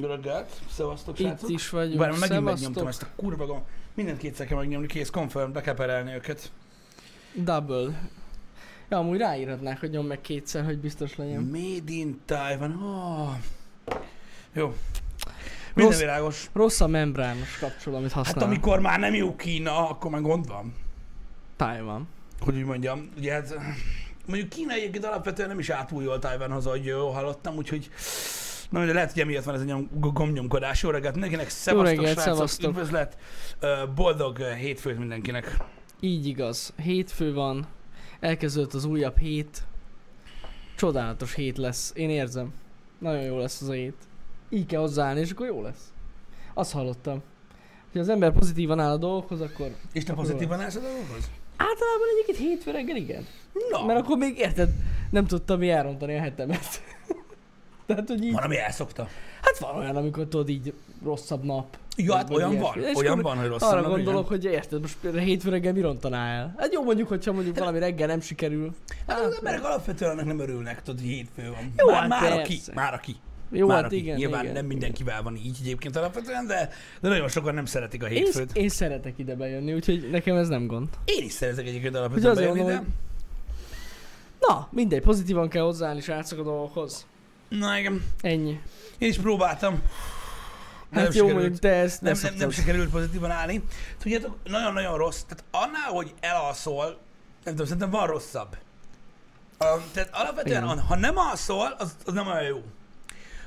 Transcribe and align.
Reggelt, 0.00 0.52
szevasztok 0.70 1.18
Itt 1.18 1.26
srácok. 1.26 1.50
is 1.50 1.68
vagyunk. 1.70 1.98
Bár 1.98 2.08
megint 2.10 2.26
Szevasztok. 2.28 2.52
megnyomtam 2.54 2.86
ezt 2.86 3.02
a 3.02 3.06
kurva 3.16 3.46
gomb. 3.46 3.62
Mindent 3.94 4.18
kétszer 4.18 4.46
kell 4.46 4.56
megnyomni, 4.58 4.86
kész, 4.86 5.10
confirm, 5.10 5.52
be 5.52 5.60
kell 5.60 5.74
perelni 5.74 6.12
őket. 6.14 6.52
Double. 7.34 8.10
Ja, 8.88 8.98
amúgy 8.98 9.18
ráírhatnák, 9.18 9.80
hogy 9.80 9.90
nyom 9.90 10.06
meg 10.06 10.20
kétszer, 10.20 10.64
hogy 10.64 10.78
biztos 10.78 11.16
legyen. 11.16 11.42
Made 11.42 11.92
in 11.92 12.20
Taiwan. 12.24 12.82
Oh. 12.82 13.28
Jó. 14.52 14.66
Minden 15.74 15.92
Rossz- 15.92 15.98
világos. 16.00 16.50
Rossz 16.52 16.80
a 16.80 16.86
membrános 16.86 17.58
kapcsoló, 17.58 17.96
amit 17.96 18.12
Hát 18.12 18.24
használ. 18.26 18.44
amikor 18.44 18.80
már 18.80 18.98
nem 18.98 19.14
jó 19.14 19.36
Kína, 19.36 19.88
akkor 19.88 20.10
már 20.10 20.20
gond 20.20 20.48
van. 20.48 20.74
Taiwan. 21.56 22.08
Hogy 22.40 22.56
úgy 22.56 22.64
mondjam. 22.64 23.08
Ugye 23.16 23.32
hát, 23.32 23.54
mondjuk 24.26 24.48
Kína 24.48 24.72
egyébként 24.72 25.04
alapvetően 25.04 25.48
nem 25.48 25.58
is 25.58 25.70
jól 26.02 26.18
Taiwanhoz, 26.18 26.66
ahogy 26.66 26.84
jól 26.84 27.12
hallottam, 27.12 27.56
úgyhogy 27.56 27.90
Na, 28.68 28.86
de 28.86 28.92
lehet, 28.92 29.12
hogy 29.12 29.22
emiatt 29.22 29.44
van 29.44 29.54
ez 29.54 29.60
a 29.60 29.64
nyom, 29.64 29.88
gombnyomkodás. 29.92 30.82
Jó 30.82 30.90
reggelt 30.90 31.12
mindenkinek, 31.14 31.48
szevasztok, 31.48 31.96
reggelt, 31.96 32.14
srácok, 32.20 32.34
szevasztok. 32.34 32.70
üdvözlet, 32.70 33.16
boldog 33.94 34.38
hétfőt 34.42 34.98
mindenkinek. 34.98 35.56
Így 36.00 36.26
igaz. 36.26 36.72
Hétfő 36.82 37.32
van. 37.34 37.66
Elkezdődött 38.20 38.74
az 38.74 38.84
újabb 38.84 39.18
hét. 39.18 39.62
Csodálatos 40.76 41.34
hét 41.34 41.58
lesz. 41.58 41.92
Én 41.94 42.10
érzem. 42.10 42.52
Nagyon 42.98 43.22
jó 43.22 43.38
lesz 43.38 43.60
az 43.60 43.68
a 43.68 43.72
hét. 43.72 43.96
Így 44.50 44.66
kell 44.66 44.80
hozzáállni, 44.80 45.20
és 45.20 45.30
akkor 45.30 45.46
jó 45.46 45.62
lesz. 45.62 45.92
Azt 46.54 46.72
hallottam. 46.72 47.22
Ha 47.92 47.98
az 47.98 48.08
ember 48.08 48.32
pozitívan 48.32 48.80
áll 48.80 48.92
a 48.92 48.96
dolgokhoz, 48.96 49.40
akkor 49.40 49.74
És 49.92 50.04
te 50.04 50.12
Akkor 50.12 50.24
pozitívan 50.24 50.60
állsz 50.60 50.74
a 50.74 50.80
dolgokhoz? 50.80 51.30
általában 51.56 52.06
egyébként 52.12 52.48
hétfő 52.48 52.70
reggel 52.70 52.96
igen. 52.96 53.26
Na, 53.70 53.84
Mert 53.84 54.00
akkor 54.00 54.16
még 54.16 54.38
érted, 54.38 54.68
nem 55.10 55.26
tudtam 55.26 55.58
mi 55.58 55.70
elrontani 55.70 56.16
a 56.16 56.20
hetemet. 56.20 56.82
Tehát, 57.88 58.08
hogy 58.08 58.24
így, 58.24 58.32
van, 58.32 58.42
ami 58.42 58.58
elszokta. 58.58 59.08
hát 59.42 59.58
van 59.58 59.76
olyan, 59.76 59.96
amikor 59.96 60.26
tudod 60.26 60.48
így 60.48 60.72
rosszabb 61.04 61.44
nap. 61.44 61.78
Ja, 61.96 62.14
hát 62.14 62.30
olyan 62.30 62.52
ilyesmi. 62.52 62.80
van, 62.80 62.88
És 62.90 62.96
olyan 62.96 63.20
van, 63.20 63.36
hogy 63.36 63.48
rossz 63.48 63.62
Arra 63.62 63.80
nap, 63.80 63.90
gondolok, 63.90 64.28
hogy 64.28 64.44
érted, 64.44 64.80
most 64.80 64.96
például 65.00 65.22
hétfő 65.22 65.50
reggel 65.50 65.72
mi 65.72 65.80
rontaná 65.80 66.38
el? 66.38 66.54
Hát 66.58 66.72
jó 66.72 66.82
mondjuk, 66.82 67.08
hogyha 67.08 67.32
mondjuk 67.32 67.58
valami 67.58 67.78
reggel 67.78 68.06
nem 68.06 68.20
sikerül. 68.20 68.74
Hát 69.06 69.20
az 69.20 69.36
emberek 69.36 69.64
alapvetően 69.64 70.10
annak 70.10 70.24
nem 70.24 70.38
örülnek, 70.38 70.82
tudod, 70.82 71.00
hogy 71.00 71.08
hétfő 71.08 71.50
van. 71.50 71.72
Jó, 71.76 71.86
már, 71.90 72.00
hát 72.00 72.08
már 72.08 72.32
aki, 72.32 72.60
már 72.74 72.94
aki. 72.94 73.16
Jó, 73.50 73.66
már 73.66 73.76
hát 73.76 73.86
aki. 73.86 73.96
igen, 73.96 74.16
Nyilván 74.16 74.42
igen. 74.42 74.54
nem 74.54 74.66
mindenkivel 74.66 75.22
van 75.22 75.36
így 75.36 75.56
egyébként 75.60 75.96
alapvetően, 75.96 76.46
de, 76.46 76.70
de 77.00 77.08
nagyon 77.08 77.28
sokan 77.28 77.54
nem 77.54 77.64
szeretik 77.64 78.02
a 78.02 78.06
Én, 78.06 78.12
hétfőt. 78.12 78.56
én 78.56 78.68
szeretek 78.68 79.18
ide 79.18 79.34
bejönni, 79.34 79.74
úgyhogy 79.74 80.08
nekem 80.10 80.36
ez 80.36 80.48
nem 80.48 80.66
gond. 80.66 80.88
Én 81.04 81.24
is 81.24 81.32
szeretek 81.32 81.66
egyébként 81.66 81.96
alapvetően 81.96 82.34
bejönni, 82.34 82.62
de... 82.62 82.82
Na, 84.40 84.68
mindegy, 84.70 85.00
pozitívan 85.00 85.48
kell 85.48 85.62
hozzáállni 85.62 86.00
srácok 86.00 86.38
a 86.38 86.42
dolgokhoz. 86.42 87.06
Na 87.48 87.78
igen, 87.78 88.04
Ennyi. 88.20 88.60
én 88.98 89.08
is 89.08 89.18
próbáltam. 89.18 89.82
Hát 90.92 91.02
Nem 91.02 91.04
jó, 91.04 91.10
sikerült. 91.10 91.32
mondjuk 91.32 91.58
te 91.58 91.68
ezt 91.68 92.00
nem, 92.00 92.18
nem, 92.22 92.34
nem, 92.34 92.50
sikerült 92.50 92.90
pozitívan 92.90 93.30
állni. 93.30 93.62
Tudjátok, 93.98 94.36
nagyon-nagyon 94.44 94.96
rossz. 94.96 95.20
Tehát 95.20 95.44
annál, 95.50 95.90
hogy 95.90 96.14
elalszol, 96.20 96.84
nem 97.44 97.54
tudom, 97.54 97.64
szerintem 97.66 97.90
van 97.90 98.06
rosszabb. 98.06 98.56
Um, 99.60 99.82
tehát 99.92 100.08
alapvetően, 100.12 100.64
Igen. 100.64 100.80
ha 100.80 100.96
nem 100.96 101.16
alszol, 101.16 101.74
az, 101.78 101.96
az 102.04 102.12
nem 102.12 102.26
olyan 102.26 102.42
jó. 102.42 102.62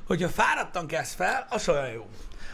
Hogyha 0.08 0.30
fáradtan 0.30 0.88
kezd 0.88 1.16
fel, 1.16 1.48
az 1.50 1.70
olyan 1.70 1.92
jó. 1.92 2.10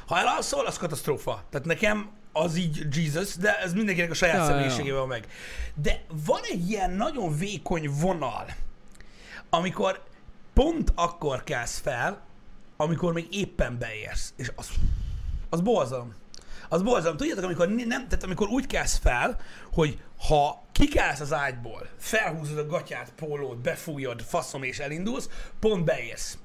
Ha 0.08 0.18
elalszol, 0.20 0.66
az 0.66 0.78
katasztrófa. 0.78 1.44
Tehát 1.50 1.68
nekem 1.68 2.10
az 2.32 2.56
így 2.56 2.86
Jesus, 2.96 3.36
de 3.36 3.60
ez 3.60 3.74
mindenkinek 3.74 4.12
a 4.12 4.14
saját 4.14 4.78
Ja, 4.86 4.96
van 4.96 5.08
meg. 5.08 5.28
De 5.74 6.02
van 6.26 6.42
egy 6.44 6.70
ilyen 6.70 6.92
nagyon 6.92 7.38
vékony 7.38 7.90
vonal, 7.90 8.46
amikor 9.50 10.04
pont 10.58 10.92
akkor 10.96 11.44
kezd 11.44 11.82
fel, 11.82 12.22
amikor 12.78 13.14
még 13.14 13.28
éppen 13.30 13.78
beérsz. 13.78 14.34
És 14.36 14.52
az, 14.56 14.70
az 15.50 15.62
borzalom. 15.62 16.14
Az 16.70 16.82
borzalom. 16.82 17.18
Tudjátok, 17.18 17.44
amikor, 17.44 17.68
nem, 17.68 18.08
tehát 18.08 18.24
amikor 18.24 18.48
úgy 18.48 18.68
kezd 18.68 19.02
fel, 19.02 19.40
hogy 19.74 20.00
ha 20.28 20.64
kikelsz 20.72 21.20
az 21.20 21.34
ágyból, 21.34 21.88
felhúzod 21.98 22.58
a 22.58 22.66
gatyát, 22.66 23.14
pólót, 23.16 23.58
befújod, 23.58 24.22
faszom 24.22 24.64
és 24.64 24.80
elindulsz, 24.80 25.30
pont 25.60 25.84
beérsz. 25.84 26.38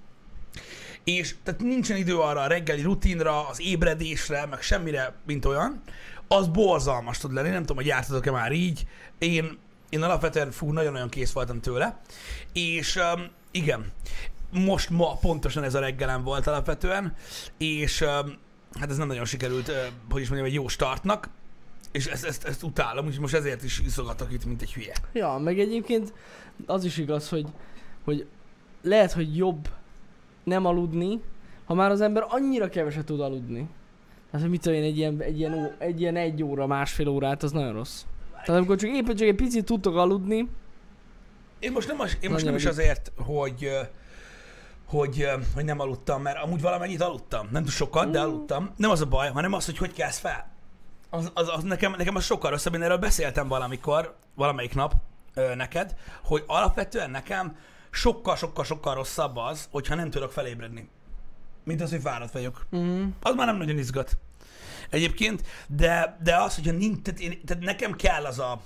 És 1.05 1.34
tehát 1.43 1.61
nincsen 1.61 1.97
idő 1.97 2.19
arra 2.19 2.41
a 2.41 2.47
reggeli 2.47 2.83
rutinra, 2.83 3.49
az 3.49 3.61
ébredésre, 3.61 4.47
meg 4.47 4.62
semmire, 4.62 5.15
mint 5.27 5.45
olyan. 5.45 5.83
Az 6.28 6.49
borzalmas 6.49 7.19
tud 7.19 7.33
lenni, 7.33 7.49
nem 7.49 7.61
tudom, 7.61 7.77
hogy 7.77 7.87
jártatok-e 7.87 8.31
már 8.31 8.53
így. 8.53 8.87
Én, 9.19 9.59
én 9.89 10.03
alapvetően 10.03 10.51
fú, 10.51 10.72
nagyon-nagyon 10.72 11.09
kész 11.09 11.33
voltam 11.33 11.61
tőle. 11.61 12.01
És 12.53 12.97
um, 12.97 13.41
igen, 13.53 13.93
most 14.51 14.91
ma 14.91 15.17
pontosan 15.21 15.63
ez 15.63 15.75
a 15.75 15.81
reggelem 15.81 16.23
volt 16.23 16.47
alapvetően, 16.47 17.15
és 17.59 18.03
hát 18.73 18.91
ez 18.91 18.97
nem 18.97 19.07
nagyon 19.07 19.25
sikerült, 19.25 19.73
hogy 20.11 20.21
is 20.21 20.29
mondjam, 20.29 20.49
egy 20.49 20.55
jó 20.55 20.69
startnak, 20.69 21.29
és 21.93 22.07
ezt, 22.07 22.25
ezt, 22.25 22.45
ezt 22.45 22.63
utálom, 22.63 23.05
úgyhogy 23.05 23.21
most 23.21 23.35
ezért 23.35 23.63
is 23.63 23.79
iszogatok 23.79 24.33
itt, 24.33 24.45
mint 24.45 24.63
egy 24.63 24.73
hülye. 24.73 24.95
Ja, 25.13 25.39
meg 25.39 25.59
egyébként 25.59 26.13
az 26.67 26.85
is 26.85 26.99
igaz, 26.99 27.29
hogy, 27.29 27.47
hogy 28.05 28.27
lehet, 28.83 29.13
hogy 29.13 29.37
jobb 29.37 29.69
nem 30.45 30.67
aludni, 30.67 31.21
ha 31.65 31.75
már 31.75 31.91
az 31.91 32.01
ember 32.01 32.25
annyira 32.29 32.69
keveset 32.69 33.05
tud 33.05 33.21
aludni. 33.21 33.69
Tehát, 34.31 34.41
hogy 34.41 34.51
mit 34.51 34.61
tudom 34.61 34.79
én, 34.79 34.84
egy 34.84 34.97
ilyen, 34.97 35.21
egy, 35.21 35.39
ilyen, 35.39 35.75
egy 35.79 36.01
ilyen 36.01 36.17
egy 36.17 36.43
óra, 36.43 36.67
másfél 36.67 37.09
órát, 37.09 37.43
az 37.43 37.53
nagyon 37.53 37.73
rossz. 37.73 38.03
Tehát 38.31 38.61
amikor 38.61 38.77
csak 38.77 38.91
éppen 38.91 39.17
csak 39.17 39.29
egy 39.29 39.34
picit 39.34 39.65
tudtok 39.65 39.97
aludni, 39.97 40.49
Én 41.62 41.73
most 41.73 41.89
nem, 41.89 42.00
az, 42.00 42.17
én 42.21 42.31
most 42.31 42.45
nem 42.45 42.55
is 42.55 42.65
azért, 42.65 43.12
hogy, 43.17 43.71
hogy, 44.87 45.28
hogy 45.55 45.65
nem 45.65 45.81
aludtam, 45.81 46.23
mert 46.23 46.43
amúgy 46.43 46.61
valamennyit 46.61 47.00
aludtam. 47.00 47.49
Nem 47.50 47.62
túl 47.62 47.73
sokat, 47.73 48.11
de 48.11 48.19
Mm. 48.21 48.23
aludtam. 48.23 48.73
Nem 48.77 48.91
az 48.91 49.00
a 49.00 49.06
baj, 49.06 49.31
hanem 49.31 49.53
az, 49.53 49.65
hogy 49.65 49.78
hogy 49.78 49.93
kelsz 49.93 50.19
fel. 50.19 50.51
Az, 51.11 51.31
az, 51.34 51.49
az 51.49 51.62
nekem, 51.62 51.95
nekem 51.99 52.17
az 52.17 52.25
sokkal 52.25 52.51
rosszabb. 52.51 52.75
Én 52.75 52.83
erről 52.83 52.97
beszéltem 52.99 53.49
valamikor, 53.49 54.17
valamelyik 54.34 54.75
nap 54.75 54.95
ö, 55.34 55.55
neked, 55.55 55.95
hogy 56.25 56.45
alapvetően 56.47 57.11
nekem 57.11 57.56
sokkal-sokkal-sokkal 57.91 58.95
rosszabb 58.95 59.37
az, 59.37 59.69
hogyha 59.71 59.95
nem 59.95 60.11
tudok 60.11 60.33
felébredni. 60.33 60.89
Mint 61.65 61.81
az, 61.81 61.91
hogy 61.91 62.01
fáradt 62.01 62.33
vagyok. 62.33 62.67
mm, 62.77 63.09
Az 63.22 63.34
már 63.34 63.47
nem 63.47 63.56
nagyon 63.56 63.78
izgat. 63.78 64.17
Egyébként, 64.91 65.43
de, 65.67 66.17
de 66.22 66.37
az, 66.37 66.55
hogyha 66.55 66.72
nincs, 66.72 67.03
tehát, 67.03 67.21
én, 67.21 67.41
tehát 67.45 67.62
nekem 67.62 67.93
kell 67.97 68.25
az 68.25 68.39
a, 68.39 68.61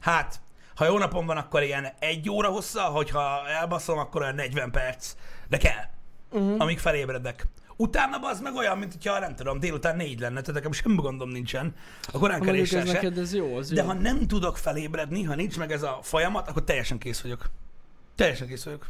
hát, 0.00 0.40
ha 0.82 0.88
jó 0.88 0.98
napom 0.98 1.26
van, 1.26 1.36
akkor 1.36 1.62
ilyen 1.62 1.86
egy 1.98 2.30
óra 2.30 2.48
hossza, 2.48 2.80
hogyha 2.80 3.48
elbaszom, 3.48 3.98
akkor 3.98 4.22
olyan 4.22 4.34
40 4.34 4.70
perc. 4.70 5.14
De 5.48 5.56
kell, 5.56 5.84
mm, 6.38 6.58
amíg 6.58 6.78
felébredek. 6.78 7.46
Utána 7.76 8.16
az 8.22 8.40
meg 8.40 8.54
olyan, 8.54 8.78
mint 8.78 8.92
hogyha 8.92 9.18
nem 9.18 9.34
tudom, 9.34 9.60
délután 9.60 9.96
négy 9.96 10.20
lenne, 10.20 10.40
tehát 10.40 10.54
nekem 10.54 10.72
semmi 10.72 10.94
gondom 10.94 11.30
nincsen. 11.30 11.74
A 12.12 12.32
ez 12.32 12.68
se. 12.68 12.82
neked 12.82 13.18
ez 13.18 13.34
jó, 13.34 13.56
az 13.56 13.68
De 13.68 13.82
jó. 13.82 13.86
ha 13.86 13.94
nem 13.94 14.26
tudok 14.26 14.56
felébredni, 14.56 15.22
ha 15.22 15.34
nincs 15.34 15.58
meg 15.58 15.72
ez 15.72 15.82
a 15.82 15.98
folyamat, 16.02 16.48
akkor 16.48 16.64
teljesen 16.64 16.98
kész 16.98 17.20
vagyok. 17.20 17.50
Teljesen 18.14 18.46
kész 18.46 18.64
vagyok. 18.64 18.86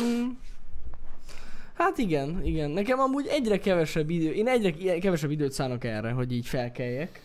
Mm. 0.00 0.28
Hát 1.74 1.98
igen, 1.98 2.44
igen. 2.44 2.70
Nekem 2.70 2.98
amúgy 2.98 3.26
egyre 3.26 3.58
kevesebb 3.58 4.10
idő, 4.10 4.32
én 4.32 4.48
egyre 4.48 4.98
kevesebb 4.98 5.30
időt 5.30 5.52
szánok 5.52 5.84
erre, 5.84 6.10
hogy 6.10 6.32
így 6.32 6.46
felkeljek. 6.46 7.20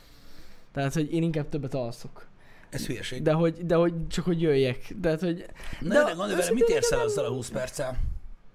Tehát, 0.74 0.94
hogy 0.94 1.14
én 1.14 1.24
inkább 1.24 1.50
többet 1.50 1.74
alszok. 1.74 2.30
Ez 2.72 2.86
hülyeség. 2.86 3.22
De 3.22 3.32
hogy, 3.32 3.66
de 3.66 3.76
hogy 3.76 3.94
csak 4.08 4.26
hogy 4.26 4.42
jöjjek. 4.42 4.94
Tehát, 5.02 5.20
hogy 5.20 5.46
Na, 5.80 5.88
de 5.88 5.94
de, 5.94 6.04
de 6.04 6.12
gondolj 6.14 6.36
vele, 6.36 6.52
mit 6.52 6.70
érsz 6.70 6.92
el 6.92 7.00
azzal 7.00 7.26
a 7.26 7.30
20 7.30 7.50
perccel? 7.50 7.98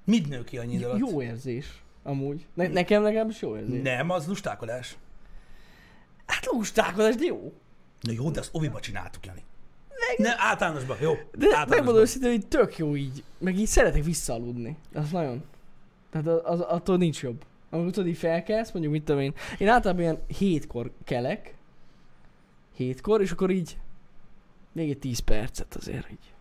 Mit 0.04 0.28
nő 0.28 0.44
ki 0.44 0.58
annyi 0.58 0.74
idő 0.74 0.84
alatt? 0.84 0.98
jó 0.98 1.22
érzés. 1.22 1.82
Amúgy. 2.02 2.46
Ne, 2.54 2.68
nekem 2.68 3.02
legalábbis 3.02 3.40
jó 3.42 3.56
érzés. 3.56 3.82
Nem, 3.82 4.10
az 4.10 4.26
lustálkodás. 4.26 4.96
Hát 6.26 6.46
lustálkodás, 6.46 7.14
de 7.14 7.24
jó. 7.24 7.52
Na 8.00 8.12
jó, 8.12 8.30
de 8.30 8.40
azt 8.40 8.50
oviba 8.52 8.80
csináltuk, 8.80 9.26
Jani. 9.26 9.44
Ne, 10.16 10.34
általánosban, 10.36 10.96
jó. 11.00 11.12
De 11.12 11.18
megmondom 11.30 11.58
általánosban. 11.58 12.00
őszintén, 12.00 12.30
hogy 12.30 12.46
tök 12.46 12.76
jó 12.76 12.96
így. 12.96 13.24
Meg 13.38 13.58
így 13.58 13.66
szeretek 13.66 14.04
visszaaludni. 14.04 14.76
Az 14.94 15.10
nagyon. 15.10 15.44
Tehát 16.10 16.26
az, 16.26 16.40
az, 16.44 16.60
attól 16.60 16.96
nincs 16.96 17.22
jobb. 17.22 17.44
Amikor 17.70 17.92
tudod, 17.92 18.08
így 18.08 18.16
felkelsz, 18.16 18.70
mondjuk 18.70 18.92
mit 18.94 19.04
tudom 19.04 19.20
én. 19.20 19.34
Én 19.58 19.68
általában 19.68 20.02
ilyen 20.02 20.18
hétkor 20.38 20.90
kelek. 21.04 21.54
Hétkor, 22.74 23.20
és 23.20 23.30
akkor 23.30 23.50
így 23.50 23.76
még 24.76 24.90
egy 24.90 24.98
10 24.98 25.18
percet 25.18 25.74
azért 25.74 26.10
így 26.10 26.32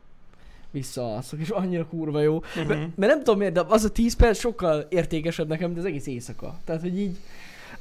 visszaalszok, 0.71 1.39
és 1.39 1.49
annyira 1.49 1.85
kurva 1.87 2.21
jó. 2.21 2.39
Mhm. 2.55 2.67
Mert, 2.67 2.97
mert 2.97 3.11
nem 3.11 3.17
tudom 3.17 3.37
miért, 3.37 3.53
de 3.53 3.63
az 3.67 3.83
a 3.83 3.89
10 3.89 4.15
perc 4.15 4.39
sokkal 4.39 4.85
értékesebb 4.89 5.47
nekem, 5.47 5.67
mint 5.67 5.79
az 5.79 5.85
egész 5.85 6.07
éjszaka. 6.07 6.59
Tehát, 6.63 6.81
hogy 6.81 6.99
így, 6.99 7.17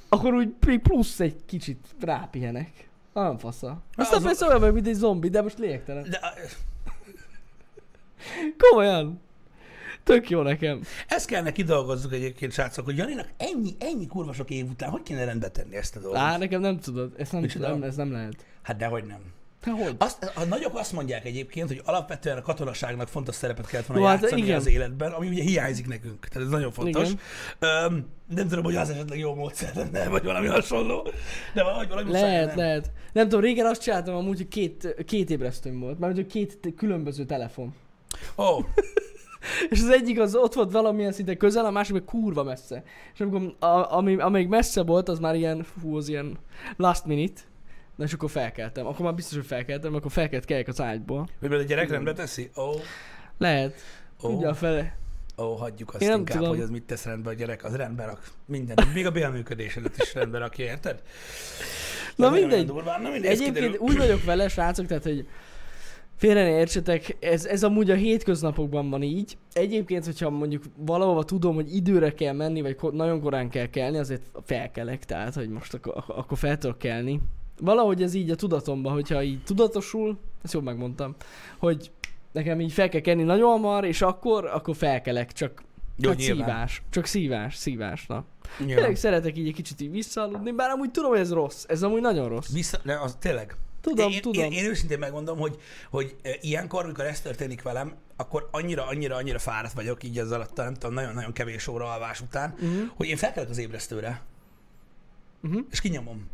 akkor 0.09 0.35
úgy 0.35 0.49
plusz 0.83 1.21
egy 1.21 1.37
kicsit 1.47 1.79
rápihenek. 2.01 2.89
Nagyon 3.13 3.39
fasza. 3.39 3.83
Aztán 3.97 4.19
az- 4.19 4.25
persze 4.25 4.47
olyan 4.47 4.61
vagy, 4.61 4.73
mint 4.73 4.87
egy 4.87 4.95
zombi, 4.95 5.29
de 5.29 5.43
most 5.43 5.59
lényegtelen. 5.59 6.07
De, 6.11 6.21
Komolyan. 8.59 9.21
Tök 10.03 10.31
jó 10.31 10.43
nekem. 10.43 10.81
ezt 11.09 11.27
kellene 11.27 11.53
kidolgozzuk 11.53 12.13
egyébként, 12.13 12.53
srácok, 12.53 12.85
hogy 12.85 12.97
Janinak 12.97 13.29
ennyi, 13.37 13.77
ennyi 13.79 14.07
kurva 14.07 14.33
sok 14.33 14.51
év 14.51 14.69
után 14.69 14.91
hogy 14.91 15.03
kéne 15.03 15.25
rendbe 15.25 15.49
tenni 15.49 15.77
ezt 15.77 15.97
a 15.97 16.01
dolgot? 16.01 16.19
Á, 16.19 16.37
nekem 16.39 16.61
nem 16.61 16.79
tudod. 16.81 17.13
Ezt 17.17 17.33
nem 17.33 17.41
Micsoda? 17.41 17.67
tudom, 17.67 17.83
ez 17.83 17.97
nem 17.97 18.13
lehet. 18.13 18.45
Hát 18.63 18.77
dehogy 18.77 19.05
nem. 19.05 19.21
Hogy? 19.73 19.95
Azt, 19.99 20.33
a 20.35 20.45
nagyok 20.45 20.79
azt 20.79 20.93
mondják 20.93 21.25
egyébként, 21.25 21.69
hogy 21.69 21.81
alapvetően 21.85 22.37
a 22.37 22.43
katonaságnak 22.43 23.09
fontos 23.09 23.35
szerepet 23.35 23.67
kellett 23.67 23.87
volna 23.87 24.03
Jó, 24.03 24.09
hát 24.09 24.21
játszani 24.21 24.43
igen. 24.43 24.57
az 24.57 24.67
életben, 24.67 25.13
ami 25.13 25.29
ugye 25.29 25.43
hiányzik 25.43 25.87
nekünk. 25.87 26.29
Tehát 26.29 26.47
ez 26.47 26.53
nagyon 26.53 26.73
fontos. 26.73 27.09
Igen. 27.09 27.21
Öm, 27.59 28.07
nem 28.35 28.49
tudom, 28.49 28.65
hogy 28.65 28.77
az 28.77 28.91
esetleg 28.91 29.19
jó 29.19 29.35
módszer 29.35 29.75
lenne, 29.75 30.09
vagy 30.09 30.25
valami 30.25 30.47
hasonló, 30.47 31.09
de 31.55 31.63
valahogy 31.63 31.89
valami 31.89 32.11
Lehet, 32.11 32.47
nem. 32.47 32.57
lehet. 32.57 32.91
Nem 33.13 33.25
tudom, 33.29 33.41
régen 33.45 33.67
azt 33.67 33.83
csináltam 33.83 34.15
amúgy, 34.15 34.37
hogy 34.37 34.49
két, 34.49 34.95
két 35.07 35.31
ébresztőm 35.31 35.81
volt. 35.81 35.99
Mármint, 35.99 36.23
hogy 36.23 36.33
két 36.33 36.75
különböző 36.77 37.25
telefon. 37.25 37.75
Ó, 38.37 38.45
oh, 38.45 38.65
És 39.69 39.81
az 39.81 39.89
egyik 39.89 40.21
az 40.21 40.35
ott 40.35 40.55
volt 40.55 40.73
valamilyen 40.73 41.13
szinte 41.13 41.37
közel, 41.37 41.65
a 41.65 41.71
másik 41.71 41.93
meg 41.93 42.05
kurva 42.05 42.43
messze. 42.43 42.83
És 43.15 43.21
amikor, 43.21 43.55
a, 43.59 43.97
ami, 43.97 44.17
amelyik 44.17 44.49
messze 44.49 44.83
volt, 44.83 45.09
az 45.09 45.19
már 45.19 45.35
ilyen, 45.35 45.63
fú, 45.63 45.97
az 45.97 46.09
ilyen 46.09 46.39
last 46.77 47.05
minute. 47.05 47.41
Na 47.97 48.05
és 48.05 48.13
akkor 48.13 48.31
felkeltem. 48.31 48.87
Akkor 48.87 49.05
már 49.05 49.15
biztos, 49.15 49.37
hogy 49.37 49.47
felkeltem, 49.47 49.95
akkor 49.95 50.11
felkelt 50.11 50.45
keljek 50.45 50.69
az 50.69 50.81
ágyból. 50.81 51.29
hogy 51.41 51.53
a 51.53 51.63
gyerek 51.63 51.91
rendbe 51.91 52.13
teszi? 52.13 52.51
Ó, 52.57 52.63
oh, 52.63 52.75
Lehet. 53.39 53.75
Tudja 54.21 54.49
a 54.49 54.55
fele. 54.55 54.97
ó, 55.39 55.55
hagyjuk 55.55 55.95
azt 55.95 56.03
Én 56.03 56.11
inkább, 56.13 56.37
tudom. 56.37 56.53
hogy 56.55 56.61
az 56.63 56.71
mit 56.71 56.83
tesz 56.83 57.05
rendbe 57.05 57.31
a 57.31 57.33
gyerek, 57.33 57.65
az 57.65 57.75
rendbe 57.77 58.05
rak. 58.05 58.31
Minden. 58.47 58.77
Még 58.95 59.07
a 59.07 59.11
bélműködés 59.11 59.77
előtt 59.77 59.97
is 60.03 60.15
rendbe 60.15 60.39
rakja, 60.39 60.65
érted? 60.65 61.03
Na 62.17 62.25
nagyon 62.31 62.49
mindegy. 62.49 62.67
durván. 62.67 63.03
Na 63.03 63.11
mindegy, 63.11 63.31
Egyébként 63.31 63.79
úgy 63.79 63.97
vagyok 63.97 64.25
vele, 64.25 64.49
srácok, 64.49 64.87
tehát, 64.87 65.03
hogy 65.03 65.29
félre 66.17 66.43
ne 66.43 66.59
értsetek, 66.59 67.17
ez, 67.21 67.45
ez 67.47 67.65
amúgy 67.65 67.91
a 67.91 67.95
hétköznapokban 67.95 68.91
van 68.91 69.03
így. 69.03 69.37
Egyébként, 69.53 70.05
hogyha 70.05 70.31
mondjuk 70.31 70.65
valahova 70.77 71.25
tudom, 71.25 71.55
hogy 71.55 71.75
időre 71.75 72.13
kell 72.13 72.33
menni, 72.33 72.61
vagy 72.61 72.77
ko- 72.77 72.93
nagyon 72.93 73.21
korán 73.21 73.49
kell 73.51 73.67
kelni, 73.67 73.99
azért 73.99 74.23
felkelek, 74.45 75.05
tehát, 75.05 75.35
hogy 75.35 75.49
most 75.49 75.75
akkor, 75.75 75.93
ak- 75.97 76.09
akkor 76.19 76.39
fel 76.39 76.59
tudok 76.59 76.79
kelni. 76.79 77.21
Valahogy 77.65 78.03
ez 78.03 78.15
így 78.15 78.31
a 78.31 78.35
tudatomban, 78.35 78.93
hogyha 78.93 79.23
így 79.23 79.43
tudatosul, 79.43 80.19
ezt 80.43 80.53
jól 80.53 80.63
megmondtam, 80.63 81.15
hogy 81.59 81.91
nekem 82.33 82.61
így 82.61 82.73
fel 82.73 82.89
kell 82.89 83.01
kelni 83.01 83.23
nagyon 83.23 83.51
hamar, 83.51 83.85
és 83.85 84.03
akkor, 84.03 84.45
akkor 84.47 84.77
felkelek, 84.77 85.33
csak 85.33 85.63
Jó, 85.97 86.11
hát 86.11 86.21
szívás. 86.21 86.83
Csak 86.91 87.07
szívás, 87.07 87.57
szívás, 87.57 88.07
na. 88.07 88.25
Nyilván. 88.59 88.77
Tényleg 88.77 88.97
szeretek 88.97 89.39
így 89.39 89.47
egy 89.49 89.55
kicsit 89.55 89.81
így 89.81 89.91
visszaaludni, 89.91 90.51
bár 90.53 90.71
amúgy 90.71 90.91
tudom, 90.91 91.11
hogy 91.11 91.19
ez 91.19 91.33
rossz. 91.33 91.65
Ez 91.69 91.83
amúgy 91.83 92.01
nagyon 92.01 92.29
rossz. 92.29 92.53
Vissza, 92.53 92.79
ne, 92.83 93.01
az 93.01 93.17
tényleg. 93.21 93.57
Tudom, 93.81 94.11
én, 94.11 94.21
tudom. 94.21 94.45
Én, 94.45 94.53
én, 94.53 94.65
őszintén 94.65 94.99
megmondom, 94.99 95.39
hogy, 95.39 95.59
hogy 95.91 96.17
ilyenkor, 96.41 96.85
amikor 96.85 97.05
ez 97.05 97.21
történik 97.21 97.63
velem, 97.63 97.95
akkor 98.17 98.49
annyira, 98.53 98.87
annyira, 98.87 99.17
annyira 99.17 99.39
fáradt 99.39 99.73
vagyok 99.73 100.05
így 100.05 100.19
ez 100.19 100.31
alatt, 100.31 100.57
nem 100.57 100.75
tudom, 100.75 100.95
nagyon-nagyon 100.95 101.33
kevés 101.33 101.67
óra 101.69 101.93
alvás 101.93 102.21
után, 102.21 102.55
Mhm. 102.61 102.69
hogy 102.95 103.07
én 103.07 103.17
felkelek 103.17 103.51
az 103.51 103.59
ébresztőre, 103.59 104.23
Mhm. 105.41 105.59
és 105.71 105.81
kinyomom. 105.81 106.27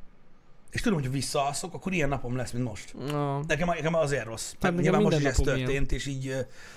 És 0.70 0.81
tudom, 0.81 1.00
hogy 1.00 1.11
visszaalszok, 1.11 1.75
akkor 1.75 1.93
ilyen 1.93 2.08
napom 2.08 2.37
lesz, 2.37 2.50
mint 2.50 2.64
most. 2.64 2.94
Na, 2.94 3.44
Nekem, 3.46 3.69
nekem 3.69 3.94
azért 3.94 4.25
rossz. 4.25 4.52
nekem 4.61 4.78
Nyilván 4.78 5.02
most 5.02 5.19
is 5.19 5.25
ez 5.25 5.37
történt, 5.37 5.93
és 5.93 6.06
így 6.06 6.28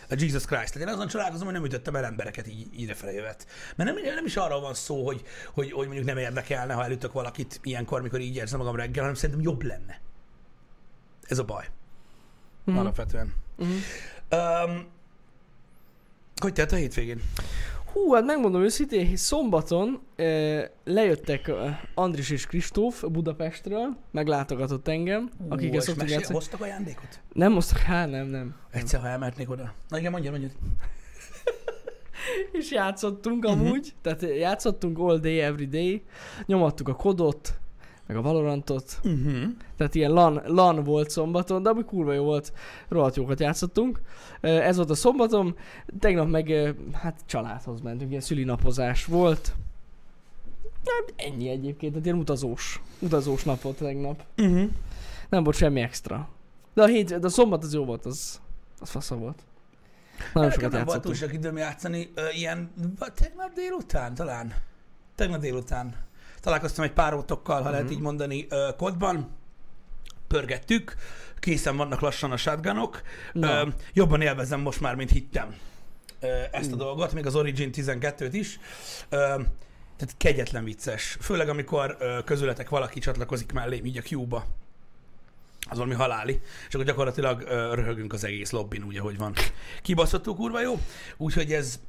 uh, 0.10 0.20
Jesus 0.22 0.46
Christ. 0.46 0.76
Én 0.76 0.88
azon 0.88 1.08
csodálkozom, 1.08 1.46
hogy 1.46 1.54
nem 1.54 1.66
ütöttem 1.66 1.96
el 1.96 2.06
embereket 2.06 2.48
így 2.48 2.68
idefele 2.82 3.12
jövet. 3.12 3.48
Mert 3.76 3.94
nem, 3.94 4.16
nem 4.16 4.26
is 4.26 4.38
arról 4.38 4.62
van 4.62 4.74
szó, 4.74 5.06
hogy, 5.06 5.24
hogy, 5.54 5.72
hogy 5.72 5.86
mondjuk 5.86 6.08
nem 6.08 6.18
érdekelne, 6.18 6.74
ha 6.74 6.84
elütök 6.84 7.12
valakit 7.12 7.60
ilyenkor, 7.64 8.02
mikor 8.02 8.20
így 8.20 8.36
érzem 8.36 8.60
magam 8.60 8.76
reggel, 8.76 9.02
hanem 9.02 9.16
szerintem 9.16 9.44
jobb 9.44 9.62
lenne. 9.62 10.02
Ez 11.28 11.38
a 11.38 11.44
baj. 11.44 11.66
Mhm. 12.64 12.78
Alapvetően. 12.78 13.34
Mhm. 13.58 13.72
Um, 14.32 14.86
hogy 16.36 16.54
telt 16.54 16.72
a 16.72 16.76
hétvégén? 16.76 17.22
Hú, 17.94 18.14
hát 18.14 18.26
megmondom 18.26 18.62
őszintén, 18.62 19.16
szombaton 19.16 20.00
eh, 20.16 20.64
lejöttek 20.84 21.52
Andris 21.96 22.30
és 22.30 22.46
Kristóf 22.46 23.04
Budapestről, 23.12 23.98
meglátogatott 24.12 24.88
engem, 24.88 25.30
akikkel 25.50 25.78
és 25.78 25.84
szoktunk 25.84 26.10
játszani. 26.10 26.34
Hoztak 26.34 26.62
ajándékot? 26.62 27.20
Nem 27.34 27.52
moztak, 27.52 27.78
hát 27.78 28.10
nem, 28.10 28.28
nem. 28.28 28.56
Egyszer, 28.72 29.00
ha 29.00 29.08
elmehetnék 29.08 29.50
oda. 29.50 29.74
Na 29.90 29.98
igen, 29.98 30.12
mondja, 30.12 30.32
mondja. 30.32 30.50
És 32.52 32.72
játszottunk 32.72 33.44
Mhm. 33.44 33.52
amúgy, 33.52 33.94
tehát 34.02 34.22
játszottunk 34.22 35.00
all 35.00 35.18
day, 35.18 35.40
every 35.40 35.68
day, 35.68 36.04
nyomattuk 36.46 36.88
a 36.88 36.96
kodot, 36.96 37.54
meg 38.08 38.18
a 38.18 38.22
Valorantot, 38.22 39.00
Uh-huh. 39.04 39.44
tehát 39.78 39.96
ilyen 39.96 40.12
LAN, 40.12 40.42
LAN 40.46 40.84
volt 40.84 41.10
szombaton, 41.10 41.64
de 41.64 41.70
ami 41.70 41.84
kurva 41.84 42.14
jó 42.14 42.24
volt, 42.24 42.54
rohadt 42.88 43.16
jókat 43.16 43.40
játszottunk. 43.40 44.02
Ez 44.42 44.76
volt 44.76 44.90
a 44.90 44.96
szombatom, 44.96 45.56
tegnap 46.00 46.30
meg 46.30 46.76
hát 46.94 47.20
családhoz 47.26 47.82
mentünk, 47.82 48.10
ilyen 48.10 48.22
szülinapozás 48.22 49.06
volt. 49.06 49.56
Nem, 50.84 51.32
ennyi 51.32 51.50
egyébként, 51.50 51.92
tehát 51.92 52.06
ilyen 52.06 52.18
utazós, 52.18 52.82
utazós 53.00 53.44
nap 53.44 53.62
volt 53.62 53.78
tegnap. 53.78 54.24
Uh-huh. 54.38 54.70
Nem 55.30 55.44
volt 55.44 55.56
semmi 55.56 55.82
extra. 55.82 56.30
De 56.74 56.82
a, 56.82 56.86
hét, 56.86 57.20
de 57.20 57.26
a 57.26 57.30
szombat 57.30 57.64
az 57.64 57.74
jó 57.74 57.86
volt, 57.86 58.06
az, 58.06 58.42
az 58.80 58.90
fasza 58.90 59.16
volt. 59.16 59.40
Nagyon 60.34 60.52
sokat 60.52 60.72
nem 60.72 60.86
volt 60.86 61.02
túl 61.02 61.14
sok 61.14 61.34
időm 61.34 61.58
játszani, 61.58 62.12
ö, 62.14 62.30
ilyen, 62.30 62.72
tegnap 63.16 63.54
délután 63.54 64.16
talán. 64.16 64.54
Tegnap 65.16 65.40
délután. 65.40 65.96
Találkoztam 66.44 66.84
egy 66.86 66.92
pár 66.92 67.14
ótokkal, 67.14 67.62
ha 67.62 67.70
lehet 67.70 67.84
Mhm. 67.86 67.94
így 67.94 68.00
mondani, 68.00 68.48
kodban. 68.78 69.30
Pörgettük, 70.28 70.96
készen 71.40 71.78
vannak 71.78 72.00
lassan 72.00 72.32
a 72.32 72.38
shotgunok. 72.38 73.02
Ö, 73.34 73.68
jobban 73.94 74.22
élvezem 74.22 74.60
most 74.60 74.80
már, 74.82 74.96
mint 74.96 75.10
hittem 75.12 75.56
ezt 76.52 76.72
a 76.72 76.76
Mm. 76.76 76.78
dolgot, 76.80 77.14
még 77.14 77.26
az 77.26 77.36
Origin 77.36 77.72
12-t 77.72 78.34
is. 78.34 78.60
Tehát 79.10 80.16
kegyetlen 80.18 80.64
vicces. 80.64 81.18
Főleg, 81.22 81.50
amikor 81.50 81.98
közületek 82.26 82.70
valaki 82.70 83.00
csatlakozik 83.00 83.52
mellém 83.52 83.86
így 83.86 83.98
a 83.98 84.02
Q-ba. 84.10 84.46
Az 85.70 85.78
valami 85.78 85.96
haláli. 85.96 86.42
És 86.68 86.74
akkor 86.74 86.86
gyakorlatilag 86.86 87.42
röhögünk 87.74 88.14
az 88.14 88.24
egész 88.24 88.52
lobbin, 88.52 88.84
úgy, 88.84 88.98
ahogy 88.98 89.18
van. 89.18 89.34
Kibaszottul 89.82 90.36
kurva 90.36 90.62
jó. 90.62 90.80
Úgyhogy 91.18 91.54
ez 91.54 91.80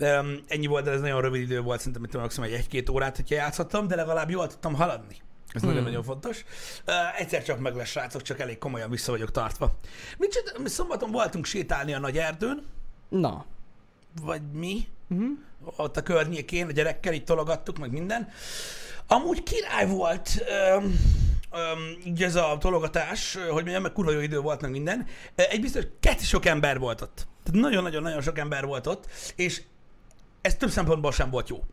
um, 0.00 0.34
ennyi 0.48 0.66
volt, 0.66 0.84
de 0.84 0.90
ez 0.90 1.00
nagyon 1.00 1.20
rövid 1.20 1.40
idő 1.40 1.60
volt, 1.60 1.78
szerintem 1.78 2.04
itt 2.04 2.12
maximum 2.12 2.48
egy 2.48 2.54
egy-két 2.54 2.88
órát, 2.88 3.16
hogyha 3.16 3.34
játszhattam, 3.34 3.86
de 3.88 3.96
legalább 3.96 4.30
jól 4.30 4.46
tudtam 4.46 4.74
haladni. 4.74 5.16
Ez 5.52 5.60
Hmm. 5.60 5.70
nagyon-nagyon 5.70 6.02
fontos. 6.02 6.44
Uh, 6.86 7.20
egyszer 7.20 7.42
csak 7.44 7.58
meg 7.58 7.74
lesz, 7.74 7.88
srácok, 7.88 8.22
csak 8.22 8.40
elég 8.40 8.58
komolyan 8.58 8.90
vissza 8.90 9.10
vagyok 9.12 9.30
tartva. 9.30 9.78
Mit 10.18 10.30
csinál, 10.32 10.60
mi 10.62 10.68
szombaton 10.68 11.10
voltunk 11.10 11.44
sétálni 11.44 11.94
a 11.94 11.98
nagy 11.98 12.18
erdőn, 12.18 12.62
Na. 13.08 13.44
vagy 14.22 14.42
mi, 14.52 14.86
Uh-huh. 15.10 15.28
ott 15.76 15.96
a 15.96 16.02
környékén, 16.02 16.66
a 16.66 16.70
gyerekkel 16.72 17.12
így 17.12 17.24
tologattuk, 17.24 17.78
meg 17.78 17.92
minden. 17.92 18.28
Amúgy 19.06 19.42
király 19.42 19.86
volt 19.86 20.30
öm, 20.72 20.98
öm, 21.50 21.98
így 22.04 22.22
ez 22.22 22.34
a 22.34 22.56
tologatás, 22.60 23.34
hogy 23.34 23.62
mondjam, 23.62 23.82
meg 23.82 23.92
kurva 23.92 24.10
jó 24.10 24.20
idő 24.20 24.38
volt, 24.38 24.60
meg 24.60 24.70
minden. 24.70 25.06
Egy 25.34 25.60
biztos, 25.60 25.84
kett 26.00 26.20
sok 26.20 26.46
ember 26.46 26.78
volt 26.78 27.00
ott. 27.00 27.28
Tehát 27.42 27.60
nagyon-nagyon-nagyon 27.60 28.22
sok 28.22 28.38
ember 28.38 28.64
volt 28.66 28.86
ott, 28.86 29.06
és 29.36 29.62
ez 30.40 30.54
több 30.54 30.70
szempontból 30.70 31.12
sem 31.12 31.30
volt 31.30 31.48
jó. 31.48 31.64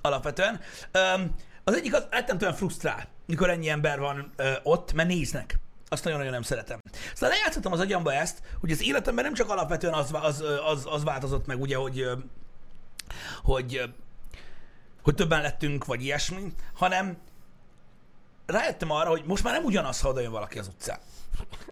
Alapvetően. 0.00 0.60
Az 1.64 1.74
egyik 1.74 1.94
az 1.94 2.06
rettentően 2.10 2.54
frusztrál, 2.54 3.08
mikor 3.26 3.50
ennyi 3.50 3.68
ember 3.68 3.98
van 3.98 4.32
ott, 4.62 4.92
mert 4.92 5.08
néznek. 5.08 5.58
Azt 5.88 6.04
nagyon-nagyon 6.04 6.32
nem 6.32 6.42
szeretem. 6.42 6.80
Szóval 7.14 7.36
lejátszottam 7.36 7.72
az 7.72 7.80
agyamba 7.80 8.12
ezt, 8.12 8.42
hogy 8.60 8.70
az 8.70 8.82
életemben 8.82 9.24
nem 9.24 9.34
csak 9.34 9.50
alapvetően 9.50 9.92
az, 9.92 10.10
az, 10.12 10.44
az, 10.66 10.86
az 10.90 11.04
változott 11.04 11.46
meg, 11.46 11.60
ugye, 11.60 11.76
hogy 11.76 12.08
hogy, 13.42 13.82
hogy 15.02 15.14
többen 15.14 15.42
lettünk, 15.42 15.84
vagy 15.84 16.04
ilyesmi, 16.04 16.52
hanem 16.74 17.16
rájöttem 18.50 18.90
arra, 18.90 19.08
hogy 19.10 19.22
most 19.26 19.44
már 19.44 19.54
nem 19.54 19.64
ugyanaz, 19.64 20.00
ha 20.00 20.08
odajön 20.08 20.30
valaki 20.30 20.58
az 20.58 20.68
utcán. 20.68 20.98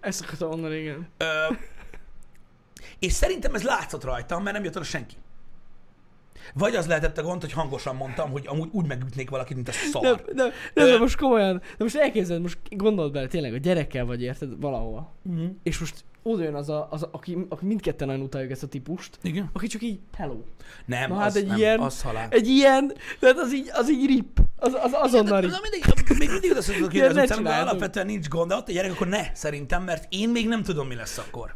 Ezt 0.01 0.23
akartam 0.23 0.49
mondani, 0.49 0.77
igen. 0.77 1.09
Ö, 1.17 1.27
és 2.99 3.13
szerintem 3.13 3.55
ez 3.55 3.63
látszott 3.63 4.05
rajtam, 4.05 4.43
mert 4.43 4.55
nem 4.57 4.65
jött 4.65 4.77
oda 4.77 4.85
senki. 4.85 5.15
Vagy 6.55 6.75
az 6.77 6.87
lehetett 6.87 7.19
a 7.19 7.23
gond, 7.23 7.41
hogy 7.41 7.53
hangosan 7.53 7.97
mondtam, 7.97 8.31
hogy 8.31 8.47
amúgy 8.47 8.69
úgy 8.73 8.87
megütnék 8.87 9.31
valakit, 9.31 9.57
mint 9.57 9.69
a 9.69 9.73
szar. 9.73 10.03
Nem, 10.03 10.15
nem, 10.33 10.35
nem, 10.75 10.87
Ö- 10.87 10.93
de 10.93 10.99
most 10.99 11.17
komolyan, 11.17 11.59
de 11.59 11.85
most 11.85 11.97
elkezded, 11.97 12.41
most 12.41 12.59
gondold 12.71 13.13
bele, 13.13 13.27
tényleg 13.27 13.55
a 13.55 13.59
gyerekkel 13.59 14.05
vagy 14.05 14.23
érted 14.23 14.61
valahol. 14.61 15.13
Mm. 15.29 15.47
És 15.63 15.79
most 15.79 16.05
oda 16.29 16.43
jön 16.43 16.55
az, 16.55 16.69
a, 16.69 16.89
az 16.91 17.03
a, 17.03 17.09
aki, 17.13 17.47
aki 17.49 17.65
mindketten 17.67 18.07
nagyon 18.07 18.23
utáljuk 18.23 18.51
ezt 18.51 18.63
a 18.63 18.67
típust, 18.67 19.19
Igen. 19.23 19.51
aki 19.53 19.67
csak 19.67 19.83
így, 19.83 19.99
hello. 20.17 20.37
Nem, 20.85 21.09
Na 21.11 21.17
az, 21.17 21.23
hát 21.23 21.35
egy 21.37 21.47
nem, 21.47 21.57
ilyen- 21.57 21.81
az 21.81 22.03
halál. 22.03 22.29
Egy 22.31 22.47
ilyen, 22.49 22.93
tehát 23.19 23.39
az 23.39 23.55
így, 23.55 23.71
az 23.73 23.91
így 23.91 24.07
rip. 24.07 24.39
Az, 24.57 24.75
az 24.83 24.91
azonnal 24.93 25.41
rip. 25.41 25.51
Na 25.51 25.59
mindig, 25.63 25.85
még 26.19 26.31
mindig 26.31 26.51
oda 26.51 26.63
szoktuk 26.63 26.95
jönni 26.95 27.19
az 27.19 27.25
utcán, 27.31 27.43
de 27.43 27.55
alapvetően 27.55 28.07
nincs 28.07 28.29
gond, 28.29 28.49
de 28.49 28.55
ott 28.57 28.69
a 28.69 28.73
gyerek, 28.73 28.93
akkor 28.93 29.07
ne, 29.09 29.35
szerintem, 29.35 29.83
mert 29.83 30.07
én 30.09 30.29
még 30.29 30.49
nem 30.49 30.63
tudom, 30.63 30.87
mi 30.87 30.95
lesz 30.95 31.19
akkor. 31.19 31.55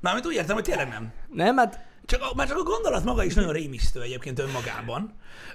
Mármint 0.00 0.26
úgy 0.26 0.34
értem, 0.34 0.54
hogy 0.54 0.64
tényleg 0.64 0.88
nem. 0.88 1.12
Nem, 1.32 1.56
hát 1.56 1.84
Csak 2.06 2.22
a, 2.22 2.34
már 2.34 2.48
csak 2.48 2.58
a 2.58 2.62
gondolat 2.62 3.04
maga 3.04 3.24
is 3.24 3.34
nagyon 3.34 3.52
rémisztő 3.52 4.02
egyébként 4.02 4.38
önmagában. 4.38 5.12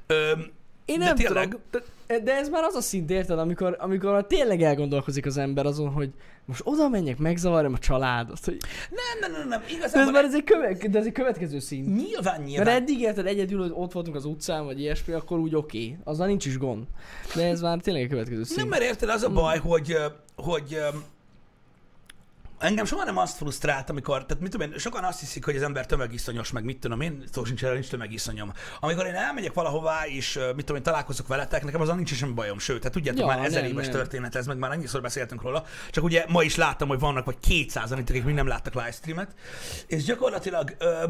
Öm, 0.07 0.51
én 0.87 0.99
De 0.99 1.05
nem 1.05 1.15
tényleg? 1.15 1.43
tudom. 1.43 1.85
De, 2.07 2.19
de 2.19 2.35
ez 2.35 2.49
már 2.49 2.63
az 2.63 2.75
a 2.75 2.81
szint, 2.81 3.09
érted, 3.09 3.39
amikor, 3.39 3.75
amikor 3.79 4.27
tényleg 4.27 4.61
elgondolkozik 4.61 5.25
az 5.25 5.37
ember 5.37 5.65
azon, 5.65 5.89
hogy 5.89 6.09
most 6.45 6.61
oda 6.63 6.87
menjek, 6.89 7.17
megzavarjam 7.17 7.73
a 7.73 7.77
családot. 7.77 8.45
Hogy... 8.45 8.57
nem, 8.89 9.31
nem, 9.31 9.39
nem, 9.39 9.47
nem, 9.47 9.59
De 9.59 9.65
ez 9.65 9.71
igazából 9.71 10.11
már 10.11 10.23
ez 10.23 10.35
egy, 10.35 10.43
köve, 10.43 10.87
de 10.89 10.99
ez 10.99 11.05
egy 11.05 11.11
következő 11.11 11.59
szint. 11.59 11.95
nyilván, 11.95 12.41
nyilván. 12.41 12.65
Mert 12.65 12.77
eddig 12.81 12.99
érted 12.99 13.25
egyedül, 13.25 13.59
hogy 13.61 13.71
ott 13.73 13.91
voltunk 13.91 14.15
az 14.15 14.25
utcán, 14.25 14.65
vagy 14.65 14.79
ilyesmi, 14.79 15.13
akkor 15.13 15.39
úgy 15.39 15.55
oké. 15.55 15.77
Okay. 15.77 15.97
Azzal 16.03 16.27
nincs 16.27 16.45
is 16.45 16.57
gond. 16.57 16.83
De 17.35 17.45
ez 17.47 17.61
már 17.61 17.77
tényleg 17.77 18.05
a 18.05 18.07
következő 18.07 18.43
szint. 18.43 18.59
Nem, 18.59 18.67
mert 18.67 18.83
érted, 18.83 19.09
az 19.09 19.23
a 19.23 19.29
baj, 19.29 19.57
hogy, 19.57 19.95
hogy 20.35 20.73
ö, 20.73 20.87
Engem 22.59 22.85
soha 22.85 23.03
nem 23.03 23.17
azt 23.17 23.37
frusztrált, 23.37 23.89
amikor, 23.89 24.25
tehát 24.25 24.43
mit 24.43 24.51
tudom 24.51 24.71
én, 24.71 24.77
sokan 24.77 25.03
azt 25.03 25.19
hiszik, 25.19 25.45
hogy 25.45 25.55
az 25.55 25.61
ember 25.61 25.85
tömegiszonyos, 25.85 26.51
meg 26.51 26.63
mit 26.63 26.79
tudom 26.79 27.01
én, 27.01 27.23
szó 27.31 27.43
sincs 27.43 27.63
erre, 27.63 27.73
nincs 27.73 27.87
tömegiszonyom. 27.87 28.51
Amikor 28.79 29.05
én 29.05 29.13
elmegyek 29.13 29.53
valahová, 29.53 30.05
és 30.05 30.33
mit 30.33 30.65
tudom 30.65 30.75
én, 30.75 30.83
találkozok 30.83 31.27
veletek, 31.27 31.63
nekem 31.63 31.81
azon 31.81 31.95
nincs 31.95 32.13
semmi 32.13 32.33
bajom, 32.33 32.59
sőt, 32.59 32.77
tehát 32.77 32.93
tudjátok, 32.93 33.19
Ja, 33.19 33.25
már 33.25 33.45
ezer 33.45 33.61
nem, 33.61 33.71
éves 33.71 33.85
nem. 33.85 33.95
történet 33.95 34.35
ez, 34.35 34.45
meg 34.45 34.57
már 34.57 34.71
annyiszor 34.71 35.01
beszéltünk 35.01 35.41
róla, 35.41 35.63
csak 35.91 36.03
ugye 36.03 36.25
ma 36.27 36.43
is 36.43 36.55
láttam, 36.55 36.87
hogy 36.87 36.99
vannak 36.99 37.25
vagy 37.25 37.37
200-an 37.47 37.95
itt, 37.99 38.09
akik 38.09 38.23
még 38.23 38.35
nem 38.35 38.47
láttak 38.47 38.73
livestreamet, 38.73 39.35
és 39.87 40.03
gyakorlatilag, 40.03 40.75
ö, 40.77 41.07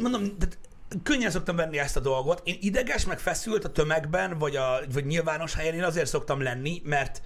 mondom, 0.00 0.38
tehát 0.38 0.58
könnyen 1.02 1.30
szoktam 1.30 1.56
venni 1.56 1.78
ezt 1.78 1.96
a 1.96 2.00
dolgot. 2.00 2.40
Én 2.44 2.56
ideges, 2.60 3.04
meg 3.04 3.18
feszült 3.18 3.64
a 3.64 3.72
tömegben, 3.72 4.38
vagy, 4.38 4.56
a, 4.56 4.80
vagy 4.92 5.06
nyilvános 5.06 5.54
helyen, 5.54 5.74
én 5.74 5.84
azért 5.84 6.06
szoktam 6.06 6.42
lenni, 6.42 6.82
mert 6.84 7.22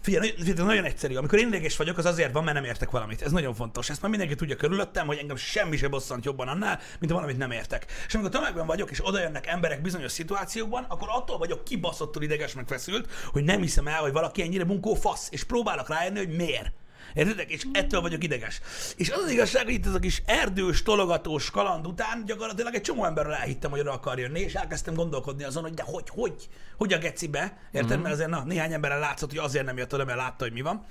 Figyelj, 0.00 0.34
nagyon- 0.56 0.84
egyszerű. 0.84 1.14
Amikor 1.14 1.38
én 1.38 1.46
ideges 1.46 1.76
vagyok, 1.76 1.98
az 1.98 2.04
azért 2.04 2.32
van, 2.32 2.44
mert 2.44 2.56
nem 2.56 2.64
értek 2.64 2.90
valamit. 2.90 3.22
Ez 3.22 3.32
nagyon 3.32 3.54
fontos. 3.54 3.90
Ezt 3.90 4.00
már 4.00 4.10
mindenki 4.10 4.34
tudja 4.34 4.56
körülöttem, 4.56 5.06
hogy 5.06 5.18
engem 5.18 5.36
semmi 5.36 5.76
se 5.76 5.88
bosszant 5.88 6.24
jobban 6.24 6.48
annál, 6.48 6.80
mint 6.98 7.12
valamit 7.12 7.36
nem 7.36 7.50
értek. 7.50 7.86
És 8.06 8.14
amikor 8.14 8.30
tömegben 8.32 8.66
vagyok, 8.66 8.90
és 8.90 9.06
oda 9.06 9.20
jönnek 9.20 9.46
emberek 9.46 9.82
bizonyos 9.82 10.12
szituációkban, 10.12 10.84
akkor 10.88 11.08
attól 11.10 11.38
vagyok 11.38 11.64
kibaszottul 11.64 12.22
ideges, 12.22 12.54
meg 12.54 12.66
feszült, 12.68 13.10
hogy 13.32 13.44
nem 13.44 13.60
hiszem 13.60 13.86
el, 13.86 14.00
hogy 14.00 14.12
valaki 14.12 14.42
ennyire 14.42 14.64
bunkó 14.64 14.94
fasz, 14.94 15.28
és 15.30 15.44
próbálok 15.44 15.88
rájönni, 15.88 16.18
hogy 16.18 16.36
miért. 16.36 16.72
Értitek? 17.14 17.50
És 17.50 17.66
ettől 17.72 18.00
vagyok 18.00 18.24
ideges. 18.24 18.60
És 18.96 19.10
az 19.10 19.22
az 19.22 19.30
igazság, 19.30 19.64
hogy 19.64 19.74
itt 19.74 19.86
ez 19.86 19.94
a 19.94 19.98
kis 19.98 20.22
erdős, 20.26 20.82
tologatós 20.82 21.50
kaland 21.50 21.86
után 21.86 22.24
gyakorlatilag 22.26 22.74
egy 22.74 22.82
csomó 22.82 23.04
emberről 23.04 23.32
elhittem, 23.32 23.70
hogy 23.70 23.80
oda 23.80 23.92
akar 23.92 24.18
jönni, 24.18 24.40
és 24.40 24.54
elkezdtem 24.54 24.94
gondolkodni 24.94 25.44
azon, 25.44 25.62
hogy 25.62 25.74
de 25.74 25.82
hogy, 25.86 26.08
hogy, 26.08 26.48
hogy 26.76 26.92
a 26.92 26.98
gecibe, 26.98 27.58
érted? 27.72 27.90
Mm-hmm. 27.90 28.02
Mert 28.02 28.14
azért 28.14 28.30
na, 28.30 28.44
néhány 28.44 28.72
emberen 28.72 28.98
látszott, 28.98 29.30
hogy 29.30 29.38
azért 29.38 29.64
nem 29.64 29.76
jött 29.76 29.94
oda, 29.94 30.04
mert 30.04 30.18
látta, 30.18 30.44
hogy 30.44 30.52
mi 30.52 30.60
van. 30.60 30.84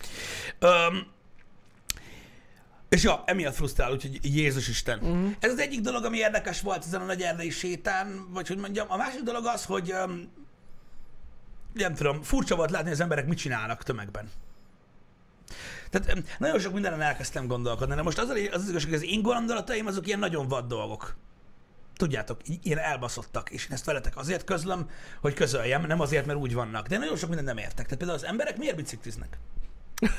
Öm, 0.59 1.07
és 2.89 3.03
ja, 3.03 3.23
emiatt 3.25 3.55
frusztrál, 3.55 3.91
úgyhogy 3.91 4.19
Jézus 4.35 4.67
Isten. 4.67 4.99
Uh-huh. 4.99 5.31
Ez 5.39 5.51
az 5.51 5.59
egyik 5.59 5.81
dolog, 5.81 6.05
ami 6.05 6.17
érdekes 6.17 6.61
volt 6.61 6.85
ezen 6.85 7.01
a 7.01 7.05
nagy 7.05 7.21
erdei 7.21 7.49
sétán, 7.49 8.27
vagy 8.29 8.47
hogy 8.47 8.57
mondjam. 8.57 8.85
A 8.89 8.97
másik 8.97 9.21
dolog 9.21 9.45
az, 9.45 9.65
hogy 9.65 9.91
um, 9.91 10.31
nem 11.73 11.93
tudom, 11.95 12.21
furcsa 12.21 12.55
volt 12.55 12.69
látni, 12.71 12.85
hogy 12.85 12.95
az 12.95 13.01
emberek 13.01 13.27
mit 13.27 13.37
csinálnak 13.37 13.83
tömegben. 13.83 14.29
Tehát 15.91 16.39
nagyon 16.39 16.59
sok 16.59 16.73
mindenen 16.73 17.01
elkezdtem 17.01 17.47
gondolkodni, 17.47 17.95
de 17.95 18.01
most 18.01 18.19
az, 18.19 18.29
az, 18.29 18.37
az 18.51 18.69
igazság, 18.69 18.89
hogy 18.89 18.99
az 18.99 19.03
én 19.03 19.21
gondolataim 19.21 19.85
azok 19.85 20.07
ilyen 20.07 20.19
nagyon 20.19 20.47
vad 20.47 20.67
dolgok. 20.67 21.15
Tudjátok, 21.95 22.41
ilyen 22.63 22.77
elbaszottak, 22.77 23.49
és 23.49 23.65
én 23.65 23.71
ezt 23.71 23.85
veletek 23.85 24.17
azért 24.17 24.43
közlöm, 24.43 24.89
hogy 25.21 25.33
közöljem, 25.33 25.85
nem 25.85 25.99
azért, 25.99 26.25
mert 26.25 26.39
úgy 26.39 26.53
vannak. 26.53 26.87
De 26.87 26.97
nagyon 26.97 27.17
sok 27.17 27.27
mindent 27.27 27.47
nem 27.47 27.57
értek. 27.57 27.85
Tehát 27.85 27.97
például 27.97 28.17
az 28.17 28.25
emberek 28.25 28.57
miért 28.57 28.75
bicikliznek? 28.75 29.37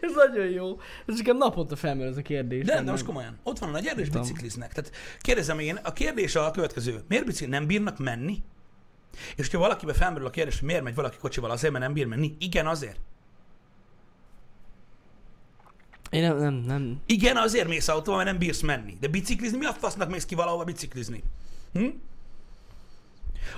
Ez 0.00 0.12
nagyon 0.14 0.46
jó. 0.46 0.80
Ez 1.06 1.16
nekem 1.16 1.36
naponta 1.36 1.76
felmerül 1.76 2.10
ez 2.10 2.16
a 2.16 2.22
kérdés. 2.22 2.64
De 2.64 2.82
de 2.82 2.90
most 2.90 3.04
komolyan. 3.04 3.38
Ott 3.42 3.58
van 3.58 3.68
a 3.68 3.72
nagy 3.72 3.86
erdő, 3.86 4.00
és 4.00 4.08
bicikliznek. 4.08 4.72
Tehát 4.72 4.90
kérdezem 5.20 5.58
én, 5.58 5.78
a 5.82 5.92
kérdés 5.92 6.34
a 6.34 6.50
következő. 6.50 7.02
Miért 7.08 7.24
bicikli 7.24 7.50
nem 7.50 7.66
bírnak 7.66 7.98
menni? 7.98 8.42
És 9.36 9.44
hogyha 9.44 9.58
valakibe 9.58 9.92
felmerül 9.92 10.26
a 10.26 10.30
kérdés, 10.30 10.58
hogy 10.58 10.68
miért 10.68 10.82
megy 10.82 10.94
valaki 10.94 11.16
kocsival, 11.16 11.50
azért, 11.50 11.72
mert 11.72 11.84
nem 11.84 11.92
bír 11.92 12.06
menni? 12.06 12.36
Igen, 12.38 12.66
azért. 12.66 13.00
Én 16.12 16.22
nem, 16.22 16.36
nem, 16.36 16.54
nem. 16.54 17.00
Igen, 17.06 17.36
azért 17.36 17.68
mész 17.68 17.88
autóval, 17.88 18.16
mert 18.16 18.30
nem 18.30 18.38
bírsz 18.38 18.60
menni. 18.60 18.96
De 19.00 19.08
biciklizni, 19.08 19.58
mi 19.58 19.64
a 19.64 19.72
fasznak 19.72 20.10
mész 20.10 20.24
ki 20.24 20.34
valahova 20.34 20.64
biciklizni? 20.64 21.22
Hm? 21.72 21.88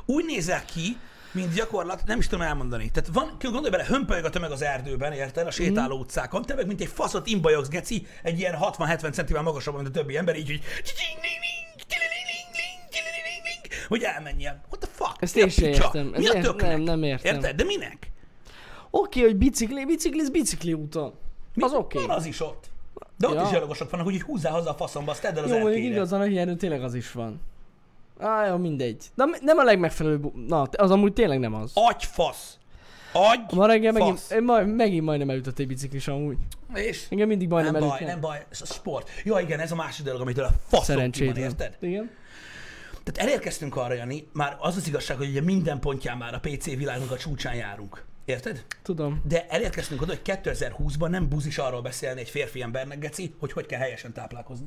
Úgy 0.04 0.24
nézel 0.24 0.64
ki, 0.64 0.96
mint 1.32 1.54
gyakorlat, 1.54 2.02
nem 2.06 2.18
is 2.18 2.26
tudom 2.26 2.44
elmondani. 2.44 2.90
Tehát 2.90 3.10
van, 3.12 3.36
gondolj 3.42 3.70
bele, 3.70 3.84
hömpölyög 3.84 4.24
a 4.24 4.30
tömeg 4.30 4.50
az 4.50 4.62
erdőben, 4.62 5.12
érted? 5.12 5.46
A 5.46 5.50
sétáló 5.50 5.98
utcákon. 5.98 6.42
Te 6.42 6.54
meg, 6.54 6.66
mint 6.66 6.80
egy 6.80 6.88
faszot 6.88 7.26
imbajogsz, 7.26 7.68
geci, 7.68 8.06
egy 8.22 8.38
ilyen 8.38 8.56
60-70 8.60 9.12
centivel 9.12 9.42
magasabb, 9.42 9.74
mint 9.74 9.88
a 9.88 9.90
többi 9.90 10.16
ember, 10.16 10.36
így, 10.36 10.48
hogy 10.48 10.62
hogy 13.88 14.02
elmenjen. 14.02 14.60
What 14.68 14.80
the 14.80 14.90
fuck? 14.92 15.22
Ezt 15.22 15.36
én 15.36 15.48
sem 15.48 15.68
értem. 15.68 16.06
Mi 16.06 16.28
a 16.28 16.40
töknek? 16.40 16.70
nem, 16.70 16.80
nem 16.80 17.02
értem. 17.02 17.34
Érted? 17.34 17.56
De 17.56 17.64
minek? 17.64 18.10
Oké, 18.90 19.20
hogy 19.20 19.36
bicikli, 19.36 19.84
bicikliz 19.84 20.30
bicikli 20.30 20.72
úton. 20.72 21.14
Az 21.60 21.72
oké. 21.72 21.98
Van 22.06 22.10
az 22.16 22.24
is 22.26 22.40
ott. 22.40 22.70
De 23.18 23.28
ott 23.28 23.34
Ja. 23.34 23.42
is 23.42 23.50
gyalogosok 23.50 23.90
vannak, 23.90 24.06
úgyhogy 24.06 24.22
húzzál 24.22 24.52
haza 24.52 24.70
a 24.70 24.74
faszomba, 24.74 25.10
azt 25.10 25.20
tedd 25.22 25.36
el 25.36 25.44
az 25.44 25.50
Jó, 25.50 25.58
mondjuk 25.58 25.84
igazán, 25.84 26.20
hogy 26.20 26.36
erről 26.36 26.56
tényleg 26.56 26.82
az 26.82 26.94
is 26.94 27.12
van. 27.12 27.40
Á, 28.18 28.46
jó, 28.46 28.56
mindegy. 28.56 29.04
De 29.14 29.24
nem 29.40 29.58
a 29.58 29.62
legmegfelelőbb. 29.62 30.46
Na, 30.48 30.62
az 30.62 30.90
amúgy 30.90 31.12
tényleg 31.12 31.38
nem 31.38 31.54
az. 31.54 31.70
Agyfasz. 31.74 32.58
Agy, 33.12 33.40
Ma 33.56 33.66
reggel 33.66 33.92
megint, 33.92 34.18
fasz. 34.20 34.40
majd, 34.42 34.74
megint 34.74 35.04
majdnem 35.04 35.30
elütött 35.30 35.58
egy 35.58 35.66
biciklis 35.66 36.08
amúgy. 36.08 36.36
És 36.74 37.06
Engem 37.10 37.28
mindig 37.28 37.48
majdnem 37.48 37.72
nem 37.72 37.80
baj, 37.82 37.90
elütnek. 37.90 38.12
nem 38.12 38.20
baj, 38.20 38.44
ez 38.50 38.60
a 38.62 38.66
sport. 38.66 39.08
Ja 39.24 39.38
igen, 39.38 39.60
ez 39.60 39.72
a 39.72 39.74
másik 39.74 40.04
dolog, 40.04 40.20
amitől 40.20 40.44
a 40.44 40.50
faszom 40.68 41.10
ki 41.10 41.26
van, 41.26 41.36
érted? 41.36 41.76
Igen. 41.80 42.10
Tehát 43.04 43.30
elérkeztünk 43.30 43.76
arra, 43.76 43.94
Jani, 43.94 44.28
már 44.32 44.56
az 44.60 44.76
az 44.76 44.86
igazság, 44.88 45.16
hogy 45.16 45.28
ugye 45.28 45.40
minden 45.40 45.78
pontján 45.80 46.16
már 46.18 46.34
a 46.34 46.38
PC 46.38 46.64
világnak 46.64 47.10
a 47.10 47.16
csúcsán 47.16 47.54
járunk. 47.54 48.04
Érted? 48.24 48.64
Tudom. 48.82 49.22
De 49.24 49.46
elérkeztünk 49.48 50.02
oda, 50.02 50.12
hogy 50.12 50.38
2020-ban 50.42 51.08
nem 51.08 51.28
buzis 51.28 51.58
arról 51.58 51.82
beszélni 51.82 52.20
egy 52.20 52.28
férfi 52.28 52.62
embernek, 52.62 52.98
Geci, 52.98 53.34
hogy 53.38 53.52
hogy 53.52 53.66
kell 53.66 53.78
helyesen 53.78 54.12
táplálkozni. 54.12 54.66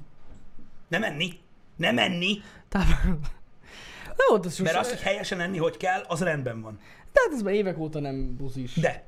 Nem 0.88 1.04
enni. 1.04 1.40
Nem 1.76 1.98
enni. 1.98 2.42
Nem 2.72 4.28
volt 4.30 4.46
az 4.46 4.60
Mert 4.60 4.76
az, 4.76 4.90
hogy 4.90 5.02
helyesen 5.02 5.40
enni, 5.40 5.58
hogy 5.58 5.78
kell, 5.78 6.02
az 6.08 6.22
rendben 6.22 6.62
van. 6.62 6.80
Tehát 7.12 7.32
ez 7.34 7.42
már 7.42 7.54
évek 7.54 7.78
óta 7.78 8.00
nem 8.00 8.36
buzis. 8.36 8.74
De, 8.74 9.04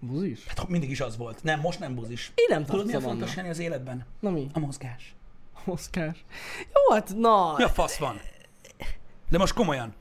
Buzis? 0.00 0.44
hát 0.46 0.68
mindig 0.68 0.90
is 0.90 1.00
az 1.00 1.16
volt. 1.16 1.42
Nem, 1.42 1.60
most 1.60 1.78
nem 1.78 1.94
buzis. 1.94 2.32
Én 2.34 2.46
nem 2.48 2.64
Tudod, 2.64 2.84
milyen 2.86 3.00
tartom 3.00 3.18
fontos. 3.18 3.36
Jani 3.36 3.48
az 3.48 3.58
életben? 3.58 4.06
Na 4.20 4.30
mi? 4.30 4.46
A 4.52 4.58
mozgás. 4.58 5.14
Oszkás. 5.64 6.24
Jó, 6.58 6.94
hát 6.94 7.12
na. 7.16 7.54
Mi 7.56 7.62
a 7.62 7.68
fasz 7.68 7.96
van? 7.96 8.20
De 9.28 9.38
most 9.38 9.54
komolyan. 9.54 9.94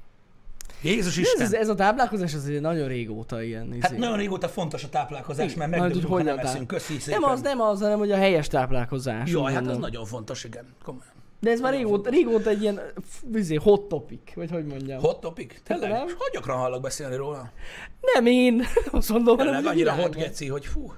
Jézus 0.82 1.18
ez, 1.18 1.24
Isten. 1.24 1.46
ez, 1.46 1.54
ez, 1.54 1.70
a 1.70 1.76
táplálkozás 1.76 2.34
az 2.34 2.46
ugye 2.48 2.60
nagyon 2.60 2.88
régóta 2.88 3.42
ilyen. 3.42 3.78
Hát 3.82 3.92
izé. 3.92 4.00
nagyon 4.00 4.18
régóta 4.18 4.50
fontos 4.50 4.84
a 4.84 4.90
táplálkozás, 4.90 5.54
mert 5.54 5.76
ha 5.76 6.08
hogy 6.08 6.24
nem 6.24 6.38
eszünk. 6.38 6.68
Köszi 6.68 7.00
szépen. 7.00 7.20
nem 7.20 7.30
az, 7.30 7.42
nem 7.42 7.62
az, 7.62 7.82
hanem 7.82 7.98
hogy 7.98 8.12
a 8.12 8.16
helyes 8.16 8.48
táplálkozás. 8.48 9.32
Jaj, 9.32 9.42
úgy 9.44 9.54
hát 9.54 9.68
az 9.68 9.78
nagyon 9.78 10.06
fontos, 10.06 10.44
igen. 10.44 10.66
Komolyan. 10.84 11.16
De 11.40 11.52
ez 11.52 11.60
már 11.60 11.74
régóta, 11.74 12.10
régóta 12.10 12.50
egy 12.50 12.62
ilyen 12.62 12.82
f- 13.10 13.24
izé, 13.36 13.56
hot 13.56 13.88
topic, 13.88 14.34
vagy 14.36 14.52
hogy 14.52 14.66
mondjam. 14.66 15.00
Hot 15.00 15.20
topic? 15.20 15.62
Tényleg? 15.64 15.90
Nem. 15.90 16.06
Hogy 16.06 16.32
gyakran 16.34 16.58
hallok 16.58 16.82
beszélni 16.82 17.16
róla? 17.16 17.52
Nem 18.14 18.26
én, 18.26 18.64
azt 18.92 19.10
mondom, 19.10 19.38
hanem 19.38 19.54
Tényleg 19.54 19.72
a 19.72 19.74
annyira 19.74 19.94
hot 19.94 20.16
geci, 20.16 20.48
hogy 20.48 20.66
fú. 20.66 20.94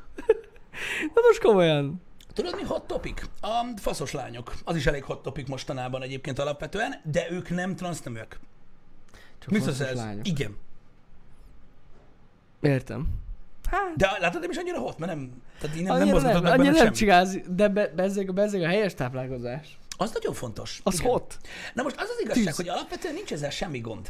Na 1.15 1.21
most 1.27 1.41
komolyan. 1.41 2.01
Tudod 2.33 2.55
mi 2.55 2.63
hot 2.63 2.87
topic? 2.87 3.21
A 3.41 3.65
faszos 3.75 4.11
lányok. 4.11 4.53
Az 4.63 4.75
is 4.75 4.85
elég 4.85 5.03
hot 5.03 5.21
topic 5.21 5.47
mostanában 5.49 6.01
egyébként 6.01 6.39
alapvetően, 6.39 6.93
de 7.11 7.27
ők 7.31 7.49
nem 7.49 7.75
transzneműek. 7.75 8.39
Csak 9.39 9.49
Mi 9.49 9.57
az 9.59 9.81
ez? 9.81 9.95
lányok. 9.95 10.27
Igen. 10.27 10.57
Értem. 12.61 13.07
Hát, 13.69 13.95
De 13.95 14.17
látod, 14.19 14.41
nem 14.41 14.49
is 14.49 14.57
annyira 14.57 14.79
hot, 14.79 14.97
mert 14.97 15.13
nem, 15.15 15.41
tehát 15.59 15.75
így 15.75 15.83
nem, 15.83 15.97
nem 15.97 16.07
annyira 16.07 16.21
nem, 16.21 16.43
meg 16.43 16.51
annyira 16.51 16.71
benne 16.71 16.83
nem 16.83 16.93
csinálsz, 16.93 17.35
de 17.47 17.67
be, 17.67 17.87
bezzeg, 17.87 18.33
bezzeg 18.33 18.61
a 18.61 18.67
helyes 18.67 18.93
táplálkozás. 18.93 19.77
Az 19.97 20.11
nagyon 20.13 20.33
fontos. 20.33 20.79
Az 20.83 20.99
Igen. 20.99 21.11
hot. 21.11 21.37
Na 21.73 21.83
most 21.83 21.95
az 22.01 22.09
az 22.09 22.21
igazság, 22.21 22.43
Tűz. 22.45 22.55
hogy 22.55 22.67
alapvetően 22.69 23.13
nincs 23.13 23.31
ezzel 23.31 23.49
semmi 23.49 23.79
gond. 23.79 24.09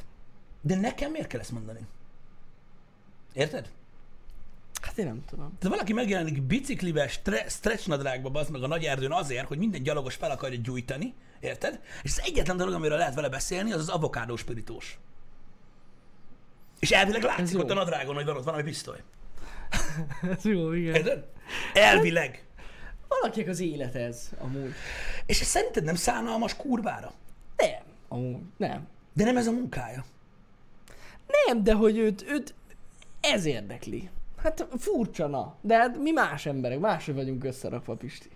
De 0.61 0.75
nekem 0.75 1.11
miért 1.11 1.27
kell 1.27 1.39
ezt 1.39 1.51
mondani? 1.51 1.79
Érted? 3.33 3.69
Hát 4.81 4.97
én 4.97 5.05
nem 5.05 5.23
tudom. 5.29 5.45
Tehát 5.59 5.75
valaki 5.75 5.93
megjelenik 5.93 6.41
biciklivel, 6.41 7.07
stre- 7.07 7.51
stretch 7.51 7.87
nadrágba, 7.87 8.29
bazd 8.29 8.51
meg 8.51 8.63
a 8.63 8.67
nagy 8.67 8.83
erdőn 8.83 9.11
azért, 9.11 9.47
hogy 9.47 9.57
minden 9.57 9.83
gyalogos 9.83 10.15
fel 10.15 10.31
akarja 10.31 10.59
gyújtani, 10.63 11.13
érted? 11.39 11.79
És 12.03 12.11
az 12.11 12.21
egyetlen 12.25 12.57
dolog, 12.57 12.73
amiről 12.73 12.97
lehet 12.97 13.15
vele 13.15 13.29
beszélni, 13.29 13.71
az 13.71 13.79
az 13.79 13.89
avokádó 13.89 14.35
spiritós. 14.35 14.99
És 16.79 16.91
elvileg 16.91 17.23
látszik 17.23 17.59
ott 17.59 17.69
a 17.69 17.73
nadrágon, 17.73 18.15
hogy 18.15 18.25
van 18.25 18.37
ott 18.37 18.43
valami 18.43 18.63
pisztoly. 18.63 18.97
Ez 20.37 20.45
jó, 20.45 20.71
igen. 20.71 20.95
Érted? 20.95 21.25
Elvileg. 21.73 22.43
Valakinek 23.07 23.49
az 23.49 23.59
élet 23.59 23.95
ez, 23.95 24.29
amúgy. 24.37 24.73
És 25.25 25.41
ez 25.41 25.47
szerinted 25.47 25.83
nem 25.83 25.95
szánalmas 25.95 26.55
kurvára? 26.55 27.13
Nem. 27.57 27.81
Amúgy, 28.07 28.37
nem. 28.57 28.87
De 29.13 29.23
nem 29.23 29.37
ez 29.37 29.47
a 29.47 29.51
munkája. 29.51 30.05
Nem, 31.45 31.63
de 31.63 31.73
hogy 31.73 31.97
őt, 31.97 32.25
őt 32.29 32.53
ez 33.19 33.45
érdekli. 33.45 34.09
Hát 34.37 34.67
furcsa, 34.77 35.27
na. 35.27 35.55
De 35.61 35.77
hát 35.77 35.97
mi 35.97 36.11
más 36.11 36.45
emberek, 36.45 36.79
máshogy 36.79 37.15
vagyunk 37.15 37.43
összerakva, 37.43 37.95
Pisti. 37.95 38.29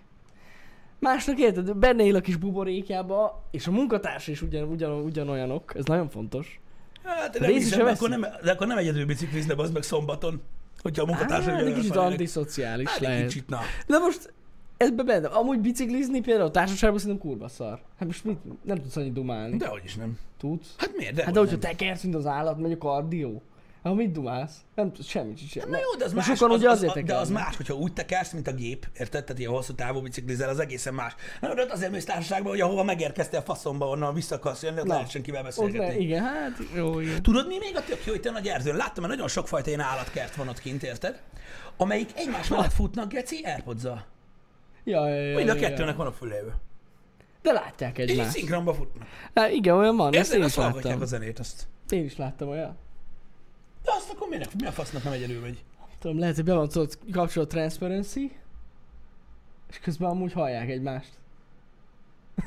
Másnak 0.98 1.38
érted, 1.38 1.76
benne 1.76 2.04
él 2.04 2.16
a 2.16 2.20
kis 2.20 2.36
buborékjába, 2.36 3.44
és 3.50 3.66
a 3.66 3.70
munkatársa 3.70 4.30
is 4.30 4.42
ugyan, 4.42 4.68
ugyan, 4.68 4.92
ugyanolyanok, 4.92 5.72
ez 5.76 5.84
nagyon 5.84 6.08
fontos. 6.08 6.60
Hát 7.04 7.38
nem 7.38 7.50
hiszem, 7.50 7.86
akkor, 7.86 8.08
nem, 8.08 8.26
de 8.42 8.50
akkor 8.50 8.66
nem 8.66 8.78
egyedül 8.78 9.06
biciklizne, 9.06 9.54
az 9.56 9.70
meg 9.70 9.82
szombaton. 9.82 10.42
Hogyha 10.82 11.02
a 11.02 11.06
munkatársa 11.06 11.50
Hát, 11.50 11.60
egy 11.62 11.74
kicsit 11.74 11.96
antiszociális 11.96 12.88
Hát 12.88 13.00
lehet. 13.00 13.18
egy 13.20 13.26
kicsit, 13.26 13.48
na. 13.48 13.60
De 13.86 13.98
most 13.98 14.32
ebbe 14.76 15.02
benne, 15.02 15.28
amúgy 15.28 15.58
biciklizni 15.60 16.20
például 16.20 16.46
a 16.46 16.50
társaságban 16.50 16.98
szerintem 16.98 17.28
kurva 17.28 17.48
szar. 17.48 17.80
Hát 17.98 18.06
most 18.06 18.24
mit, 18.24 18.38
nem 18.64 18.76
tudsz 18.76 18.96
annyit 18.96 19.12
dumálni. 19.12 19.56
Dehogy 19.56 19.84
is 19.84 19.94
nem. 19.94 20.18
Tudsz? 20.38 20.74
Hát 20.76 20.90
miért? 20.96 21.14
De 21.14 21.24
Hát 21.24 21.32
de 21.32 21.38
hogyha 21.38 21.58
tekersz, 21.58 22.02
mint 22.02 22.14
az 22.14 22.26
állat, 22.26 22.58
megy 22.58 22.72
a 22.72 22.78
kardió. 22.78 23.42
Ha 23.84 23.94
mit 23.94 24.12
dumálsz? 24.12 24.56
Nem 24.74 24.92
tudsz 24.92 25.08
semmit 25.08 25.38
sem. 25.48 25.70
Na 25.70 25.76
jó, 25.76 25.98
de 25.98 26.04
az 26.04 26.12
Mert 26.12 26.28
más, 26.28 26.38
sokan 26.38 26.54
az, 26.54 26.60
ugye 26.60 26.70
az, 26.70 26.76
azért 26.76 26.96
az, 26.96 27.02
de 27.02 27.14
az 27.14 27.30
más, 27.30 27.56
hogyha 27.56 27.74
úgy 27.74 27.92
tekersz, 27.92 28.32
mint 28.32 28.46
a 28.48 28.52
gép, 28.52 28.86
érted? 28.98 29.24
Tehát 29.24 29.38
ilyen 29.38 29.50
hosszú 29.50 29.74
távú 29.74 30.00
biciklizel, 30.02 30.48
az 30.48 30.58
egészen 30.58 30.94
más. 30.94 31.14
Na, 31.40 31.54
de 31.54 31.62
ott 31.62 31.70
azért 31.70 31.90
mész 31.90 32.04
társaságban, 32.04 32.50
hogy 32.50 32.60
ahova 32.60 32.82
megérkeztél 32.82 33.40
faszomba, 33.40 33.88
onnan 33.88 34.14
vissza 34.14 34.34
akarsz 34.34 34.62
jönni, 34.62 34.80
ott 34.80 34.86
lehessen 34.86 35.22
kivel 35.22 35.40
Ott 35.40 35.46
beszélgetni. 35.46 35.86
le, 35.86 35.96
igen, 35.96 36.22
hát 36.22 36.58
jó, 36.74 37.00
igen. 37.00 37.22
Tudod, 37.22 37.46
mi 37.46 37.58
még 37.58 37.76
a 37.76 37.84
tök 37.84 38.04
jó 38.04 38.14
itt 38.14 38.24
a 38.26 38.30
nagy 38.30 38.46
erdőn? 38.46 38.76
Láttam, 38.76 39.04
hogy 39.04 39.12
nagyon 39.12 39.28
sokfajta 39.28 39.68
ilyen 39.68 39.80
állatkert 39.80 40.34
van 40.34 40.48
ott 40.48 40.60
kint, 40.60 40.82
érted? 40.82 41.22
Amelyik 41.76 42.10
egymás 42.14 42.48
mellett 42.48 42.72
futnak, 42.72 43.08
geci, 43.12 43.42
airpods 43.44 43.82
Ja, 44.84 45.08
ja, 45.08 45.14
ja, 45.14 45.36
Mind 45.36 45.48
a 45.48 45.54
kettőnek 45.54 45.96
van 45.96 46.06
a 46.06 46.12
fülévő. 46.12 46.52
De 47.42 47.52
látják 47.52 47.98
És 47.98 48.10
egymást. 48.10 48.30
szinkronba 48.30 48.74
futnak. 48.74 49.06
Hát 49.34 49.50
igen, 49.50 49.76
olyan 49.76 49.96
van, 49.96 50.14
ezt 50.14 50.34
én 50.34 50.44
is 50.44 50.54
láttam. 50.54 51.00
a 51.00 51.04
zenét, 51.04 51.38
azt. 51.38 51.66
Én 51.88 52.04
is 52.04 52.16
láttam 52.16 52.48
olyan. 52.48 52.82
De 53.84 53.90
azt 53.96 54.10
akkor 54.10 54.28
minek, 54.28 54.48
mi 54.58 54.66
a 54.66 54.72
fasznak 54.72 55.02
nem 55.02 55.12
egyedül 55.12 55.40
megy? 55.40 55.64
Tudom, 55.98 56.18
lehet, 56.18 56.34
hogy 56.34 56.44
be 56.44 56.54
van 56.54 56.68
tudod 56.68 56.98
a 57.34 57.46
transparency, 57.46 58.32
és 59.70 59.78
közben 59.78 60.10
amúgy 60.10 60.32
hallják 60.32 60.68
egymást. 60.68 61.10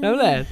Nem 0.00 0.14
lehet? 0.14 0.46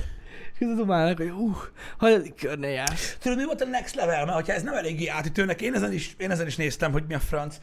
És 0.53 0.59
közben 0.59 0.77
dumálnak, 0.77 1.17
hogy 1.17 1.31
hú, 1.31 1.57
hagyadik 1.99 2.35
kör 2.35 2.59
ne 2.59 2.69
jársz. 2.69 3.17
Tudod, 3.21 3.39
mi 3.39 3.45
volt 3.45 3.61
a 3.61 3.65
next 3.65 3.95
level? 3.95 4.25
Mert 4.25 4.37
hogyha 4.37 4.53
ez 4.53 4.63
nem 4.63 4.75
eléggé 4.75 5.07
átütőnek, 5.07 5.61
én 5.61 5.75
ezen 5.75 5.93
is, 5.93 6.15
én 6.19 6.31
ezen 6.31 6.47
is 6.47 6.57
néztem, 6.57 6.93
hogy 6.93 7.05
mi 7.09 7.15
a 7.15 7.19
franc. 7.19 7.57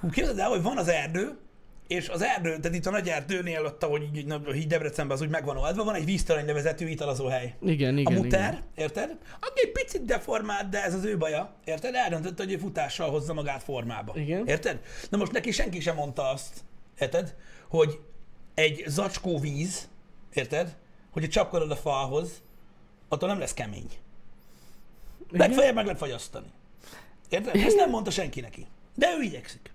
Hú, 0.00 0.10
képzeld 0.10 0.38
el, 0.38 0.48
hogy 0.48 0.62
van 0.62 0.78
az 0.78 0.88
erdő, 0.88 1.38
és 1.88 2.08
az 2.08 2.22
erdő, 2.22 2.58
tehát 2.58 2.76
itt 2.76 2.86
a 2.86 2.90
nagy 2.90 3.08
erdőnél 3.08 3.64
ott, 3.64 3.82
ahogy 3.82 4.02
így, 4.02 4.34
így 4.54 4.66
Debrecenben 4.66 5.16
az 5.16 5.22
úgy 5.22 5.28
megvan 5.28 5.56
oldva, 5.56 5.84
van 5.84 5.94
egy 5.94 6.04
víztorony 6.04 6.44
nevezetű 6.44 6.86
italazó 6.86 7.26
hely. 7.26 7.54
Igen, 7.62 7.96
A 7.96 7.98
igen, 7.98 8.12
muter, 8.12 8.52
igen. 8.52 8.64
érted? 8.74 9.16
Aki 9.40 9.60
egy 9.62 9.72
picit 9.72 10.04
deformált, 10.04 10.68
de 10.68 10.84
ez 10.84 10.94
az 10.94 11.04
ő 11.04 11.16
baja, 11.16 11.54
érted? 11.64 11.94
Eldöntötte, 11.94 12.42
hogy 12.42 12.52
ő 12.52 12.56
futással 12.56 13.10
hozza 13.10 13.32
magát 13.34 13.62
formába. 13.62 14.12
Igen. 14.16 14.46
Érted? 14.46 14.80
Na 15.10 15.16
most 15.16 15.32
neki 15.32 15.50
senki 15.50 15.80
sem 15.80 15.94
mondta 15.94 16.28
azt, 16.28 16.60
érted? 16.98 17.34
Hogy 17.68 18.00
egy 18.54 18.84
zacskó 18.86 19.38
víz, 19.38 19.88
érted? 20.32 20.76
Hogy 21.10 21.28
csapkodod 21.28 21.70
a 21.70 21.76
falhoz, 21.76 22.42
attól 23.08 23.28
nem 23.28 23.38
lesz 23.38 23.54
kemény. 23.54 23.90
Igen? 25.28 25.48
Legfeljebb 25.48 25.74
meg 25.74 25.84
lehet 25.84 26.00
fagyasztani. 26.00 26.46
Érted? 27.28 27.56
Ezt 27.56 27.76
nem 27.76 27.90
mondta 27.90 28.10
senki 28.10 28.40
neki. 28.40 28.66
De 28.94 29.06
ő 29.18 29.22
igyekszik. 29.22 29.70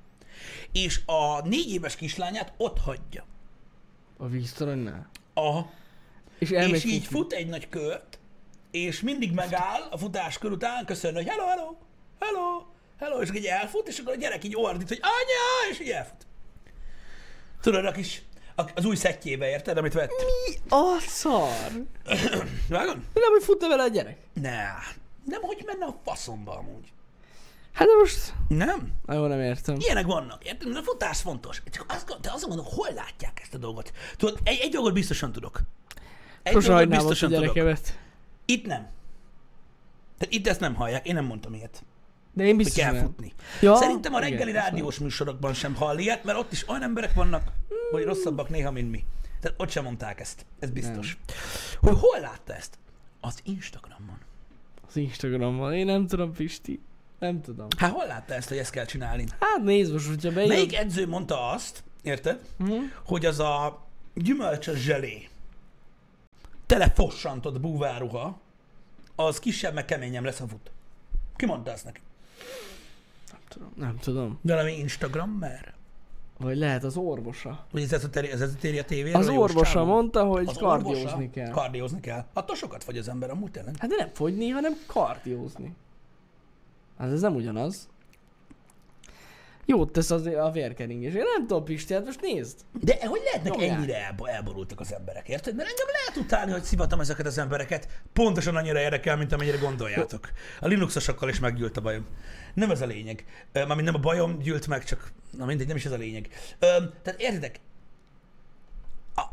És 0.74 1.00
a 1.06 1.48
négy 1.48 1.70
éves 1.74 1.96
kislányát 1.96 2.54
ott 2.58 2.80
hagyja. 2.80 3.26
A 4.18 4.28
víztoronynál. 4.28 5.10
Aha. 5.34 5.72
És 6.40 6.50
És 6.50 6.84
így 6.84 7.06
fut 7.06 7.34
egy 7.34 7.48
nagy 7.48 7.70
kört, 7.70 8.20
és 8.72 9.02
mindig 9.02 9.32
megáll 9.32 9.82
a 9.92 9.98
futás 9.98 10.38
kör 10.38 10.52
után, 10.52 10.86
köszön, 10.86 11.14
hogy 11.14 11.28
hello, 11.28 11.46
hello, 11.46 11.76
hello, 12.20 12.64
hello, 13.00 13.22
és 13.22 13.30
így 13.36 13.46
elfut, 13.46 13.88
és 13.88 14.00
akkor 14.00 14.14
a 14.14 14.16
gyerek 14.16 14.44
így 14.44 14.56
ordít, 14.56 14.88
hogy 14.88 15.00
anya, 15.02 15.72
és 15.72 15.80
így 15.80 15.90
elfut. 15.90 16.26
Tudod, 17.62 17.86
a 17.86 17.92
kis, 17.92 18.22
a- 18.56 18.70
az 18.76 18.86
új 18.86 18.96
szettjébe, 18.96 19.50
érted, 19.50 19.78
amit 19.78 19.94
vett? 19.94 20.10
Mi 20.10 20.56
a 20.70 21.00
szar? 21.00 21.72
Vágod? 22.70 22.96
Nem, 23.14 23.32
hogy 23.32 23.44
futna 23.44 23.68
vele 23.68 23.84
a 23.84 23.88
gyerek. 23.88 24.18
Ne, 24.34 24.68
nem, 25.26 25.42
hogy 25.42 25.64
menne 25.66 25.86
a 25.86 26.00
faszomba 26.04 26.58
amúgy. 26.58 26.92
Hát 27.74 27.88
de 27.88 27.94
most... 28.00 28.34
Nem? 28.48 28.92
Na 29.06 29.14
jó, 29.14 29.26
nem 29.28 29.40
értem. 29.40 29.76
Ilyenek 29.80 30.06
vannak, 30.06 30.44
érted? 30.46 30.76
A 30.76 30.82
futás 30.84 31.22
fontos. 31.22 31.62
Csak 31.72 31.86
azt, 31.88 32.18
de 32.22 32.32
azon 32.32 32.50
mondom, 32.50 32.68
hol 32.70 32.94
látják 32.94 33.40
ezt 33.42 33.54
a 33.54 33.58
dolgot? 33.58 33.92
Tudod, 34.18 34.40
egy, 34.44 34.60
egy 34.62 34.72
dolgot 34.72 34.94
biztosan 34.94 35.32
tudok. 35.32 35.62
Egy 36.44 36.54
Sose 36.54 36.68
dolgot 36.68 36.86
ott 36.86 36.94
a 36.94 36.96
biztosan 36.98 37.30
tudok. 37.30 37.44
gyerekemet. 37.44 38.00
Itt 38.46 38.66
nem. 38.66 38.90
Tehát 40.18 40.34
itt 40.34 40.48
ezt 40.48 40.60
nem 40.60 40.76
hallják, 40.76 41.08
én 41.08 41.14
nem 41.14 41.26
mondtam 41.26 41.54
ilyet, 41.54 41.84
De 42.34 42.42
én 42.44 42.48
hogy 42.48 42.58
biztos 42.64 42.84
kell 42.84 42.94
nem. 42.94 43.04
futni. 43.04 43.34
Ja, 43.62 43.76
Szerintem 43.76 44.14
a 44.14 44.18
igen, 44.18 44.30
reggeli 44.30 44.52
biztos. 44.52 44.70
rádiós 44.70 45.00
műsorokban 45.00 45.54
sem 45.54 45.76
hall 45.76 45.98
ilyet, 45.98 46.24
mert 46.24 46.38
ott 46.38 46.52
is 46.52 46.70
olyan 46.70 46.84
emberek 46.84 47.14
vannak, 47.14 47.52
hogy 47.92 48.04
rosszabbak 48.04 48.50
néha, 48.50 48.72
mint 48.72 48.92
mi. 48.92 49.04
Tehát 49.42 49.62
ott 49.62 49.70
sem 49.70 49.84
mondták 49.84 50.20
ezt, 50.20 50.46
ez 50.60 50.70
biztos. 50.70 51.18
Hogy 51.80 51.98
hol 52.00 52.20
látta 52.20 52.54
ezt? 52.56 52.78
Az 53.22 53.40
Instagramon. 53.44 54.18
Az 54.88 54.96
Instagramon. 54.96 55.74
Én 55.74 55.86
nem 55.86 56.08
tudom, 56.08 56.34
Pisti. 56.34 56.82
Nem 57.20 57.42
tudom. 57.42 57.68
Hát 57.78 57.92
hol 57.92 58.06
látta 58.08 58.34
ezt, 58.34 58.48
hogy 58.48 58.58
ezt 58.58 58.72
kell 58.72 58.86
csinálni? 58.86 59.26
Hát 59.40 59.64
nézd 59.64 59.94
most, 59.94 60.08
hogyha 60.08 60.32
beírod... 60.32 60.50
Melyik 60.56 60.76
edző 60.76 61.08
mondta 61.08 61.50
azt, 61.50 61.84
érted, 62.02 62.40
Hm? 62.58 62.72
hogy 63.06 63.26
az 63.26 63.40
a 63.40 63.82
gyümölcsös 64.16 64.80
zselé, 64.80 65.28
tele 66.66 66.90
fossantott 66.92 67.60
búváruha, 67.60 68.40
az 69.16 69.40
kisebb, 69.40 69.74
meg 69.74 69.86
keményebb 69.86 70.24
lesz 70.24 70.40
a 70.40 70.48
fut. 70.48 70.72
Ki 71.36 71.46
mondta 71.46 71.72
ezt 71.72 71.86
neki? 71.86 72.00
Nem 73.32 73.40
tudom. 73.48 73.72
Nem 73.76 73.98
tudom. 73.98 74.40
Valami 74.42 74.72
Instagrammer? 74.80 75.74
Vagy 76.38 76.58
lehet 76.58 76.84
az 76.84 76.98
orvosa. 76.98 77.66
Vagy 77.72 77.82
ez 77.82 77.94
ezotéri- 77.94 78.32
az 78.32 78.42
ezotéria 78.42 78.84
tévéről? 78.86 79.22
Az 79.22 79.28
a 79.28 79.32
orvosa 79.32 79.72
csávó? 79.72 79.86
mondta, 79.86 80.24
hogy 80.26 80.48
Az 80.48 80.58
kardiózni 80.58 81.04
orvosa? 81.06 81.30
kell. 81.30 81.50
Kardiózni 81.50 82.00
kell. 82.00 82.26
Attól 82.34 82.56
sokat 82.56 82.84
fogy 82.84 82.98
az 82.98 83.08
ember 83.08 83.30
amúgy 83.30 83.52
tényleg. 83.52 83.76
Hát 83.80 83.90
de 83.90 83.96
nem 83.98 84.10
fogyni, 84.14 84.50
hanem 84.50 84.74
kardiózni. 84.86 85.74
Hát 86.98 87.12
ez 87.12 87.22
nem 87.22 87.36
ugyanaz. 87.36 87.92
Jót 89.66 89.92
tesz 89.92 90.12
az 90.12 90.26
a 90.26 90.50
vérkeringés. 90.52 91.14
Én 91.14 91.24
nem 91.38 91.48
tudom, 91.48 91.64
Pisti, 91.64 91.94
hát 91.94 92.06
most 92.06 92.22
nézd. 92.22 92.58
De 92.82 92.98
hogy 93.08 93.22
lehetnek 93.24 93.54
Nyomják. 93.54 93.78
ennyire 93.78 94.06
elbo- 94.06 94.28
elborultak 94.28 94.80
az 94.80 94.94
emberek, 94.94 95.28
érted? 95.28 95.56
Mert 95.56 95.70
engem 95.70 95.86
lehet 96.00 96.26
utálni, 96.26 96.52
hogy 96.52 96.64
szivatom 96.64 97.00
ezeket 97.00 97.26
az 97.26 97.38
embereket. 97.38 97.88
Pontosan 98.14 98.56
annyira 98.56 98.80
érdekel, 98.80 99.18
mint 99.18 99.32
amennyire 99.32 99.58
gondoljátok. 99.58 100.30
A 100.60 100.68
Linuxosokkal 100.68 101.30
is 101.30 101.40
meggyűlt 101.40 101.78
a 101.78 101.82
bajom. 101.82 102.06
Nem 102.54 102.72
ez 102.72 102.82
a 102.82 102.86
lényeg. 102.86 103.26
Mármint 103.54 103.84
nem 103.84 103.96
a 103.96 104.00
bajom 104.00 104.40
gyűlt 104.40 104.68
meg, 104.68 104.84
csak 104.84 105.12
na 105.38 105.46
mindegy, 105.46 105.68
nem 105.68 105.76
is 105.76 105.86
ez 105.86 105.92
a 105.92 105.98
lényeg. 105.98 106.30
Tehát 106.60 107.16
értitek? 107.18 107.60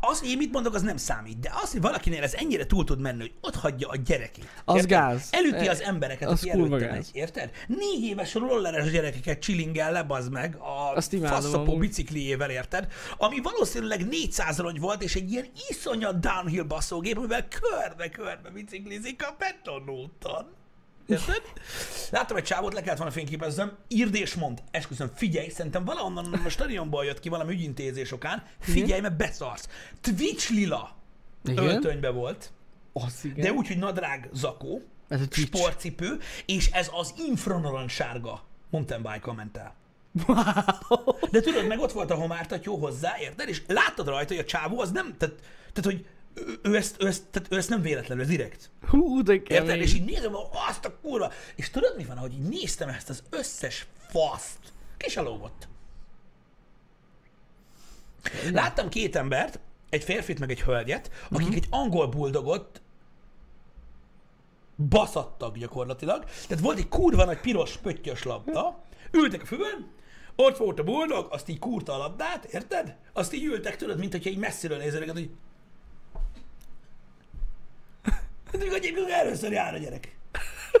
Az, 0.01 0.19
hogy 0.19 0.29
én 0.29 0.37
mit 0.37 0.51
mondok, 0.51 0.73
az 0.73 0.81
nem 0.81 0.97
számít. 0.97 1.39
De 1.39 1.51
az, 1.63 1.71
hogy 1.71 1.81
valakinél 1.81 2.23
ez 2.23 2.33
ennyire 2.33 2.65
túl 2.65 2.83
tud 2.83 2.99
menni, 2.99 3.19
hogy 3.19 3.33
ott 3.41 3.55
hagyja 3.55 3.87
a 3.87 3.95
gyerekét. 3.95 4.47
Az 4.65 4.75
érted? 4.75 4.89
gáz. 4.89 5.27
Elüti 5.31 5.67
az 5.67 5.81
embereket, 5.81 6.29
az 6.29 6.39
aki 6.39 6.49
előtte 6.49 6.91
megy, 6.91 7.09
érted? 7.13 7.51
Négy 7.67 8.03
éves 8.03 8.33
rolleres 8.33 8.91
gyerekeket 8.91 9.39
csilingel 9.39 9.91
le, 9.91 10.03
bazd 10.03 10.31
meg, 10.31 10.55
a 10.55 11.01
faszapó 11.23 11.77
bicikliével, 11.77 12.49
érted? 12.49 12.87
Ami 13.17 13.41
valószínűleg 13.41 14.07
400 14.07 14.57
rongy 14.57 14.79
volt, 14.79 15.03
és 15.03 15.15
egy 15.15 15.31
ilyen 15.31 15.45
iszonyat 15.69 16.19
downhill 16.19 16.63
baszógép, 16.63 17.17
amivel 17.17 17.47
körbe-körbe 17.47 18.49
biciklizik 18.49 19.23
a 19.23 19.35
betonúton. 19.39 20.59
Érted? 21.11 21.41
Láttam 22.11 22.37
egy 22.37 22.43
csávót, 22.43 22.73
le 22.73 22.81
kellett 22.81 22.97
volna 22.97 23.13
fényképezzem, 23.13 23.77
írd 23.87 24.15
és 24.15 24.33
mond, 24.35 24.63
esküszöm, 24.71 25.11
figyelj, 25.15 25.49
szerintem 25.49 25.85
valahonnan 25.85 26.33
a 26.45 26.49
stadionból 26.49 27.05
jött 27.05 27.19
ki 27.19 27.29
valami 27.29 27.53
ügyintézés 27.53 28.11
okán, 28.11 28.43
figyelj, 28.59 29.01
mert 29.01 29.17
beszarsz. 29.17 29.67
Twitch 30.01 30.51
lila 30.51 30.95
Igen? 31.45 31.63
öltönybe 31.65 32.09
volt, 32.09 32.51
Az 32.93 33.19
igen. 33.23 33.39
de 33.45 33.51
úgy, 33.51 33.67
hogy 33.67 33.77
nadrág 33.77 34.29
zakó, 34.33 34.81
Ez 35.07 35.21
a 35.21 35.27
Twitch. 35.27 35.55
sportcipő, 35.57 36.19
és 36.45 36.69
ez 36.71 36.89
az 36.93 37.13
infranarancs 37.27 37.91
sárga 37.91 38.43
mountain 38.69 39.01
bike 39.01 39.31
mentel. 39.33 39.75
Wow. 40.27 40.37
De 41.31 41.39
tudod, 41.41 41.67
meg 41.67 41.79
ott 41.79 41.91
volt 41.91 42.11
a 42.11 42.15
homártatyó 42.15 42.75
hozzá, 42.77 43.19
érted? 43.19 43.49
És 43.49 43.61
láttad 43.67 44.07
rajta, 44.07 44.33
hogy 44.33 44.43
a 44.43 44.47
csávó 44.47 44.79
az 44.79 44.91
nem, 44.91 45.15
tehát, 45.17 45.35
tehát 45.73 45.83
hogy 45.91 46.05
ő, 46.33 46.59
ő, 46.61 46.75
ezt, 46.75 47.03
ő, 47.03 47.07
ezt, 47.07 47.23
tehát 47.31 47.51
ő 47.51 47.57
ezt 47.57 47.69
nem 47.69 47.81
véletlenül, 47.81 48.25
direkt. 48.25 48.69
Hú, 48.87 49.21
de 49.23 49.33
Érted? 49.33 49.57
kemény. 49.65 49.81
És 49.81 49.93
így 49.93 50.05
nézem, 50.05 50.33
azt 50.69 50.85
a 50.85 50.97
kurva. 51.01 51.31
És 51.55 51.69
tudod 51.69 51.93
mi 51.97 52.03
van, 52.05 52.17
hogy 52.17 52.33
így 52.33 52.41
néztem 52.49 52.89
ezt 52.89 53.09
az 53.09 53.23
összes 53.29 53.87
faszt, 54.09 54.59
kis 54.97 55.15
lógott. 55.15 55.67
Láttam 58.51 58.89
két 58.89 59.15
embert, 59.15 59.59
egy 59.89 60.03
férfit 60.03 60.39
meg 60.39 60.51
egy 60.51 60.61
hölgyet, 60.61 61.11
akik 61.31 61.47
Mhm. 61.47 61.55
egy 61.55 61.67
angol 61.69 62.07
buldogot 62.07 62.81
baszattak 64.89 65.57
gyakorlatilag. 65.57 66.23
Tehát 66.47 66.63
volt 66.63 66.77
egy 66.77 66.87
kurva 66.89 67.25
nagy 67.25 67.39
piros 67.39 67.77
pöttyös 67.77 68.23
labda, 68.23 68.83
ültek 69.11 69.41
a 69.41 69.45
füvön, 69.45 69.87
ott 70.35 70.57
volt 70.57 70.79
a 70.79 70.83
buldog, 70.83 71.27
azt 71.29 71.49
így 71.49 71.59
kúrta 71.59 71.93
a 71.93 71.97
labdát, 71.97 72.45
érted? 72.45 72.95
Azt 73.13 73.33
így 73.33 73.43
ültek, 73.43 73.75
tudod, 73.75 73.97
mint 73.99 74.11
hogyha 74.11 74.29
így 74.29 74.37
messziről 74.37 74.77
nézzenek, 74.77 75.11
hogy 75.11 75.29
Hát 78.51 78.61
még 78.61 78.71
egyébként 78.71 79.09
először 79.09 79.51
jár 79.51 79.73
a 79.73 79.77
gyerek. 79.77 80.17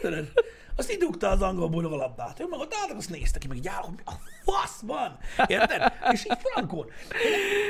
Tudod? 0.01 0.31
Azt 0.75 0.91
így 0.91 0.97
dugta 0.97 1.29
az 1.29 1.41
angol 1.41 1.67
buldog 1.67 1.93
a 1.93 1.95
labdát. 1.95 2.39
Ő 2.39 2.45
meg 2.49 2.59
ott 2.59 2.73
álltak, 2.81 2.97
azt 2.97 3.09
nézte 3.09 3.39
ki, 3.39 3.47
meg 3.47 3.57
így 3.57 3.67
hogy 3.67 3.93
mi 3.95 4.01
a 4.05 4.11
fasz 4.43 4.79
van? 4.81 5.17
Érted? 5.47 5.93
És 6.11 6.25
így 6.25 6.37
frankon. 6.43 6.85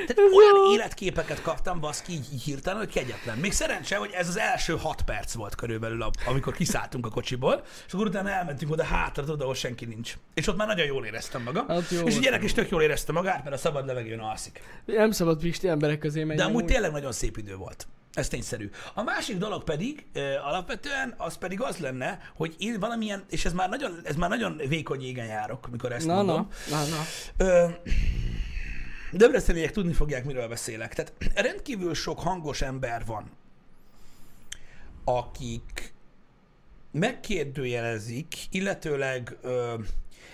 Tehát 0.08 0.32
olyan 0.34 0.72
életképeket 0.74 1.42
kaptam, 1.42 1.80
baszki, 1.80 2.12
így, 2.12 2.28
így 2.34 2.42
hirtelen, 2.42 2.80
hogy 2.80 2.90
kegyetlen. 2.90 3.38
Még 3.38 3.52
szerencse, 3.52 3.96
hogy 3.96 4.10
ez 4.14 4.28
az 4.28 4.38
első 4.38 4.78
hat 4.78 5.02
perc 5.02 5.34
volt 5.34 5.56
körülbelül, 5.56 6.06
amikor 6.26 6.54
kiszálltunk 6.54 7.06
a 7.06 7.10
kocsiból, 7.10 7.64
és 7.88 7.94
akkor 7.94 8.06
utána 8.06 8.30
elmentünk 8.30 8.72
oda 8.72 8.84
hátra, 8.84 9.24
oda, 9.24 9.44
ahol 9.44 9.56
senki 9.56 9.86
nincs. 9.86 10.18
És 10.34 10.48
ott 10.48 10.58
már 10.58 10.68
nagyon 10.68 10.86
jól 10.86 11.06
éreztem 11.06 11.42
magam. 11.42 11.68
Hát 11.68 11.90
jó 11.90 12.08
és 12.08 12.18
a 12.18 12.20
gyerek 12.20 12.44
is 12.44 12.54
tök 12.54 12.70
jól 12.70 12.82
érezte 12.82 13.12
magát, 13.12 13.44
mert 13.44 13.56
a 13.56 13.60
szabad 13.60 13.86
levegőn 13.86 14.20
alszik. 14.20 14.62
Nem 14.86 15.12
szabad 15.12 15.40
Pisti 15.40 15.68
emberek 15.68 16.00
közé 16.00 16.24
menni. 16.24 16.40
De 16.40 16.46
amúgy 16.46 16.66
tényleg 16.66 16.92
nagyon 16.92 17.12
szép 17.12 17.38
idő 17.38 17.56
volt. 17.56 17.88
Ez 18.14 18.28
tényszerű. 18.28 18.70
A 18.94 19.04
másik 19.04 19.38
dolog 19.38 19.64
pedig 19.64 20.06
ö, 20.14 20.36
alapvetően 20.36 21.14
az 21.18 21.38
pedig 21.38 21.62
az 21.62 21.78
lenne, 21.78 22.20
hogy 22.36 22.56
én 22.58 22.80
valamilyen, 22.80 23.24
és 23.30 23.46
ez 23.46 23.54
már 23.54 23.70
nagyon, 23.70 24.00
ez 24.04 24.16
már 24.16 24.30
nagyon 24.30 24.62
vékony 24.68 25.04
égen 25.04 25.26
járok, 25.26 25.70
mikor 25.70 25.92
ezt 25.92 26.06
Na, 26.06 26.14
mondom. 26.16 26.48
na, 26.70 26.80
na, 26.84 26.86
na. 26.88 27.04
Ö, 27.38 27.68
Debreceniek 29.12 29.72
tudni 29.72 29.94
fogják, 29.94 30.26
miről 30.26 30.48
beszélek. 30.48 30.94
Tehát 30.94 31.14
rendkívül 31.36 31.94
sok 31.94 32.20
hangos 32.20 32.62
ember 32.62 33.06
van, 33.06 33.32
akik 35.04 35.94
megkérdőjelezik, 36.92 38.36
illetőleg 38.52 39.38
ö, 39.42 39.74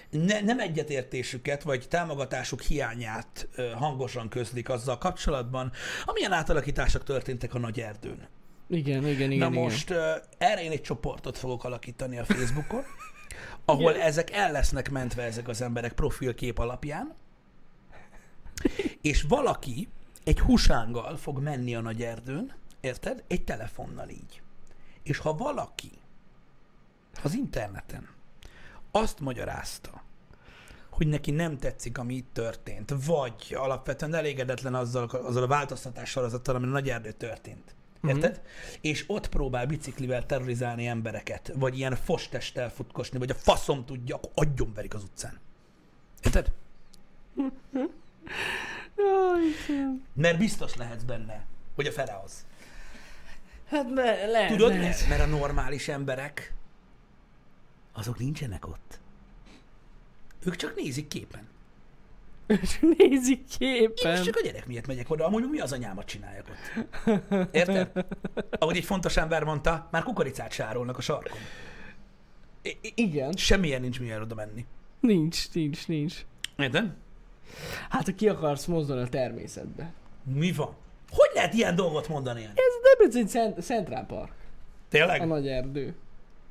ne, 0.10 0.42
nem 0.42 0.60
egyetértésüket, 0.60 1.64
vagy 1.64 1.88
támogatásuk 1.90 2.62
hiányát 2.62 3.48
hangosan 3.76 4.30
közlik 4.30 4.70
azzal 4.70 4.98
kapcsolatban, 4.98 5.72
amilyen 6.06 6.32
átalakítások 6.32 7.04
történtek 7.04 7.54
a 7.54 7.60
nagy 7.60 7.80
erdőn. 7.80 8.28
Igen, 8.70 9.08
igen, 9.08 9.32
igen. 9.32 9.50
Na 9.50 9.54
igen. 9.56 9.64
most 9.64 9.90
ö, 9.90 10.12
erre 10.38 10.64
én 10.64 10.72
egy 10.72 10.82
csoportot 10.82 11.38
fogok 11.38 11.64
alakítani 11.64 12.18
a 12.18 12.26
Facebookon, 12.26 12.84
ahol 13.66 13.92
Igen. 13.92 14.06
ezek 14.06 14.32
el 14.32 14.52
lesznek 14.52 14.90
mentve 14.90 15.24
ezek 15.24 15.48
az 15.48 15.62
emberek 15.62 15.94
profilkép 15.94 16.58
alapján, 16.58 17.14
és 19.02 19.22
valaki 19.22 19.88
egy 20.24 20.40
husánggal 20.40 21.18
fog 21.18 21.40
menni 21.40 21.76
a 21.76 21.82
nagy 21.82 22.02
erdőn, 22.02 22.54
érted? 22.80 23.24
Egy 23.28 23.44
telefonnal 23.44 24.10
így. 24.10 24.42
És 25.04 25.18
ha 25.18 25.34
valaki 25.34 25.92
az 27.24 27.34
interneten 27.34 28.17
azt 28.98 29.20
magyarázta, 29.20 30.04
hogy 30.90 31.08
neki 31.08 31.32
nem 31.32 31.58
tetszik, 31.58 31.98
ami 31.98 32.14
itt 32.14 32.34
történt, 32.34 32.94
vagy 33.06 33.54
alapvetően 33.56 34.14
elégedetlen 34.14 34.76
azzal, 34.76 35.06
azzal 35.06 35.44
a 35.44 35.48
változtatás 35.48 36.10
sorozattal, 36.10 36.56
ami 36.56 36.66
a 36.66 36.70
nagy 36.70 36.90
erdő 36.90 37.12
történt. 37.12 37.76
Érted? 38.04 38.32
Mm-hmm. 38.32 38.80
És 38.82 39.04
ott 39.08 39.30
próbál 39.30 39.66
biciklivel 39.66 40.26
terrorizálni 40.26 40.88
embereket, 40.88 41.52
vagy 41.56 41.78
ilyen 41.78 41.96
fostesttel 41.96 42.70
futkosni, 42.70 43.18
vagy 43.18 43.30
a 43.30 43.36
faszom 43.36 43.86
tudja, 43.86 44.16
akkor 44.16 44.32
adjon 44.34 44.74
verik 44.74 44.94
az 44.94 45.04
utcán. 45.04 45.40
Érted? 46.24 46.52
Mert 50.14 50.38
biztos 50.38 50.76
lehetsz 50.76 51.04
benne, 51.04 51.46
hogy 51.76 51.88
a 51.88 51.92
fele 51.92 52.22
az. 52.26 52.46
Hát 53.70 53.90
le, 53.90 54.26
lehet, 54.26 54.52
Tudod 54.52 54.70
lehet. 54.70 55.08
Mert 55.08 55.22
a 55.22 55.26
normális 55.26 55.88
emberek, 55.88 56.54
azok 57.98 58.20
nincsenek 58.20 58.68
ott. 58.68 59.00
Ők 60.46 60.56
csak 60.56 60.76
nézik 60.76 61.08
képen. 61.08 61.48
Nézik 62.98 63.44
Én 63.58 63.94
képen. 63.94 64.14
is 64.18 64.22
csak 64.26 64.36
a 64.36 64.42
gyerek 64.44 64.68
miatt 64.68 64.88
megyek 64.88 65.10
oda, 65.10 65.26
amúgy 65.26 65.50
mi 65.50 65.60
az 65.60 65.72
anyámat 65.72 66.06
csináljak 66.06 66.46
ott. 66.50 66.88
Érted? 67.54 68.06
Ahogy 68.60 68.78
egy 68.78 68.84
fontos 68.86 69.18
ember 69.18 69.44
mondta, 69.44 69.88
már 69.92 70.04
kukoricát 70.04 70.52
sárolnak 70.52 70.98
a 70.98 71.02
sarkon. 71.02 71.38
I- 72.62 72.78
Igen. 72.96 73.32
Semmilyen 73.32 73.82
nincs 73.82 74.00
miért 74.00 74.22
oda 74.22 74.36
menni. 74.36 74.66
Nincs, 75.00 75.52
nincs, 75.54 75.88
nincs. 75.88 76.26
Érted? 76.58 76.94
Hát, 77.90 78.06
ha 78.06 78.14
ki 78.16 78.30
akarsz 78.30 78.66
mozdulni 78.66 79.02
a 79.02 79.08
természetbe. 79.08 79.94
Mi 80.24 80.52
van? 80.52 80.76
Hogy 81.10 81.30
lehet 81.34 81.54
ilyen 81.54 81.76
dolgot 81.76 82.08
mondani? 82.08 82.44
Ez 82.44 82.54
Debrecen 82.84 83.28
Cent- 83.28 83.64
Central 83.66 84.06
Park. 84.06 84.32
A 84.32 84.90
Tényleg? 84.90 85.28
nagy 85.28 85.48
erdő. 85.48 85.96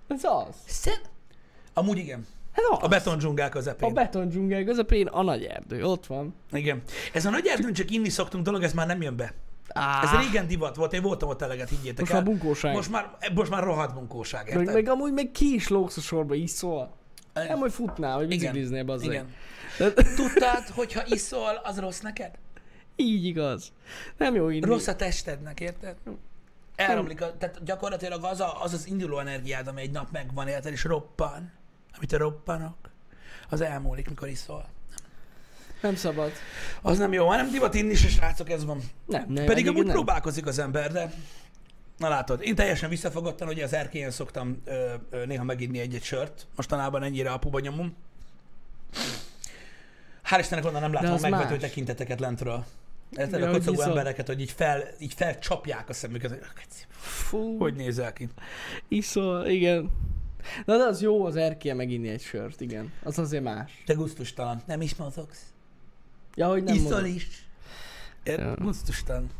Ez 0.08 0.24
az. 0.24 0.54
Szent... 0.66 1.10
Amúgy 1.78 1.98
igen. 1.98 2.26
Hát 2.52 2.64
az. 2.70 2.78
A 2.82 2.88
beton 2.88 3.18
dzsungál 3.18 3.48
közepén. 3.48 3.88
A 3.88 3.92
beton 3.92 4.28
dzsungel 4.28 4.64
közepén 4.64 5.06
a 5.06 5.22
nagy 5.22 5.44
erdő. 5.44 5.84
Ott 5.84 6.06
van. 6.06 6.34
Igen. 6.52 6.82
Ez 7.12 7.24
a 7.26 7.30
nagy 7.30 7.46
erdőn 7.46 7.72
csak 7.72 7.90
inni 7.90 8.08
szoktunk 8.08 8.44
dolog, 8.44 8.62
ez 8.62 8.72
már 8.72 8.86
nem 8.86 9.02
jön 9.02 9.16
be. 9.16 9.32
Á, 9.68 10.02
Ez 10.02 10.20
régen 10.24 10.46
divat 10.46 10.76
volt, 10.76 10.92
én 10.92 11.02
voltam 11.02 11.28
ott 11.28 11.42
eleget, 11.42 11.68
higgyétek 11.68 11.98
most 11.98 12.12
el. 12.12 12.16
már 12.16 12.26
bunkóság. 12.26 12.74
Most 12.74 12.90
már, 12.90 13.16
most 13.34 13.50
már 13.50 13.62
rohadt 13.62 13.94
bunkóság, 13.94 14.44
meg, 14.48 14.58
érted? 14.58 14.74
meg 14.74 14.88
amúgy 14.88 15.12
meg 15.12 15.30
ki 15.30 15.54
is 15.54 15.68
lógsz 15.68 15.96
a 15.96 16.00
sorba, 16.00 16.34
iszol. 16.34 16.94
Eh, 17.32 17.48
Nem, 17.48 17.58
hogy 17.58 17.72
futnál, 17.72 18.16
vagy 18.16 18.28
bicikliznél, 18.28 18.84
bazzeg. 18.84 19.10
Igen. 19.10 19.34
De, 19.78 19.92
Tudtad, 19.92 20.64
hogyha 20.74 21.02
iszol, 21.06 21.60
az 21.64 21.78
rossz 21.78 22.00
neked? 22.00 22.30
így 22.96 23.24
igaz. 23.24 23.72
Nem 24.16 24.34
jó 24.34 24.48
inni. 24.48 24.66
Rossz 24.66 24.86
a 24.86 24.96
testednek, 24.96 25.60
érted? 25.60 25.96
Elromlik, 26.76 27.22
a, 27.22 27.36
tehát 27.38 27.64
gyakorlatilag 27.64 28.24
az, 28.24 28.40
a, 28.40 28.62
az 28.62 28.72
az 28.72 28.86
induló 28.86 29.18
energiád, 29.18 29.66
ami 29.66 29.80
egy 29.80 29.90
nap 29.90 30.08
megvan, 30.12 30.48
érted, 30.48 30.72
és 30.72 30.84
roppan, 30.84 31.52
amit 31.96 32.12
roppanok, 32.12 32.76
az 33.48 33.60
elmúlik, 33.60 34.08
mikor 34.08 34.28
iszol. 34.28 34.68
Nem 35.80 35.94
szabad. 35.96 36.32
Az 36.82 36.98
nem 36.98 37.12
jó, 37.12 37.26
hanem 37.26 37.50
divat 37.50 37.74
inni 37.74 37.94
se, 37.94 38.08
srácok, 38.08 38.50
ez 38.50 38.64
van. 38.64 38.80
Nem, 39.06 39.24
nem. 39.28 39.44
Pedig 39.44 39.68
amúgy 39.68 39.84
nem. 39.84 39.92
próbálkozik 39.94 40.46
az 40.46 40.58
ember, 40.58 40.92
de... 40.92 41.12
Na 41.96 42.08
látod, 42.08 42.42
én 42.42 42.54
teljesen 42.54 42.88
visszafogottan, 42.88 43.46
hogy 43.46 43.60
az 43.60 43.72
erkélyen 43.72 44.10
szoktam 44.10 44.62
ö, 44.64 44.94
ö, 45.10 45.26
néha 45.26 45.44
meginni 45.44 45.78
egy-egy 45.78 46.02
sört. 46.02 46.46
Mostanában 46.56 47.02
ennyire 47.02 47.30
apuba 47.30 47.60
nyomom. 47.60 47.96
Hál' 50.30 50.38
Istennek 50.38 50.64
onnan 50.64 50.80
nem 50.80 50.92
látom 50.92 51.20
megvető 51.20 51.50
más. 51.50 51.60
tekinteteket 51.60 52.20
lentről. 52.20 52.64
Érted? 53.16 53.40
Ja, 53.40 53.48
A 53.48 53.52
kocogó 53.52 53.80
embereket, 53.80 54.26
hogy 54.26 54.40
így, 54.40 54.50
fel, 54.50 54.82
így 54.98 55.14
felcsapják 55.14 55.88
a 55.88 55.92
szemüket. 55.92 56.30
hogy 56.30 56.38
"Keci, 56.40 56.84
Fú, 56.98 57.58
Hogy 57.58 57.74
nézel 57.74 58.12
ki? 58.12 58.28
iszol, 58.88 59.46
igen. 59.46 59.90
Na 60.64 60.76
de 60.76 60.84
az 60.84 61.02
jó 61.02 61.24
az 61.24 61.36
erkély 61.36 61.72
meginni 61.72 62.08
egy 62.08 62.20
sört, 62.22 62.60
igen. 62.60 62.92
Az 63.02 63.18
azért 63.18 63.42
más. 63.42 63.82
Te 63.86 63.92
gusztustalan. 63.94 64.62
Nem 64.66 64.80
is 64.80 64.94
mozogsz. 64.94 65.40
Ja, 66.34 66.48
hogy 66.48 66.62
nem 66.64 66.74
Iszol 66.74 66.90
mondom. 66.90 67.14
is. 67.14 67.46
Ér- 68.22 68.38
Ja. 68.38 68.54
Gusztustalan. 68.54 69.30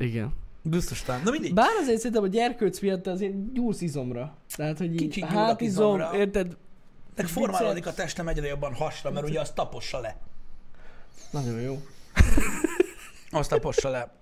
Igen. 0.00 0.34
Gusztustalan. 0.62 1.20
Na 1.24 1.30
mindig. 1.30 1.54
Bár 1.54 1.76
azért 1.80 1.96
szerintem 1.98 2.22
a 2.22 2.26
gyerkőc 2.26 2.80
miatt 2.80 3.06
azért 3.06 3.52
gyúrsz 3.52 3.80
izomra. 3.80 4.36
Tehát, 4.56 4.78
hogy 4.78 4.94
Kicsit 4.94 5.24
hátizom, 5.24 5.98
izomra. 5.98 6.18
érted? 6.18 6.56
Meg 7.16 7.26
formálódik 7.26 7.86
a 7.86 7.92
testem 7.94 8.28
egyre 8.28 8.46
jobban 8.46 8.74
hasra, 8.74 9.10
mert 9.10 9.28
ugye 9.28 9.40
az 9.40 9.50
tapossa 9.50 10.00
le. 10.00 10.16
Nagyon 11.30 11.60
jó. 11.60 11.82
Azt 13.30 13.50
tapossa 13.50 13.88
le. 13.88 14.12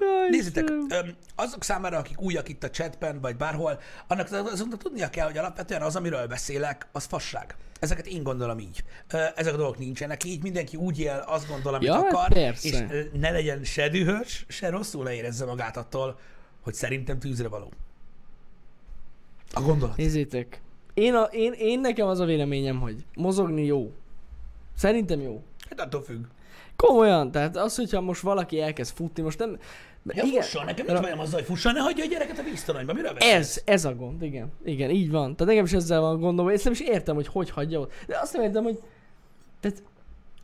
Jaj, 0.00 0.28
nézzétek, 0.30 0.70
öm, 0.70 1.16
azok 1.34 1.64
számára, 1.64 1.98
akik 1.98 2.20
újak 2.20 2.48
itt 2.48 2.64
a 2.64 2.70
chatben, 2.70 3.20
vagy 3.20 3.36
bárhol, 3.36 3.80
annak 4.06 4.32
azoknak 4.32 4.82
tudnia 4.82 5.10
kell, 5.10 5.26
hogy 5.26 5.38
alapvetően 5.38 5.82
az, 5.82 5.96
amiről 5.96 6.26
beszélek, 6.26 6.86
az 6.92 7.04
fasság. 7.04 7.56
Ezeket 7.80 8.06
én 8.06 8.22
gondolom 8.22 8.58
így. 8.58 8.84
Ezek 9.34 9.54
a 9.54 9.56
dolgok 9.56 9.78
nincsenek 9.78 10.24
így, 10.24 10.42
mindenki 10.42 10.76
úgy 10.76 10.98
él, 10.98 11.24
azt 11.26 11.48
gondol, 11.48 11.74
amit 11.74 11.88
Ja, 11.88 11.94
hát 11.94 12.12
akar, 12.12 12.28
persze. 12.32 12.68
és 12.68 12.84
ne 13.12 13.30
legyen 13.30 13.64
se 13.64 13.88
dühös, 13.88 14.44
se 14.48 14.70
rosszul 14.70 15.04
leérezze 15.04 15.44
magát 15.44 15.76
attól, 15.76 16.18
hogy 16.60 16.74
szerintem 16.74 17.18
tűzre 17.18 17.48
való. 17.48 17.72
A 19.52 19.60
gondolat. 19.60 19.96
Nézzétek. 19.96 20.60
Én, 20.94 21.14
a, 21.14 21.22
én, 21.22 21.52
én 21.52 21.80
nekem 21.80 22.06
az 22.06 22.20
a 22.20 22.24
véleményem, 22.24 22.80
hogy 22.80 23.04
mozogni 23.14 23.64
jó. 23.64 23.92
Szerintem 24.76 25.20
jó. 25.20 25.42
Hát 25.68 25.80
attól 25.80 26.02
függ. 26.02 26.24
Komolyan, 26.76 27.30
tehát 27.30 27.56
az, 27.56 27.76
hogyha 27.76 28.00
most 28.00 28.20
valaki 28.20 28.60
elkezd 28.60 28.94
futni, 28.94 29.22
most 29.22 29.38
nem... 29.38 29.58
Ja, 30.06 30.22
igen. 30.24 30.42
fusson, 30.42 30.64
nekem 30.64 30.86
nincs 30.86 31.00
bajom 31.00 31.18
azzal, 31.18 31.38
hogy 31.38 31.48
fusson, 31.48 31.72
ne 31.72 31.80
hagyja 31.80 32.04
a 32.04 32.06
gyereket 32.06 32.38
a 32.38 32.42
víztoronyba. 32.42 32.92
Miről 32.92 33.12
beszélsz? 33.12 33.56
Ez, 33.56 33.62
ez 33.64 33.84
a 33.84 33.94
gond, 33.94 34.22
igen. 34.22 34.52
Igen, 34.64 34.90
így 34.90 35.10
van. 35.10 35.36
Tehát 35.36 35.52
nekem 35.52 35.64
is 35.64 35.72
ezzel 35.72 36.00
van 36.00 36.20
gondom, 36.20 36.48
és 36.48 36.62
nem 36.62 36.72
is 36.72 36.80
értem, 36.80 37.14
hogy 37.14 37.26
hogy 37.26 37.50
hagyja 37.50 37.80
ott. 37.80 37.92
De 38.06 38.18
azt 38.22 38.32
nem 38.32 38.42
értem, 38.42 38.62
hogy... 38.62 38.78
Tehát 39.60 39.82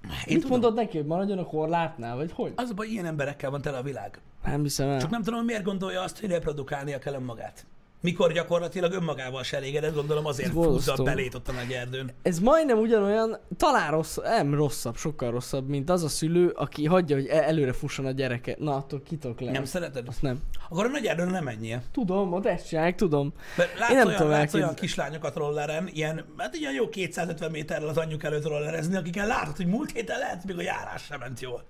Én 0.02 0.10
mit 0.26 0.34
tudom. 0.34 0.50
mondod 0.50 0.74
neki, 0.74 0.96
hogy 0.96 1.06
maradjon 1.06 1.38
a 1.38 1.44
korlátnál, 1.44 2.16
vagy 2.16 2.32
hogy? 2.32 2.52
Az 2.56 2.70
a 2.70 2.74
baj, 2.74 2.86
ilyen 2.86 3.06
emberekkel 3.06 3.50
van 3.50 3.60
tele 3.60 3.78
a 3.78 3.82
világ. 3.82 4.20
Nem 4.44 4.62
hiszem 4.62 4.88
el. 4.88 5.00
Csak 5.00 5.10
nem 5.10 5.22
tudom, 5.22 5.44
miért 5.44 5.64
gondolja 5.64 6.02
azt, 6.02 6.20
hogy 6.20 6.28
reprodukálnia 6.28 6.98
kell 6.98 7.14
önmagát. 7.14 7.66
Mikor 8.00 8.32
gyakorlatilag 8.32 8.92
önmagával 8.92 9.42
se 9.42 9.56
elégedett, 9.56 9.94
gondolom 9.94 10.26
azért 10.26 10.50
a 10.50 10.54
borzasztó. 10.54 11.04
belét 11.04 11.34
ott 11.34 11.48
a 11.48 11.52
nagy 11.52 11.72
erdőn. 11.72 12.10
Ez 12.22 12.38
majdnem 12.38 12.78
ugyanolyan, 12.78 13.38
talán 13.56 13.90
rossz, 13.90 14.16
nem 14.16 14.54
rosszabb, 14.54 14.96
sokkal 14.96 15.30
rosszabb, 15.30 15.68
mint 15.68 15.90
az 15.90 16.02
a 16.02 16.08
szülő, 16.08 16.48
aki 16.48 16.84
hagyja, 16.84 17.16
hogy 17.16 17.26
e- 17.26 17.42
előre 17.42 17.72
fusson 17.72 18.06
a 18.06 18.10
gyereke. 18.10 18.54
Na, 18.58 18.76
attól 18.76 19.02
kitok 19.02 19.40
le. 19.40 19.50
Nem 19.50 19.64
szereted? 19.64 20.08
Azt 20.08 20.22
nem. 20.22 20.40
Akkor 20.68 20.84
a 20.84 20.88
nagy 20.88 21.06
erdőn 21.06 21.28
nem 21.30 21.44
menjél. 21.44 21.82
Tudom, 21.92 22.32
ott 22.32 22.46
ezt 22.46 22.68
csinálják, 22.68 22.94
tudom. 22.94 23.32
Mert 23.56 23.78
látsz, 23.78 23.90
Én 23.90 23.96
nem 23.96 24.06
olyan, 24.06 24.18
tudom 24.18 24.32
látsz 24.32 24.54
olyan 24.54 24.74
kislányokat 24.74 25.36
rolleren, 25.36 25.88
ilyen, 25.92 26.24
hát 26.36 26.54
ilyen 26.56 26.72
jó 26.72 26.88
250 26.88 27.50
méterrel 27.50 27.88
az 27.88 27.96
anyjuk 27.96 28.24
előtt 28.24 28.46
rollerezni, 28.46 28.96
akiken 28.96 29.26
látod, 29.26 29.56
hogy 29.56 29.66
múlt 29.66 29.90
héten 29.90 30.18
lehet, 30.18 30.44
még 30.44 30.58
a 30.58 30.62
járás 30.62 31.02
sem 31.02 31.18
ment 31.18 31.40
jól. 31.40 31.64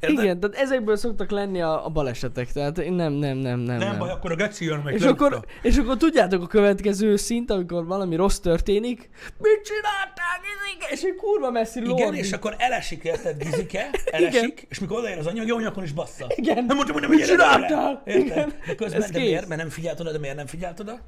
Érted? 0.00 0.24
Igen, 0.24 0.40
tehát 0.40 0.56
ezekből 0.56 0.96
szoktak 0.96 1.30
lenni 1.30 1.60
a, 1.62 1.86
a 1.86 1.88
balesetek, 1.88 2.52
tehát 2.52 2.78
én 2.78 2.92
nem, 2.92 3.12
nem, 3.12 3.36
nem, 3.36 3.58
nem. 3.58 3.78
Nem, 3.78 3.98
baj, 3.98 4.10
akkor 4.10 4.32
a 4.32 4.34
geci 4.34 4.64
jön 4.64 4.80
meg. 4.84 4.94
és 4.94 5.02
akkor, 5.02 5.44
és 5.62 5.76
akkor 5.76 5.96
tudjátok 5.96 6.42
a 6.42 6.46
következő 6.46 7.16
szint, 7.16 7.50
amikor 7.50 7.86
valami 7.86 8.16
rossz 8.16 8.38
történik, 8.38 9.08
mit 9.38 9.60
csináltál, 9.64 10.38
Gizike? 10.42 10.92
És 10.92 11.02
egy 11.02 11.14
kurva 11.14 11.50
messzi 11.50 11.78
Igen, 11.80 11.90
lordi. 11.90 12.18
és 12.18 12.32
akkor 12.32 12.54
elesik, 12.58 13.04
érted, 13.04 13.42
Gizike, 13.42 13.90
elesik, 14.10 14.66
és 14.68 14.78
mikor 14.78 14.98
odaér 14.98 15.18
az 15.18 15.26
anyag, 15.26 15.46
jó 15.46 15.58
nyakon 15.58 15.84
is 15.84 15.92
bassza. 15.92 16.26
Igen. 16.34 16.64
Nem 16.64 16.76
mondtam, 16.76 16.92
hogy 16.98 17.02
nem 17.08 17.10
Mit 17.10 17.26
csináltál? 17.26 18.02
Érted? 18.04 18.24
Igen. 18.26 18.52
Közben, 18.76 19.02
Ez 19.02 19.10
de 19.10 19.18
kész. 19.18 19.28
miért? 19.28 19.48
Mert 19.48 19.60
nem 19.60 19.70
figyelt 19.70 20.00
oda, 20.00 20.12
de 20.12 20.18
miért 20.18 20.36
nem 20.36 20.46
figyelt 20.46 20.80
oda? 20.80 20.98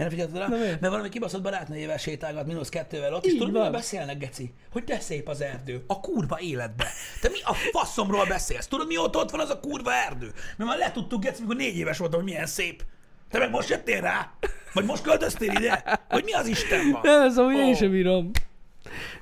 Miért 0.00 0.16
nem 0.16 0.28
figyelted 0.28 0.50
rá? 0.52 0.58
Na? 0.58 0.64
Mert 0.64 0.88
valami 0.92 1.08
kibaszott 1.08 1.42
barátnőjével 1.42 1.96
sétálgat 1.96 2.46
mínusz 2.46 2.68
kettővel 2.68 3.14
ott, 3.14 3.24
és 3.24 3.32
Így 3.32 3.38
tudod, 3.38 3.52
van. 3.52 3.62
miről 3.62 3.76
beszélnek, 3.78 4.18
Geci? 4.18 4.52
Hogy 4.72 4.84
de 4.84 4.98
szép 5.00 5.28
az 5.28 5.40
erdő. 5.40 5.84
A 5.86 6.00
kurva 6.00 6.40
életbe. 6.40 6.86
Te 7.20 7.28
mi 7.28 7.38
a 7.44 7.52
faszomról 7.54 8.26
beszélsz? 8.26 8.66
Tudod, 8.66 8.86
mióta 8.86 9.18
ott 9.18 9.30
van 9.30 9.40
az 9.40 9.50
a 9.50 9.60
kurva 9.60 9.92
erdő? 9.94 10.32
Mert 10.56 10.70
már 10.70 10.78
letudtuk, 10.78 11.22
Geci, 11.22 11.40
mikor 11.40 11.56
négy 11.56 11.76
éves 11.76 11.98
voltam, 11.98 12.20
hogy 12.20 12.28
milyen 12.30 12.46
szép. 12.46 12.82
Te 13.30 13.38
meg 13.38 13.50
most 13.50 13.68
jöttél 13.68 14.00
rá? 14.00 14.32
Vagy 14.72 14.84
most 14.84 15.02
költöztél 15.02 15.50
ide? 15.50 16.00
Hogy 16.08 16.24
mi 16.24 16.32
az 16.32 16.46
Isten 16.46 16.90
van? 16.90 17.00
Nem, 17.04 17.22
ezt 17.22 17.38
amúgy 17.38 17.54
én 17.56 17.68
Ó. 17.70 17.74
sem 17.74 17.90
bírom. 17.90 18.30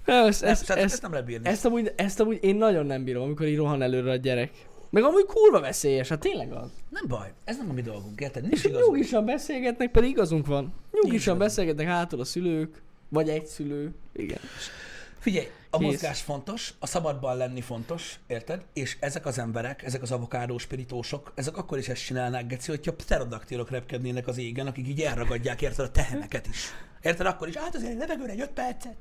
Nem, 0.04 0.26
ezt, 0.26 0.40
Nem, 0.40 0.50
ezt, 0.50 0.60
ezt, 0.62 0.78
ezt, 0.78 0.92
ezt, 0.92 1.02
nem 1.02 1.10
lehet 1.10 1.26
bírni. 1.26 1.48
ezt, 1.48 1.64
amúgy, 1.64 1.92
ezt 1.96 2.20
amúgy 2.20 2.38
én 2.42 2.56
nagyon 2.56 2.86
nem 2.86 3.04
bírom, 3.04 3.22
amikor 3.22 3.46
így 3.46 3.56
rohan 3.56 3.82
előre 3.82 4.10
a 4.10 4.16
gyerek. 4.16 4.50
Meg 4.90 5.02
amúgy 5.02 5.24
kurva 5.24 5.60
veszélyes, 5.60 6.08
hát 6.08 6.18
tényleg 6.20 6.52
az. 6.52 6.70
Nem 6.90 7.04
baj, 7.08 7.32
ez 7.44 7.56
nem 7.56 7.70
a 7.70 7.72
mi 7.72 7.82
dolgunk, 7.82 8.20
érted? 8.20 8.42
És 8.42 8.48
Nincs 8.48 8.64
így 8.64 8.70
igazunk. 8.70 8.94
nyugisan 8.94 9.24
beszélgetnek, 9.24 9.90
pedig 9.90 10.10
igazunk 10.10 10.46
van. 10.46 10.74
Nyugisan 10.92 11.12
igazunk. 11.12 11.38
beszélgetnek 11.38 11.86
hátul 11.86 12.20
a 12.20 12.24
szülők, 12.24 12.82
vagy 13.08 13.28
egy 13.28 13.46
szülő. 13.46 13.94
Igen. 14.12 14.38
Figyelj, 15.18 15.46
a 15.70 15.78
Kész. 15.78 15.86
mozgás 15.86 16.20
fontos, 16.20 16.74
a 16.78 16.86
szabadban 16.86 17.36
lenni 17.36 17.60
fontos, 17.60 18.18
érted? 18.26 18.64
És 18.72 18.96
ezek 19.00 19.26
az 19.26 19.38
emberek, 19.38 19.82
ezek 19.82 20.02
az 20.02 20.10
avokádós 20.12 20.62
spiritósok, 20.62 21.32
ezek 21.34 21.56
akkor 21.56 21.78
is 21.78 21.88
ezt 21.88 22.04
csinálnák, 22.04 22.46
Geci, 22.46 22.70
hogyha 22.70 22.92
pterodaktilok 22.92 23.70
repkednének 23.70 24.26
az 24.26 24.38
égen, 24.38 24.66
akik 24.66 24.88
így 24.88 25.00
elragadják, 25.00 25.62
érted, 25.62 25.84
a 25.84 25.90
teheneket 25.90 26.46
is. 26.46 26.64
Érted? 27.02 27.26
Akkor 27.26 27.48
is, 27.48 27.56
hát 27.56 27.74
azért 27.74 27.98
levegőre 27.98 28.32
egy 28.32 28.40
öt 28.40 28.50
percet. 28.50 28.96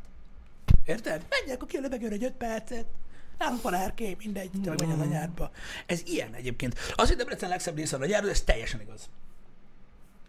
Érted? 0.86 1.26
Menjek 1.30 1.66
ki 1.68 1.78
a 1.78 1.82
levegőre 1.82 2.14
egy 2.14 2.24
öt 2.24 2.34
percet. 2.34 2.86
Nálunk 3.38 3.62
van 3.62 3.74
erkély, 3.74 4.16
mindegy, 4.20 4.50
te 4.64 4.70
meg 4.70 4.80
menjen 4.80 5.00
a 5.00 5.06
nyárba. 5.06 5.52
Ez 5.86 6.02
ilyen 6.06 6.34
egyébként. 6.34 6.80
Az, 6.96 7.08
hogy 7.08 7.18
Debrecen 7.18 7.50
legszebb 7.50 7.78
része 7.78 7.98
a 7.98 8.06
nyárban, 8.06 8.30
ez 8.30 8.42
teljesen 8.42 8.82
igaz. 8.82 9.10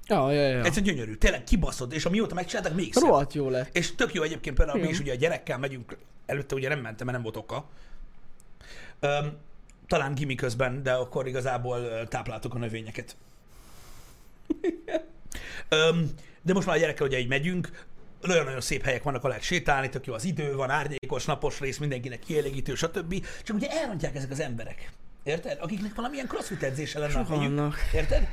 Ja, 0.06 0.32
ja, 0.32 0.48
ja. 0.48 0.64
Egyszerűen 0.64 0.94
gyönyörű. 0.94 1.14
Tényleg 1.14 1.44
kibaszott, 1.44 1.92
és 1.92 2.04
amióta 2.04 2.34
megcsináltak, 2.34 2.74
még 2.74 2.92
szebb. 2.92 3.02
Rohadt 3.02 3.34
jó 3.34 3.48
lett. 3.48 3.76
És 3.76 3.94
tök 3.94 4.14
jó 4.14 4.22
egyébként 4.22 4.56
például 4.56 4.80
mi 4.80 4.88
is 4.88 5.00
ugye 5.00 5.12
a 5.12 5.16
gyerekkel 5.16 5.58
megyünk, 5.58 5.96
előtte 6.26 6.54
ugye 6.54 6.68
nem 6.68 6.78
mentem, 6.78 7.06
mert 7.06 7.18
nem 7.18 7.32
volt 7.32 7.36
oka. 7.36 7.68
Öm, 9.00 9.36
talán 9.86 10.14
gimi 10.14 10.34
közben, 10.34 10.82
de 10.82 10.92
akkor 10.92 11.26
igazából 11.26 12.08
tápláltuk 12.08 12.54
a 12.54 12.58
növényeket. 12.58 13.16
Öm, 15.68 16.10
de 16.42 16.52
most 16.52 16.66
már 16.66 16.76
a 16.76 16.78
gyerekkel 16.78 17.06
ugye 17.06 17.18
így 17.18 17.28
megyünk, 17.28 17.86
nagyon-nagyon 18.20 18.60
szép 18.60 18.84
helyek 18.84 19.02
vannak, 19.02 19.18
ahol 19.18 19.30
lehet 19.30 19.44
sétálni, 19.44 19.88
tök 19.88 20.06
jó 20.06 20.14
az 20.14 20.24
idő, 20.24 20.54
van 20.54 20.70
árnyékos, 20.70 21.24
napos 21.24 21.60
rész, 21.60 21.78
mindenkinek 21.78 22.18
kielégítő, 22.18 22.74
stb. 22.74 23.26
Csak 23.42 23.56
ugye 23.56 23.70
elrontják 23.70 24.14
ezek 24.16 24.30
az 24.30 24.40
emberek. 24.40 24.90
Érted? 25.22 25.58
Akiknek 25.60 25.94
valamilyen 25.94 26.26
crossfit 26.26 26.62
edzése 26.62 26.98
lenne 26.98 27.18
a 27.18 27.24
Sokan 27.24 27.38
helyük. 27.38 27.74
Érted? 27.94 28.28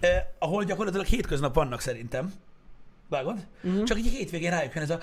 Eh, 0.00 0.24
ahol 0.38 0.64
gyakorlatilag 0.64 1.06
hétköznap 1.06 1.54
vannak 1.54 1.80
szerintem. 1.80 2.32
Vágod? 3.08 3.34
Mhm. 3.34 3.72
Uh-huh. 3.72 3.84
Csak 3.84 3.98
így 3.98 4.06
hétvégén 4.06 4.50
rájuk 4.50 4.74
jön 4.74 4.82
ez 4.82 4.90
a 4.90 5.00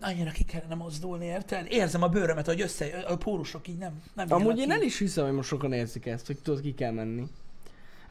annyira 0.00 0.30
ki 0.30 0.44
kellene 0.44 0.74
mozdulni, 0.74 1.24
érted? 1.24 1.66
Érzem 1.68 2.02
a 2.02 2.08
bőrömet, 2.08 2.46
hogy 2.46 2.60
össze, 2.60 2.84
a 2.86 3.16
pórusok 3.16 3.68
így 3.68 3.78
nem, 3.78 4.02
nem 4.14 4.26
Amúgy 4.32 4.58
én 4.58 4.66
ki. 4.66 4.72
el 4.72 4.82
is 4.82 4.98
hiszem, 4.98 5.24
hogy 5.24 5.34
most 5.34 5.48
sokan 5.48 5.72
érzik 5.72 6.06
ezt, 6.06 6.26
hogy 6.26 6.38
tudod, 6.38 6.60
ki 6.60 6.74
kell 6.74 6.92
menni. 6.92 7.24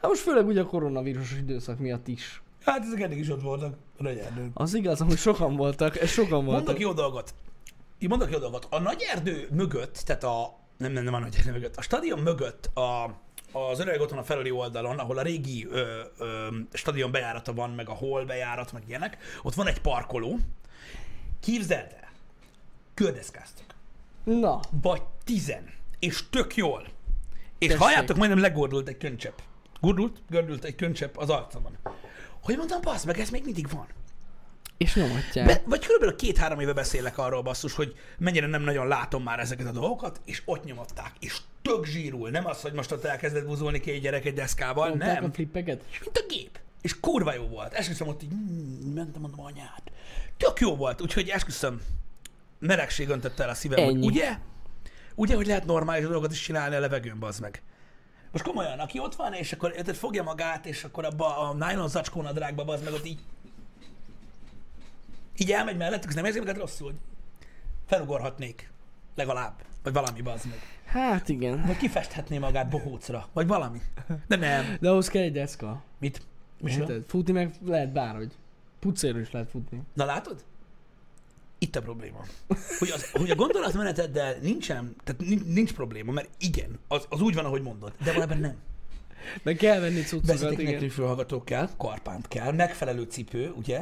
Hát 0.00 0.10
most 0.10 0.22
főleg 0.22 0.46
ugye 0.46 0.60
a 0.60 0.66
koronavírusos 0.66 1.38
időszak 1.38 1.78
miatt 1.78 2.08
is. 2.08 2.42
Hát 2.64 2.84
ezek 2.84 3.00
eddig 3.00 3.18
is 3.18 3.28
ott 3.28 3.42
voltak 3.42 3.74
erdőn. 3.98 4.50
Az 4.54 4.74
igaz, 4.74 4.98
hogy 4.98 5.18
sokan 5.18 5.56
voltak, 5.56 5.94
sokan 5.94 6.44
voltak. 6.44 6.64
Mondok 6.64 6.78
jó 6.78 6.92
dolgot. 6.92 7.34
Így 7.98 8.08
mondok 8.08 8.30
jó 8.30 8.38
dolgot. 8.38 8.66
A 8.70 8.78
nagy 8.78 9.02
erdő 9.12 9.48
mögött, 9.50 10.02
tehát 10.06 10.24
a, 10.24 10.58
nem, 10.76 10.92
nem, 10.92 11.04
nem 11.04 11.14
a 11.14 11.18
nagy 11.18 11.34
erdő 11.38 11.52
mögött, 11.52 11.76
a 11.76 11.82
stadion 11.82 12.18
mögött 12.18 12.70
a, 12.76 13.04
az 13.52 13.80
öreg 13.80 14.00
otthon 14.00 14.18
a 14.18 14.22
felüli 14.22 14.50
oldalon, 14.50 14.98
ahol 14.98 15.18
a 15.18 15.22
régi 15.22 15.66
ö, 15.70 16.02
ö, 16.18 16.46
stadion 16.72 17.10
bejárata 17.10 17.54
van, 17.54 17.70
meg 17.70 17.88
a 17.88 17.92
hol 17.92 18.24
bejárat, 18.24 18.72
meg 18.72 18.82
ilyenek, 18.86 19.18
ott 19.42 19.54
van 19.54 19.66
egy 19.66 19.80
parkoló. 19.80 20.38
Képzeld 21.40 21.92
el, 22.00 22.10
kördeszkáztak. 22.94 23.74
Na, 24.24 24.60
Vagy 24.82 25.02
tizen. 25.24 25.72
És 25.98 26.28
tök 26.30 26.56
jól. 26.56 26.86
És 27.58 27.66
Tessék. 27.66 27.82
halljátok, 27.82 28.16
majdnem 28.16 28.40
legordult 28.40 28.88
egy 28.88 28.96
könycsepp. 28.96 29.38
Gurdult? 29.80 30.22
Gördült 30.28 30.64
egy 30.64 30.74
könycsepp 30.74 31.16
az 31.16 31.30
arcomon. 31.30 31.78
Hogy 32.44 32.56
mondtam, 32.56 32.80
bassz 32.80 33.04
meg, 33.04 33.18
ez 33.20 33.30
még 33.30 33.44
mindig 33.44 33.68
van. 33.70 33.86
és 34.76 34.94
nyomatják. 34.94 35.46
Be, 35.46 35.62
vagy 35.66 35.80
körülbelül 35.84 36.16
két-három 36.16 36.60
éve 36.60 36.72
beszélek 36.72 37.18
arról, 37.18 37.42
basszus, 37.42 37.74
hogy 37.74 37.94
mennyire 38.18 38.46
nem 38.46 38.62
nagyon 38.62 38.88
látom 38.88 39.22
már 39.22 39.38
ezeket 39.38 39.66
a 39.66 39.70
dolgokat, 39.72 40.20
és 40.24 40.42
ott 40.44 40.64
nyomatták, 40.64 41.12
és 41.18 41.36
tök 41.62 41.84
zsírul. 41.84 42.30
Nem 42.30 42.46
az, 42.46 42.60
hogy 42.60 42.72
most 42.72 42.92
ott 42.92 43.04
elkezdett 43.04 43.46
buzulni 43.46 43.80
két 43.80 44.00
gyerek 44.00 44.24
egy 44.24 44.34
deszkával, 44.34 44.88
Nyomták 44.88 45.20
nem. 45.20 45.30
a 45.30 45.32
flippeket? 45.32 45.82
Mint 46.04 46.18
a 46.18 46.24
gép. 46.28 46.58
És 46.80 47.00
kurva 47.00 47.34
jó 47.34 47.46
volt. 47.48 47.72
Esküszöm 47.72 48.08
ott 48.08 48.22
így, 48.22 48.34
mm, 48.34 48.92
mentem, 48.94 49.20
mondom, 49.20 49.44
anyád. 49.44 49.82
Tök 50.36 50.60
jó 50.60 50.76
volt, 50.76 51.00
úgyhogy 51.02 51.28
esküszöm, 51.28 51.80
meregség 52.58 53.08
öntötte 53.08 53.42
el 53.42 53.48
a 53.48 53.54
szívem, 53.54 53.84
hogy 53.84 53.94
Ennyi. 53.94 54.06
ugye? 54.06 54.36
Ugye, 55.14 55.34
hogy 55.34 55.46
lehet 55.46 55.64
normális 55.64 56.04
dolgokat 56.04 56.32
is 56.32 56.40
csinálni 56.40 56.74
a 56.74 56.80
levegőn, 56.80 57.18
bazd 57.18 57.40
meg. 57.40 57.62
Most 58.34 58.46
komolyan, 58.46 58.78
aki 58.78 58.98
ott 58.98 59.14
van, 59.14 59.32
és 59.32 59.52
akkor 59.52 59.72
érted, 59.76 59.94
fogja 59.94 60.22
magát, 60.22 60.66
és 60.66 60.84
akkor 60.84 61.04
abba 61.04 61.38
a 61.38 61.52
nylon 61.52 61.88
zacskó 61.88 62.22
nadrágba, 62.22 62.64
bazd 62.64 62.84
meg 62.84 62.92
ott 62.92 63.06
így 63.06 63.18
így 65.36 65.52
elmegy 65.52 65.76
mellettük, 65.76 66.08
és 66.08 66.14
nem 66.14 66.24
érzik 66.24 66.40
magát 66.40 66.56
rosszul, 66.56 66.86
hogy 66.86 66.96
felugorhatnék 67.86 68.70
legalább, 69.14 69.54
vagy 69.82 69.92
valami, 69.92 70.20
bazd 70.20 70.46
meg. 70.46 70.58
Hát 70.84 71.28
igen. 71.28 71.66
Vagy 71.66 71.76
kifesthetné 71.76 72.38
magát 72.38 72.68
bohócra, 72.68 73.28
vagy 73.32 73.46
valami. 73.46 73.80
De 74.26 74.36
nem. 74.36 74.76
De 74.80 74.88
ahhoz 74.88 75.08
kell 75.08 75.22
egy 75.22 75.32
deszka. 75.32 75.82
Mit? 75.98 76.22
Mit? 76.60 76.92
Futni 77.06 77.32
meg 77.32 77.54
lehet 77.64 77.92
bárhogy. 77.92 78.32
Pucéről 78.78 79.20
is 79.20 79.30
lehet 79.30 79.50
futni. 79.50 79.80
Na 79.92 80.04
látod? 80.04 80.44
Itt 81.58 81.76
a 81.76 81.80
probléma. 81.80 82.24
Hogy, 82.78 82.90
az, 82.90 83.10
hogy 83.10 83.30
a 83.30 83.34
gondolatmeneteddel 83.34 84.36
nincsen, 84.42 84.96
tehát 85.04 85.20
nin- 85.20 85.46
nincs 85.52 85.72
probléma, 85.72 86.12
mert 86.12 86.28
igen, 86.38 86.78
az, 86.88 87.06
az 87.08 87.20
úgy 87.20 87.34
van, 87.34 87.44
ahogy 87.44 87.62
mondod, 87.62 87.92
de 87.98 88.04
valójában 88.10 88.38
nem. 88.38 88.56
Meg 89.42 89.56
kell 89.56 89.80
venni 89.80 90.00
cuccokat, 90.00 90.26
Vezeték 90.40 90.68
igen. 90.68 90.88
fülhallgató 90.88 91.44
kell, 91.44 91.68
karpánt 91.76 92.28
kell, 92.28 92.52
megfelelő 92.52 93.02
cipő, 93.02 93.52
ugye? 93.56 93.80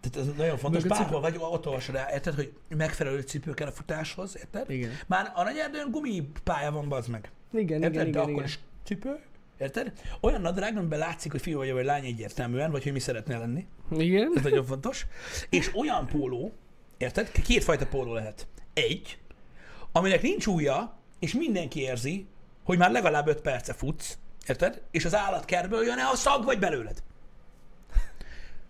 Tehát 0.00 0.28
ez 0.28 0.34
nagyon 0.36 0.56
fontos. 0.58 0.82
Meg 0.82 0.90
a 0.92 0.94
cipő- 0.94 1.10
Bárhol 1.10 1.20
vagy, 1.20 1.36
ott 1.52 1.66
olvasod 1.66 1.94
rá, 1.94 2.08
érted, 2.12 2.34
hogy 2.34 2.52
megfelelő 2.76 3.20
cipő 3.20 3.54
kell 3.54 3.66
a 3.68 3.72
futáshoz, 3.72 4.36
érted? 4.36 4.70
Igen. 4.70 4.90
Már 5.06 5.32
a 5.34 5.42
nagy 5.42 5.56
erdőn 5.56 5.90
gumipálya 5.90 6.70
van, 6.72 6.88
bazd 6.88 7.08
meg. 7.10 7.30
Igen, 7.52 7.82
Érted? 7.82 7.92
igen, 7.92 8.02
De 8.04 8.08
igen, 8.08 8.20
akkor 8.20 8.32
igen. 8.32 8.44
is 8.44 8.58
cipő, 8.84 9.18
érted? 9.58 9.92
Olyan 10.20 10.40
nadrág, 10.40 10.76
amiben 10.76 10.98
látszik, 10.98 11.30
hogy 11.32 11.40
fiú 11.40 11.56
vagy, 11.56 11.72
vagy 11.72 11.84
lány 11.84 12.04
egyértelműen, 12.04 12.70
vagy 12.70 12.82
hogy 12.82 12.92
mi 12.92 12.98
szeretnél 12.98 13.38
lenni. 13.38 13.66
Igen? 13.96 14.32
Ez 14.36 14.42
nagyon 14.42 14.64
fontos. 14.64 15.06
És 15.50 15.70
olyan 15.74 16.06
póló, 16.06 16.52
érted? 16.98 17.32
Kétfajta 17.42 17.86
póló 17.86 18.14
lehet. 18.14 18.46
Egy, 18.72 19.18
aminek 19.92 20.22
nincs 20.22 20.46
ujja, 20.46 20.96
és 21.18 21.32
mindenki 21.32 21.80
érzi, 21.80 22.26
hogy 22.64 22.78
már 22.78 22.90
legalább 22.90 23.26
5 23.26 23.40
perce 23.40 23.72
futsz, 23.72 24.18
érted? 24.46 24.82
És 24.90 25.04
az 25.04 25.14
állatkertből 25.14 25.84
jön-e 25.84 26.08
a 26.08 26.16
szag, 26.16 26.44
vagy 26.44 26.58
belőled. 26.58 27.02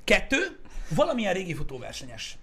Kettő, 0.04 0.58
valamilyen 0.94 1.32
régi 1.32 1.54
futóversenyes. 1.54 2.38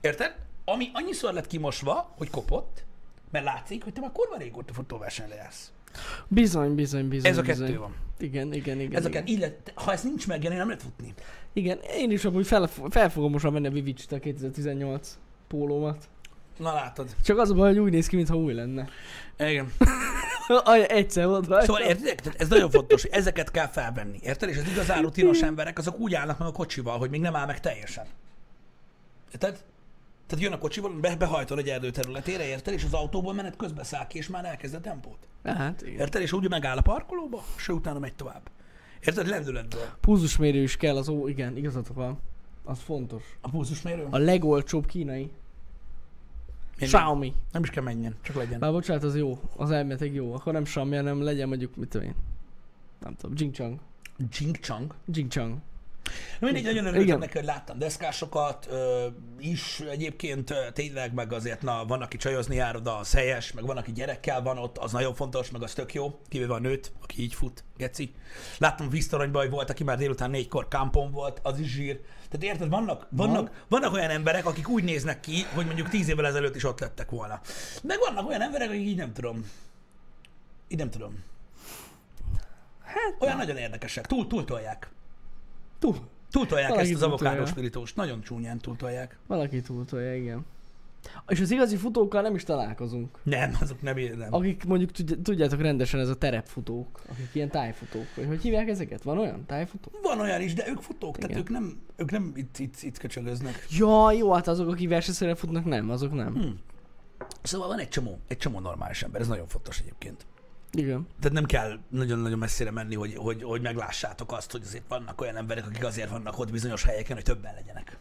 Érted? 0.00 0.36
Ami 0.64 0.90
annyiszor 0.92 1.32
lett 1.32 1.46
kimosva, 1.46 2.12
hogy 2.16 2.30
kopott, 2.30 2.84
mert 3.30 3.44
látszik, 3.44 3.84
hogy 3.84 3.92
te 3.92 4.00
már 4.00 4.12
kurva 4.12 4.36
régóta 4.36 4.72
futóversenyre 4.72 5.34
jársz. 5.34 5.72
Bizony, 6.28 6.74
bizony, 6.74 7.08
bizony. 7.08 7.30
Ez 7.30 7.38
a 7.38 7.42
bizony. 7.42 7.66
kettő 7.66 7.78
van. 7.78 7.96
Igen, 8.18 8.52
igen, 8.52 8.80
igen. 8.80 8.98
Ez 8.98 9.04
a 9.04 9.08
igen. 9.08 9.26
Illet, 9.26 9.72
ha 9.74 9.92
ez 9.92 10.02
nincs 10.02 10.26
meg, 10.26 10.42
Jani, 10.42 10.56
nem 10.56 10.66
lehet 10.66 10.82
futni. 10.82 11.14
igen, 11.52 11.78
én 11.96 12.10
is 12.10 12.24
amúgy 12.24 12.46
fel, 12.46 12.66
fel 12.90 13.10
fogom 13.10 13.32
most 13.32 13.50
menni 13.50 13.66
a 13.66 13.70
Vivicsit 13.70 14.12
a 14.12 14.18
2018 14.18 15.18
pólómat. 15.48 16.08
Na 16.58 16.72
látod. 16.72 17.16
Csak 17.24 17.38
az 17.38 17.50
a 17.50 17.54
baj, 17.54 17.68
hogy 17.68 17.78
úgy 17.78 17.90
néz 17.90 18.06
ki, 18.06 18.16
mintha 18.16 18.36
új 18.36 18.52
lenne. 18.54 18.88
Igen. 19.38 19.72
Egyszer 20.88 21.26
volt 21.26 21.46
rajta. 21.46 21.64
Szóval 21.64 21.82
értitek? 21.82 22.20
Tehát 22.20 22.40
ez 22.40 22.48
nagyon 22.48 22.70
fontos, 22.70 23.02
ezeket 23.02 23.50
kell 23.50 23.66
felvenni. 23.68 24.18
Érted? 24.22 24.48
És 24.48 24.56
az 24.56 24.68
igazán 24.72 25.02
rutinos 25.02 25.42
emberek, 25.42 25.78
azok 25.78 25.98
úgy 25.98 26.14
állnak 26.14 26.38
meg 26.38 26.48
a 26.48 26.52
kocsival, 26.52 26.98
hogy 26.98 27.10
még 27.10 27.20
nem 27.20 27.36
áll 27.36 27.46
meg 27.46 27.60
teljesen. 27.60 28.06
Érted? 29.32 29.64
Tehát 30.26 30.44
jön 30.44 30.52
a 30.52 30.58
kocsival, 30.58 30.92
be, 31.00 31.16
behajtol 31.16 31.58
egy 31.58 31.68
erdő 31.68 31.90
területére, 31.90 32.46
érted? 32.46 32.74
És 32.74 32.84
az 32.84 32.94
autóból 32.94 33.34
menet 33.34 33.56
közbe 33.56 33.84
száll 33.84 34.06
ki, 34.06 34.18
és 34.18 34.28
már 34.28 34.44
elkezd 34.44 34.74
a 34.74 34.80
tempót. 34.80 35.18
Hát, 35.44 35.82
igen. 35.82 35.98
Érted? 35.98 36.22
És 36.22 36.32
úgy 36.32 36.48
megáll 36.48 36.76
a 36.76 36.80
parkolóba, 36.80 37.44
és 37.56 37.68
utána 37.68 37.98
megy 37.98 38.14
tovább. 38.14 38.50
Érted? 39.00 39.26
Lendületből. 39.26 39.88
Pulzusmérő 40.00 40.62
is 40.62 40.76
kell, 40.76 40.96
az 40.96 41.08
ó, 41.08 41.28
igen, 41.28 41.56
igazatok 41.56 41.96
van. 41.96 42.18
Az 42.64 42.80
fontos. 42.80 43.22
A 43.40 43.50
pulzusmérő? 43.50 44.06
A 44.10 44.18
legolcsóbb 44.18 44.86
kínai. 44.86 45.30
Menjen. 46.78 47.00
Xiaomi. 47.00 47.34
Nem 47.52 47.62
is 47.62 47.70
kell 47.70 47.82
menjen, 47.82 48.16
csak 48.22 48.36
legyen. 48.36 48.58
Már 48.58 48.72
bocsánat, 48.72 49.02
az 49.02 49.16
jó. 49.16 49.38
Az 49.56 49.70
elméletek 49.70 50.12
jó. 50.12 50.34
Akkor 50.34 50.52
nem 50.52 50.62
Xiaomi, 50.62 50.96
hanem 50.96 51.22
legyen 51.22 51.48
mondjuk, 51.48 51.76
mit 51.76 51.88
tudom 51.88 52.06
én. 52.06 52.14
Nem 53.00 53.14
tudom, 53.14 53.36
Jingchang. 53.38 53.78
Jing 54.38 54.56
Chang. 54.56 54.94
Jingchang. 55.06 55.58
Na 56.38 56.46
Mindegy, 56.46 56.64
nagyon 56.64 56.86
örülök 56.86 57.02
Igen. 57.02 57.18
neki, 57.18 57.38
hogy 57.38 57.46
láttam 57.46 57.78
deszkásokat 57.78 58.66
ö, 58.70 59.06
is 59.38 59.80
egyébként 59.80 60.50
ö, 60.50 60.70
tényleg, 60.72 61.14
meg 61.14 61.32
azért 61.32 61.62
na, 61.62 61.84
van, 61.84 62.02
aki 62.02 62.16
csajozni 62.16 62.54
jár 62.54 62.76
oda, 62.76 62.98
az 62.98 63.12
helyes, 63.12 63.52
meg 63.52 63.66
van, 63.66 63.76
aki 63.76 63.92
gyerekkel 63.92 64.42
van 64.42 64.58
ott, 64.58 64.78
az 64.78 64.92
nagyon 64.92 65.14
fontos, 65.14 65.50
meg 65.50 65.62
az 65.62 65.72
tök 65.72 65.94
jó, 65.94 66.20
kivéve 66.28 66.54
a 66.54 66.58
nőt, 66.58 66.92
aki 67.02 67.22
így 67.22 67.34
fut, 67.34 67.64
geci. 67.76 68.14
Láttam 68.58 68.88
víztoronyban, 68.88 69.42
hogy 69.42 69.50
volt, 69.50 69.70
aki 69.70 69.84
már 69.84 69.98
délután 69.98 70.30
négykor 70.30 70.68
kampon 70.68 71.10
volt, 71.10 71.40
az 71.42 71.58
is 71.58 71.72
zsír. 71.72 72.00
Tehát 72.30 72.54
érted, 72.54 72.68
vannak, 72.68 73.06
vannak, 73.10 73.64
vannak 73.68 73.92
olyan 73.92 74.10
emberek, 74.10 74.46
akik 74.46 74.68
úgy 74.68 74.84
néznek 74.84 75.20
ki, 75.20 75.46
hogy 75.54 75.66
mondjuk 75.66 75.88
tíz 75.88 76.08
évvel 76.08 76.26
ezelőtt 76.26 76.56
is 76.56 76.64
ott 76.64 76.80
lettek 76.80 77.10
volna. 77.10 77.40
Meg 77.82 77.98
vannak 77.98 78.28
olyan 78.28 78.40
emberek, 78.40 78.68
akik 78.68 78.86
így 78.86 78.96
nem 78.96 79.12
tudom. 79.12 79.50
Így 80.68 80.78
nem 80.78 80.90
tudom. 80.90 81.24
Hát, 82.84 83.14
Olyan 83.18 83.36
nagyon 83.36 83.56
érdekesek. 83.56 84.06
Túl, 84.06 84.26
túltolják. 84.26 84.93
Túl. 85.84 85.96
Túltolják 86.30 86.68
Valaki 86.68 86.86
ezt 86.92 87.02
az 87.02 87.08
avokádós 87.08 87.48
spirítóst. 87.48 87.96
Nagyon 87.96 88.20
csúnyán 88.20 88.58
túltolják. 88.58 89.18
Valaki 89.26 89.60
túltolja, 89.60 90.14
igen. 90.14 90.44
És 91.28 91.40
az 91.40 91.50
igazi 91.50 91.76
futókkal 91.76 92.22
nem 92.22 92.34
is 92.34 92.44
találkozunk. 92.44 93.18
Nem, 93.22 93.56
azok 93.60 93.82
nem, 93.82 93.96
nem. 94.16 94.34
Akik 94.34 94.64
mondjuk 94.64 94.90
tudjátok 95.22 95.60
rendesen, 95.60 96.00
ez 96.00 96.08
a 96.08 96.16
terepfutók, 96.16 97.00
akik 97.10 97.28
ilyen 97.32 97.50
tájfutók, 97.50 98.06
vagy 98.16 98.26
hogy 98.26 98.42
hívják 98.42 98.68
ezeket? 98.68 99.02
Van 99.02 99.18
olyan 99.18 99.44
tájfutó? 99.46 99.90
Van 100.02 100.20
olyan 100.20 100.40
is, 100.40 100.54
de 100.54 100.68
ők 100.68 100.80
futók, 100.80 101.16
tehát 101.16 101.30
Igen. 101.30 101.42
ők 101.42 101.48
nem, 101.48 101.80
ők 101.96 102.10
nem 102.10 102.32
itt, 102.34 102.58
itt, 102.58 102.82
itt 102.82 102.98
köcsögöznek. 102.98 103.66
Ja, 103.70 104.12
jó, 104.12 104.32
hát 104.32 104.48
azok, 104.48 104.68
akik 104.68 104.88
versenyszerre 104.88 105.34
futnak, 105.34 105.64
nem, 105.64 105.90
azok 105.90 106.12
nem. 106.12 106.34
Hm. 106.34 106.48
Szóval 107.42 107.68
van 107.68 107.78
egy 107.78 107.88
csomó, 107.88 108.18
egy 108.28 108.38
csomó 108.38 108.60
normális 108.60 109.02
ember, 109.02 109.20
ez 109.20 109.28
nagyon 109.28 109.46
fontos 109.46 109.80
egyébként. 109.80 110.26
Igen. 110.74 111.06
Tehát 111.20 111.32
nem 111.32 111.44
kell 111.44 111.78
nagyon-nagyon 111.88 112.38
messzire 112.38 112.70
menni, 112.70 112.94
hogy, 112.94 113.14
hogy, 113.16 113.42
hogy 113.42 113.60
meglássátok 113.60 114.32
azt, 114.32 114.52
hogy 114.52 114.62
azért 114.64 114.84
vannak 114.88 115.20
olyan 115.20 115.36
emberek, 115.36 115.66
akik 115.66 115.84
azért 115.84 116.10
vannak 116.10 116.38
ott 116.38 116.50
bizonyos 116.50 116.82
helyeken, 116.82 117.14
hogy 117.14 117.24
többen 117.24 117.54
legyenek. 117.54 117.98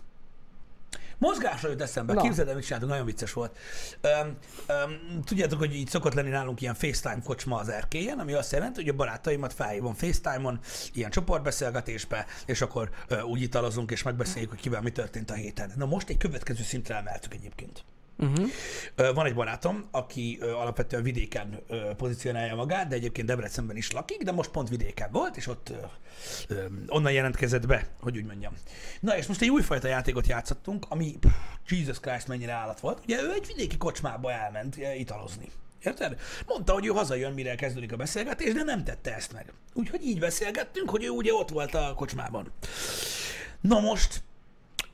Mozgásra 1.17 1.69
jut 1.69 1.81
eszembe, 1.81 2.13
Na. 2.13 2.21
képzeld 2.21 2.47
el, 2.47 2.55
mit 2.55 2.63
csináltunk, 2.63 2.91
nagyon 2.91 3.05
vicces 3.05 3.33
volt. 3.33 3.57
Öm, 4.01 4.37
öm, 4.67 5.21
tudjátok, 5.23 5.59
hogy 5.59 5.75
így 5.75 5.87
szokott 5.87 6.13
lenni 6.13 6.29
nálunk 6.29 6.61
ilyen 6.61 6.73
FaceTime 6.73 7.21
kocsma 7.23 7.57
az 7.57 7.69
erkélyen, 7.69 8.19
ami 8.19 8.33
azt 8.33 8.51
jelenti, 8.51 8.81
hogy 8.81 8.89
a 8.89 8.95
barátaimat 8.95 9.53
felhívom 9.53 9.93
FaceTime-on, 9.93 10.59
ilyen 10.93 11.09
csoportbeszélgetésbe, 11.09 12.25
és 12.45 12.61
akkor 12.61 12.89
ö, 13.07 13.21
úgy 13.21 13.41
italozunk, 13.41 13.91
és 13.91 14.03
megbeszéljük, 14.03 14.49
hogy 14.49 14.59
kivel 14.59 14.81
mi 14.81 14.91
történt 14.91 15.31
a 15.31 15.33
héten. 15.33 15.71
Na 15.75 15.85
most 15.85 16.09
egy 16.09 16.17
következő 16.17 16.63
szintre 16.63 16.95
emeltük 16.95 17.33
egyébként. 17.33 17.83
Uh-huh. 18.17 18.49
Van 19.13 19.25
egy 19.25 19.35
barátom, 19.35 19.87
aki 19.91 20.39
alapvetően 20.41 21.03
vidéken 21.03 21.63
pozícionálja 21.97 22.55
magát, 22.55 22.87
de 22.87 22.95
egyébként 22.95 23.27
Debrecenben 23.27 23.77
is 23.77 23.91
lakik, 23.91 24.23
de 24.23 24.31
most 24.31 24.49
pont 24.49 24.69
vidéken 24.69 25.11
volt, 25.11 25.37
és 25.37 25.47
ott 25.47 25.71
onnan 26.87 27.11
jelentkezett 27.11 27.67
be, 27.67 27.87
hogy 28.01 28.17
úgy 28.17 28.25
mondjam. 28.25 28.53
Na 28.99 29.17
és 29.17 29.25
most 29.25 29.41
egy 29.41 29.49
újfajta 29.49 29.87
játékot 29.87 30.27
játszottunk, 30.27 30.85
ami 30.89 31.17
Jesus 31.67 31.99
Christ 31.99 32.27
mennyire 32.27 32.51
állat 32.51 32.79
volt. 32.79 32.99
Ugye 33.03 33.21
ő 33.21 33.31
egy 33.31 33.47
vidéki 33.47 33.77
kocsmába 33.77 34.31
elment 34.31 34.77
italozni. 34.97 35.51
Érted? 35.83 36.19
Mondta, 36.47 36.73
hogy 36.73 36.85
ő 36.85 36.89
hazajön, 36.89 37.33
mire 37.33 37.55
kezdődik 37.55 37.91
a 37.91 37.95
beszélgetés, 37.95 38.53
de 38.53 38.63
nem 38.63 38.83
tette 38.83 39.15
ezt 39.15 39.33
meg. 39.33 39.53
Úgyhogy 39.73 40.03
így 40.03 40.19
beszélgettünk, 40.19 40.89
hogy 40.89 41.03
ő 41.03 41.09
ugye 41.09 41.33
ott 41.33 41.49
volt 41.49 41.73
a 41.73 41.93
kocsmában. 41.95 42.51
Na 43.61 43.79
most 43.79 44.23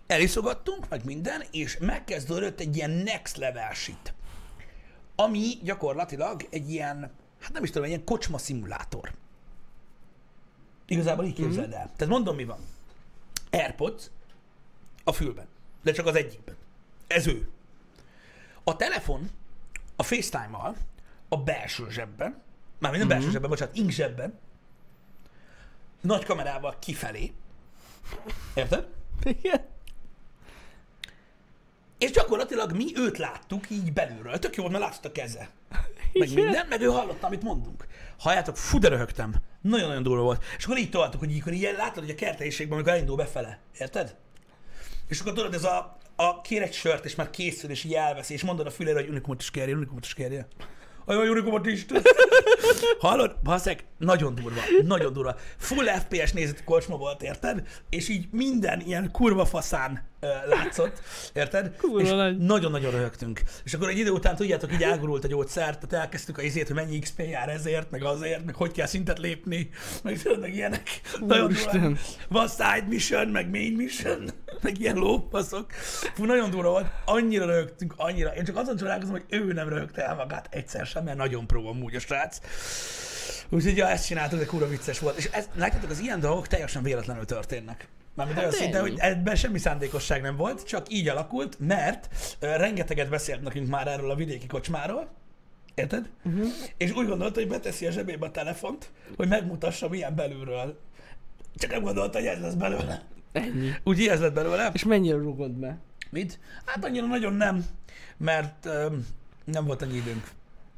eliszogattunk, 0.10 0.90
meg 0.90 1.06
minden, 1.06 1.44
és 1.52 1.78
megkezdődött 1.78 2.60
egy 2.60 2.76
ilyen 2.76 2.90
next 2.90 3.38
level 3.38 3.74
shit. 3.74 4.14
Ami 5.16 5.58
gyakorlatilag 5.64 6.48
egy 6.50 6.72
ilyen, 6.72 7.12
hát 7.40 7.54
nem 7.54 7.64
is 7.64 7.70
tudom, 7.70 7.84
egy 7.84 7.90
ilyen 7.90 8.04
kocsma 8.04 8.38
szimulátor. 8.38 9.14
Igazából 10.86 11.26
így 11.26 11.34
képzeld 11.34 11.74
el. 11.74 11.92
Tehát 11.96 12.14
mondom, 12.14 12.36
mi 12.36 12.46
van. 12.46 12.60
Airpods 13.52 14.10
a 15.04 15.12
fülben, 15.12 15.48
de 15.84 15.92
csak 15.92 16.06
az 16.06 16.16
egyikben. 16.16 16.56
Ez 17.08 17.28
ő. 17.28 17.50
A 18.64 18.76
telefon 18.76 19.30
a 19.96 20.04
FaceTime-mal 20.04 20.76
a 21.28 21.38
belső 21.38 21.90
zsebben, 21.90 22.42
mármint 22.80 23.08
nem 23.08 23.18
belső 23.18 23.32
zsebben, 23.32 23.50
bocsánat, 23.50 23.76
ink 23.76 23.90
zsebben, 23.90 24.40
nagy 26.02 26.26
kamerával 26.26 26.76
kifelé. 26.80 27.34
Érted? 28.54 28.88
Igen. 29.24 29.66
És 32.00 32.12
gyakorlatilag 32.12 32.72
mi 32.72 32.86
őt 32.96 33.18
láttuk 33.18 33.70
így 33.70 33.94
belülről. 33.94 34.40
Tök 34.40 34.56
jó, 34.56 34.64
volt, 34.64 34.76
mert 34.76 34.86
látszott 34.86 35.06
a 35.06 35.12
keze. 35.12 35.50
Meg 36.14 36.34
minden, 36.34 36.68
meg 36.68 36.82
ő 36.82 36.86
hallotta, 36.86 37.28
amit 37.28 37.44
mondunk. 37.44 37.86
Halljátok, 38.18 38.58
fú, 38.58 38.80
de 38.80 38.88
röhögtem. 38.88 39.34
Nagyon-nagyon 39.62 40.04
durva 40.04 40.22
volt. 40.22 40.44
És 40.58 40.66
akkor 40.66 40.78
így 40.78 40.90
toltuk, 40.90 41.20
hogy 41.20 41.32
így, 41.32 41.48
így 41.48 41.74
látod, 41.78 42.04
hogy 42.04 42.10
a 42.10 42.16
kertelyiségben, 42.16 42.76
amikor 42.78 42.94
elindul 42.94 43.16
befele. 43.16 43.60
Érted? 43.80 44.16
És 45.08 45.20
akkor 45.20 45.34
tudod, 45.34 45.54
ez 45.54 45.64
a, 45.64 45.98
a 46.16 46.42
kér 46.42 46.62
egy 46.62 46.74
sört, 46.74 47.06
és 47.06 47.16
már 47.16 47.30
készül, 47.30 47.70
és 47.70 47.84
így 47.84 47.94
elveszi, 47.94 48.34
és 48.34 48.44
mondod 48.44 48.66
a 48.66 48.72
fülére, 48.72 49.00
hogy 49.00 49.10
unikumot 49.10 49.42
is 49.42 49.52
kérje, 49.52 49.76
unikumot 49.76 50.06
is 50.06 50.14
kérje. 50.14 50.48
Ajaj, 51.06 51.30
unikumot 51.30 51.66
is. 51.66 51.86
Hallod? 53.00 53.36
Baszek, 53.44 53.84
nagyon 53.98 54.36
durva, 54.36 54.62
nagyon 54.84 55.14
durva. 55.14 55.36
Full 55.58 55.86
FPS 55.86 56.32
nézetű 56.32 56.64
kocsma 56.64 56.98
volt, 56.98 57.22
érted? 57.22 57.68
És 57.90 58.10
így 58.10 58.28
minden 58.32 58.82
ilyen 58.82 59.12
kurva 59.12 59.46
faszán 59.46 60.08
látszott, 60.48 61.02
érted? 61.34 61.76
Kurva 61.78 62.00
és 62.02 62.10
nagy. 62.10 62.38
nagyon-nagyon 62.38 62.92
röhögtünk. 62.92 63.42
És 63.64 63.74
akkor 63.74 63.90
egy 63.90 63.98
idő 63.98 64.10
után, 64.10 64.36
tudjátok, 64.36 64.74
így 64.74 64.84
elgurult 64.84 65.24
a 65.24 65.28
gyógyszer, 65.28 65.78
tehát 65.78 66.06
elkezdtük 66.06 66.38
a 66.38 66.42
izét, 66.42 66.68
hogy 66.68 66.76
mennyi 66.76 67.00
XP 67.00 67.20
jár 67.20 67.50
ezért, 67.50 67.92
meg 67.92 68.04
azért, 68.04 68.46
meg 68.46 68.56
hogy 68.56 68.72
kell 68.72 68.86
szintet 68.86 69.20
lépni, 69.20 69.70
meg 70.04 70.22
tudod, 70.22 70.40
meg 70.40 70.56
ilyenek. 70.56 71.02
Nagyon 71.20 71.54
durva. 71.72 71.98
Van 72.28 72.48
side 72.48 72.86
mission, 72.88 73.28
meg 73.28 73.50
main 73.50 73.74
mission, 73.74 74.30
meg 74.62 74.80
ilyen 74.80 74.96
lópaszok. 74.96 75.72
Fú, 76.14 76.26
nagyon 76.26 76.50
durva 76.50 76.70
volt. 76.70 76.88
Annyira 77.06 77.46
röhögtünk, 77.46 77.94
annyira. 77.98 78.36
Én 78.36 78.44
csak 78.44 78.58
azon 78.58 78.78
csodálkozom, 78.78 79.14
hogy 79.14 79.26
ő 79.30 79.54
nem 79.54 79.70
röhögte 79.70 80.06
el 80.06 80.16
magát 80.16 80.48
egyszer 80.52 80.86
sem, 80.86 81.04
mert 81.04 81.18
nagyon 81.18 81.48
pró 81.48 81.68
amúgy 81.68 81.96
a 81.96 82.00
srác. 82.00 82.40
Úgyhogy 83.50 83.78
ja, 83.78 83.90
ezt 83.90 84.06
csináltuk, 84.06 84.40
de 84.40 84.46
kurva 84.46 84.68
vicces 84.68 85.00
volt. 85.00 85.18
És 85.18 85.26
ez, 85.26 85.50
látjátok, 85.56 85.90
az 85.90 86.00
ilyen 86.00 86.20
dolgok 86.20 86.48
teljesen 86.48 86.84
véletlenül 86.84 87.26
történnek. 87.26 87.88
Mármint 88.20 88.40
olyan 88.40 88.52
Hát 88.52 88.60
szinten, 88.60 88.82
ennyi. 88.82 88.90
hogy 88.90 89.00
ebben 89.02 89.36
semmi 89.36 89.58
szándékosság 89.58 90.22
nem 90.22 90.36
volt, 90.36 90.66
csak 90.68 90.86
így 90.90 91.08
alakult, 91.08 91.60
mert 91.60 92.10
ö, 92.40 92.56
rengeteget 92.56 93.10
beszélt 93.10 93.42
nekünk 93.42 93.70
már 93.70 93.88
erről 93.88 94.12
a 94.12 94.16
vidéki 94.16 94.48
kocsmáról, 94.48 95.10
Érted? 95.76 96.10
Uh-huh. 96.24 96.48
És 96.78 96.92
úgy 96.92 97.08
gondolta, 97.08 97.40
hogy 97.40 97.50
beteszi 97.50 97.86
a 97.86 97.92
zsebébe 97.92 98.26
a 98.26 98.32
telefont, 98.32 98.90
hogy 99.16 99.28
megmutassa, 99.28 99.90
milyen 99.90 100.16
belülről. 100.16 100.80
Csak 101.56 101.72
nem 101.72 101.82
gondolta, 101.82 102.18
hogy 102.18 102.28
ez 102.28 102.40
lesz 102.40 102.54
belőle. 102.54 103.02
Ennyi. 103.32 103.72
Úgy 103.84 104.08
ez 104.08 104.20
lett 104.20 104.34
belőle. 104.34 104.70
És 104.74 104.84
mennyire 104.84 105.18
rugod 105.18 105.52
be? 105.52 105.78
Mit? 106.10 106.40
Hát 106.66 106.86
annyira 106.86 107.06
nagyon 107.06 107.34
nem, 107.34 107.66
mert 108.18 108.66
öm, 108.66 109.08
nem 109.44 109.66
volt 109.66 109.82
annyi 109.82 109.96
időnk. 109.96 110.30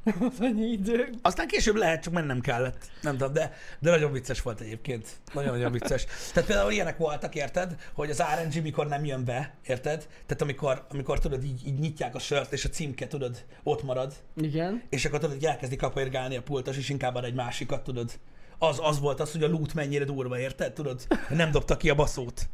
Az 0.30 0.40
annyi 0.40 0.66
idő. 0.66 1.08
Aztán 1.22 1.46
később 1.46 1.76
lehet, 1.76 2.02
csak 2.02 2.12
mennem 2.12 2.40
kellett. 2.40 2.90
Nem 3.02 3.16
tudom, 3.16 3.32
de, 3.32 3.52
de 3.78 3.90
nagyon 3.90 4.12
vicces 4.12 4.42
volt 4.42 4.60
egyébként. 4.60 5.08
Nagyon-nagyon 5.34 5.72
vicces. 5.72 6.04
Tehát 6.32 6.48
például 6.48 6.72
ilyenek 6.72 6.96
voltak, 6.96 7.34
érted, 7.34 7.76
hogy 7.94 8.10
az 8.10 8.22
RNG 8.42 8.62
mikor 8.62 8.88
nem 8.88 9.04
jön 9.04 9.24
be, 9.24 9.54
érted? 9.66 10.06
Tehát 10.26 10.42
amikor, 10.42 10.86
amikor 10.90 11.18
tudod, 11.18 11.44
így, 11.44 11.66
így 11.66 11.78
nyitják 11.78 12.14
a 12.14 12.18
sört, 12.18 12.52
és 12.52 12.64
a 12.64 12.68
címke, 12.68 13.06
tudod, 13.06 13.44
ott 13.62 13.82
marad, 13.82 14.14
Igen. 14.36 14.82
és 14.88 15.04
akkor 15.04 15.18
tudod, 15.18 15.34
hogy 15.34 15.44
elkezdi 15.44 15.76
kapirgálni 15.76 16.36
a 16.36 16.42
pultos, 16.42 16.76
és 16.76 16.88
inkább 16.88 17.14
ad 17.14 17.24
egy 17.24 17.34
másikat, 17.34 17.84
tudod. 17.84 18.10
Az, 18.58 18.78
az 18.82 19.00
volt 19.00 19.20
az, 19.20 19.32
hogy 19.32 19.42
a 19.42 19.48
loot 19.48 19.74
mennyire 19.74 20.04
durva, 20.04 20.38
érted? 20.38 20.72
Tudod? 20.72 21.06
Nem 21.28 21.50
dobta 21.50 21.76
ki 21.76 21.90
a 21.90 21.94
baszót. 21.94 22.48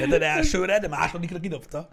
Érted? 0.00 0.22
Elsőre, 0.22 0.78
de 0.78 0.88
másodikra 0.88 1.38
kidobta. 1.40 1.88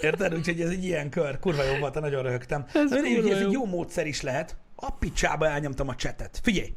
Érted? 0.00 0.34
Úgyhogy 0.34 0.60
ez 0.60 0.70
egy 0.70 0.84
ilyen 0.84 1.10
kör. 1.10 1.38
Kurva 1.38 1.62
jó 1.62 1.78
volt, 1.78 2.00
nagyon 2.00 2.22
röhögtem. 2.22 2.64
Ez 2.72 2.92
Ez, 2.92 3.02
kurva 3.02 3.30
ez 3.30 3.36
egy 3.36 3.42
jó. 3.42 3.50
jó 3.50 3.66
módszer 3.66 4.06
is 4.06 4.20
lehet. 4.22 4.56
A 4.76 4.90
picsába 4.92 5.46
elnyomtam 5.46 5.88
a 5.88 5.94
csetet. 5.94 6.40
Figyelj! 6.42 6.72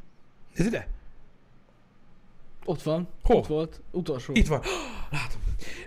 Nézd 0.56 0.70
ide! 0.70 0.88
Ott 2.66 2.82
van. 2.84 3.08
Hol? 3.24 3.36
Ott 3.36 3.48
volt. 3.48 3.82
Utolsó. 3.92 4.34
Itt 4.36 4.48
van. 4.48 4.62
Látom. 5.12 5.42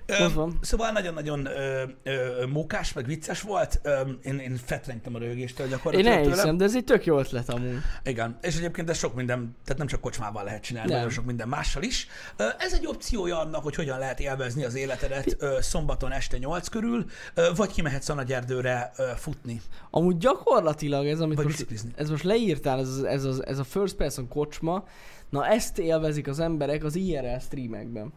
Ö, 0.06 0.26
van. 0.34 0.58
Szóval 0.60 0.90
nagyon-nagyon 0.90 1.46
ö, 1.46 1.82
ö, 2.02 2.46
mókás, 2.46 2.92
meg 2.92 3.06
vicces 3.06 3.40
volt. 3.42 3.80
Ö, 3.82 4.00
én, 4.22 4.38
én 4.38 4.56
fetrengtem 4.64 5.14
a 5.14 5.18
röhögéstől 5.18 5.66
Én 5.66 5.72
gyakorlatilag 5.72 6.14
tőle. 6.14 6.26
elhiszem, 6.30 6.56
de 6.56 6.64
ez 6.64 6.76
egy 6.76 6.84
tök 6.84 7.04
jó 7.04 7.18
ötlet 7.18 7.48
amúgy. 7.48 7.78
Igen, 8.04 8.38
és 8.42 8.56
egyébként 8.56 8.90
ez 8.90 8.98
sok 8.98 9.14
minden, 9.14 9.56
tehát 9.64 9.78
nem 9.78 9.86
csak 9.86 10.00
kocsmával 10.00 10.44
lehet 10.44 10.62
csinálni, 10.62 10.88
Nem. 10.88 10.98
nagyon 10.98 11.14
sok 11.14 11.24
minden 11.24 11.48
mással 11.48 11.82
is. 11.82 12.06
Ö, 12.36 12.44
Ez 12.58 12.72
egy 12.72 12.86
opciója 12.86 13.38
annak, 13.38 13.62
hogy 13.62 13.74
hogyan 13.74 13.98
lehet 13.98 14.20
élvezni 14.20 14.64
az 14.64 14.74
életedet 14.74 15.36
ö, 15.38 15.56
szombaton 15.60 16.12
este 16.12 16.38
8 16.38 16.68
körül, 16.68 17.04
ö, 17.34 17.48
vagy 17.56 17.70
kimehetsz 17.72 18.08
a 18.08 18.14
nagyerdőre 18.14 18.90
ö, 18.96 19.02
futni. 19.16 19.60
Amúgy 19.90 20.16
gyakorlatilag 20.18 21.06
ez, 21.06 21.20
amit 21.20 21.36
Vagy 21.36 21.44
most, 21.44 21.56
biciklizni. 21.56 21.90
ez 21.96 22.10
most 22.10 22.24
leírtál, 22.24 22.78
ez, 22.78 22.96
ez, 23.04 23.24
az, 23.24 23.46
ez 23.46 23.58
a 23.58 23.64
first 23.64 23.94
person 23.94 24.28
kocsma, 24.28 24.84
na 25.30 25.46
ezt 25.46 25.78
élvezik 25.78 26.28
az 26.28 26.38
emberek 26.38 26.84
az 26.84 26.96
IRL 26.96 27.38
streamekben. 27.40 28.12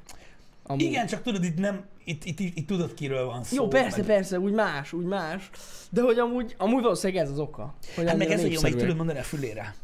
Amúgy. 0.68 0.82
Igen, 0.82 1.08
csak 1.08 1.22
tudod, 1.22 1.44
itt 1.44 1.58
nem, 1.58 1.86
itt, 2.04 2.26
itt, 2.26 2.40
itt, 2.40 2.58
itt 2.58 2.68
tudod, 2.68 2.94
kiről 2.94 3.26
van 3.26 3.44
szó. 3.44 3.56
Jó, 3.56 3.68
persze, 3.68 3.98
meg, 3.98 4.06
persze, 4.06 4.40
úgy 4.40 4.54
más, 4.54 4.94
úgy 4.94 5.06
más. 5.06 5.50
De 5.90 6.02
hogy 6.02 6.20
amúgy, 6.20 6.56
amúgy 6.58 6.82
valószínűleg 6.82 7.24
ez 7.24 7.32
az 7.32 7.40
oka. 7.40 7.74
Hogy 7.96 8.08
Hát 8.08 8.18
meg 8.18 8.32
ez 8.32 8.44
a 8.44 8.48
jó, 8.48 8.62
meg 8.62 8.76
tudod 8.76 8.96
mondani 8.96 9.20
a 9.20 9.24
fülére. 9.24 9.76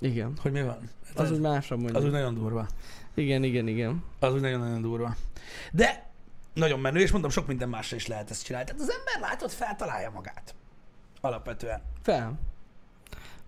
Igen. 0.00 0.32
Hogy 0.42 0.52
mi 0.52 0.62
van? 0.62 0.90
Az 1.14 1.30
úgy 1.30 1.40
másabb 1.40 1.78
mondjuk. 1.78 1.98
az 1.98 2.04
úgy 2.04 2.10
nagyon 2.10 2.34
durva. 2.34 2.66
Igen, 3.14 3.42
igen, 3.42 3.68
igen. 3.68 4.04
Az 4.18 4.32
úgy 4.34 4.40
nagyon-nagyon 4.40 4.82
durva. 4.82 5.16
De 5.72 6.10
nagyon 6.54 6.80
menő, 6.80 7.00
és 7.00 7.10
mondom, 7.10 7.30
sok 7.30 7.46
minden 7.46 7.68
másra 7.68 7.96
is 7.96 8.06
lehet 8.06 8.30
ezt 8.30 8.44
csinálni. 8.44 8.66
Tehát 8.66 8.82
az 8.82 8.90
ember 8.90 9.30
látod, 9.30 9.50
feltalálja 9.50 10.10
magát. 10.10 10.54
Alapvetően. 11.20 11.82
Fel. 12.02 12.38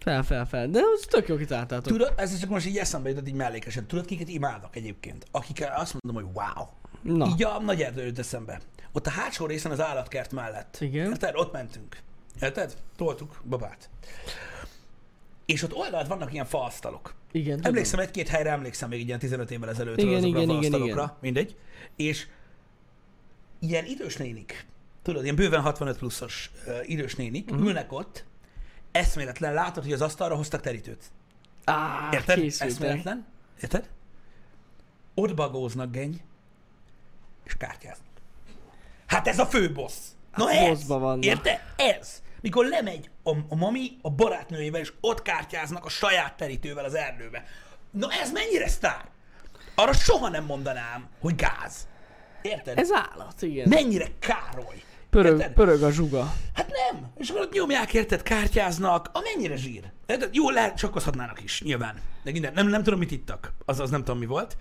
Fel, 0.06 0.22
fel, 0.22 0.46
fel. 0.46 0.68
De 0.68 0.80
az 0.94 1.06
tök 1.08 1.28
jó 1.28 1.36
kitaláltátok. 1.36 1.92
Tudod, 1.92 2.12
ez 2.16 2.38
csak 2.38 2.50
most 2.50 2.66
így 2.66 2.76
eszembe 2.76 3.08
jutott 3.08 3.28
így 3.28 3.34
mellékesen. 3.34 3.86
Tudod, 3.86 4.04
kiket 4.04 4.28
imádok 4.28 4.76
egyébként? 4.76 5.26
Akikkel 5.30 5.80
azt 5.80 5.96
mondom, 6.00 6.24
hogy 6.24 6.32
wow. 6.34 6.66
Na. 7.16 7.26
Így 7.26 7.42
a 7.42 7.60
nagy 7.60 7.82
erdő 7.82 8.06
jut 8.06 8.18
eszembe. 8.18 8.60
Ott 8.92 9.06
a 9.06 9.10
hátsó 9.10 9.46
részen 9.46 9.72
az 9.72 9.80
állatkert 9.80 10.32
mellett. 10.32 10.76
Igen. 10.80 11.10
Érted? 11.10 11.34
Ott 11.36 11.52
mentünk. 11.52 11.96
Érted? 12.40 12.76
Toltuk 12.96 13.40
babát. 13.48 13.90
És 15.46 15.62
ott 15.62 15.74
oldalt 15.74 16.06
vannak 16.06 16.32
ilyen 16.32 16.46
faasztalok. 16.46 17.14
Igen. 17.32 17.56
tudom. 17.56 17.72
Emlékszem, 17.72 18.00
egy-két 18.00 18.28
helyre 18.28 18.50
emlékszem 18.50 18.88
még 18.88 19.06
ilyen 19.06 19.18
15 19.18 19.50
évvel 19.50 19.68
ezelőtt 19.68 19.98
Igen, 19.98 20.14
azokra 20.14 20.28
igen, 20.28 20.40
a 20.40 20.42
igen, 20.42 20.54
faasztalokra. 20.60 21.02
igen. 21.02 21.16
Mindegy. 21.20 21.56
És 21.96 22.26
ilyen 23.58 23.84
idős 23.84 24.16
nénik, 24.16 24.66
tudod, 25.02 25.22
ilyen 25.22 25.36
bőven 25.36 25.60
65 25.60 25.98
pluszos 25.98 26.50
uh, 26.66 26.90
idős 26.90 27.14
nénik 27.14 27.50
uh-huh. 27.50 27.66
ülnek 27.66 27.92
ott, 27.92 28.24
eszméletlen, 28.96 29.52
látod, 29.54 29.82
hogy 29.82 29.92
az 29.92 30.00
asztalra 30.02 30.34
hoztak 30.36 30.60
terítőt. 30.60 31.04
Á, 31.64 32.08
Érted? 32.12 32.38
készültek. 32.38 32.68
Eszméletlen. 32.68 33.26
Érted? 33.62 33.88
Ott 35.14 35.34
bagóznak, 35.34 35.90
geny, 35.90 36.20
és 37.44 37.56
kártyáznak. 37.56 38.06
Hát 39.06 39.26
ez 39.28 39.38
a 39.38 39.46
fő 39.46 39.72
boss. 39.72 39.94
Na 40.34 40.46
Hát 40.48 40.68
ez! 40.68 40.86
vannak. 40.86 41.24
Érted? 41.24 41.60
Ez! 41.76 42.22
Mikor 42.40 42.66
lemegy 42.66 43.10
a, 43.22 43.30
a 43.48 43.54
mami 43.54 43.98
a 44.02 44.10
barátnőjével, 44.10 44.80
és 44.80 44.92
ott 45.00 45.22
kártyáznak 45.22 45.84
a 45.84 45.88
saját 45.88 46.36
terítővel 46.36 46.84
az 46.84 46.94
erdőbe. 46.94 47.44
Na 47.90 48.12
ez 48.12 48.32
mennyire 48.32 48.68
sztár? 48.68 49.04
Arra 49.74 49.92
soha 49.92 50.28
nem 50.28 50.44
mondanám, 50.44 51.08
hogy 51.20 51.34
gáz. 51.34 51.88
Érted? 52.42 52.78
Ez 52.78 52.88
állat, 52.92 53.42
igen. 53.42 53.68
Mennyire 53.68 54.06
károly. 54.18 54.82
Pörög, 55.10 55.38
Érted? 55.38 55.52
pörög 55.52 55.82
a 55.82 55.90
zsuga. 55.90 56.32
Hát 56.54 56.68
nem. 56.68 57.06
És 57.16 57.28
akkor 57.28 57.42
ott 57.42 57.52
nyomják, 57.52 57.94
érted, 57.94 58.22
kártyáznak. 58.22 59.10
A 59.12 59.20
mennyire 59.20 59.56
zsír. 59.56 59.82
Érted? 60.06 60.34
Jó, 60.34 60.50
lehet, 60.50 60.76
csakkozhatnának 60.76 61.42
is, 61.42 61.62
nyilván. 61.62 61.94
De 62.22 62.30
minden, 62.32 62.52
nem, 62.52 62.68
nem 62.68 62.82
tudom, 62.82 62.98
mit 62.98 63.10
ittak. 63.10 63.52
Az, 63.64 63.80
az 63.80 63.90
nem 63.90 64.04
tudom, 64.04 64.18
mi 64.18 64.26
volt. 64.26 64.56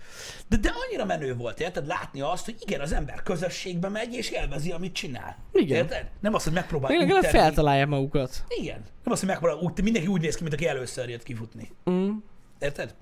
De, 0.47 0.57
de 0.57 0.71
annyira 0.85 1.05
menő 1.05 1.35
volt, 1.35 1.59
érted? 1.59 1.87
Látni 1.87 2.21
azt, 2.21 2.45
hogy 2.45 2.55
igen, 2.59 2.81
az 2.81 2.91
ember 2.91 3.23
közösségbe 3.23 3.89
megy, 3.89 4.13
és 4.13 4.29
élvezi, 4.29 4.71
amit 4.71 4.93
csinál. 4.93 5.37
Igen. 5.51 5.77
Érted? 5.77 6.09
Nem 6.19 6.33
az, 6.33 6.43
hogy 6.43 6.53
megpróbál 6.53 6.91
Még 6.91 6.99
legalább 6.99 7.23
feltalálják 7.23 7.87
magukat. 7.87 8.43
Igen. 8.47 8.83
Nem 9.03 9.13
az, 9.13 9.19
hogy 9.19 9.29
megpróbál 9.29 9.57
úgy, 9.57 9.83
mindenki 9.83 10.07
úgy 10.07 10.21
néz 10.21 10.35
ki, 10.35 10.41
mint 10.41 10.55
aki 10.55 10.67
először 10.67 11.09
jött 11.09 11.23
kifutni. 11.23 11.71
Mm. 11.89 12.09
Érted? 12.59 12.95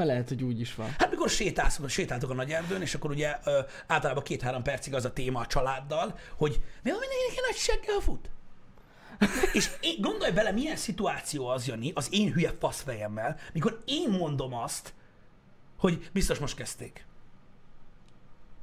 Ha 0.00 0.06
lehet, 0.06 0.28
hogy 0.28 0.42
úgy 0.42 0.60
is 0.60 0.74
van. 0.74 0.94
Hát 0.98 1.10
mikor 1.10 1.30
sétálsz, 1.30 1.80
sétáltok 1.88 2.30
a 2.30 2.34
nagy 2.34 2.50
erdőn, 2.50 2.80
és 2.80 2.94
akkor 2.94 3.10
ugye 3.10 3.36
ö, 3.44 3.60
általában 3.86 4.22
két-három 4.22 4.62
percig 4.62 4.94
az 4.94 5.04
a 5.04 5.12
téma 5.12 5.40
a 5.40 5.46
családdal, 5.46 6.18
hogy 6.36 6.60
mi 6.82 6.90
van 6.90 6.98
mindenkinek 6.98 7.36
egy 7.36 7.44
nagy 7.46 7.56
seggel 7.56 8.00
fut? 8.00 8.30
és 9.52 9.70
én, 9.80 10.00
gondolj 10.00 10.32
bele, 10.32 10.50
milyen 10.50 10.76
szituáció 10.76 11.46
az, 11.46 11.66
Jani, 11.66 11.92
az 11.94 12.08
én 12.10 12.32
hülye 12.32 12.52
faszfejemmel, 12.58 13.36
mikor 13.52 13.82
én 13.84 14.10
mondom 14.10 14.54
azt, 14.54 14.94
hogy 15.78 16.10
biztos 16.12 16.38
most 16.38 16.56
kezdték. 16.56 17.06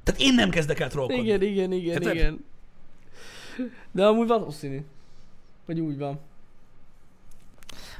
Tehát 0.02 0.20
én 0.20 0.34
nem 0.34 0.50
kezdek 0.50 0.80
el 0.80 0.88
trollkodni. 0.88 1.22
Igen, 1.22 1.42
igen, 1.42 1.72
igen, 1.72 1.94
Érted? 1.94 2.14
igen. 2.14 2.44
De 3.92 4.06
amúgy 4.06 4.26
valószínű. 4.26 4.84
Hogy 5.66 5.80
úgy 5.80 5.98
van. 5.98 6.20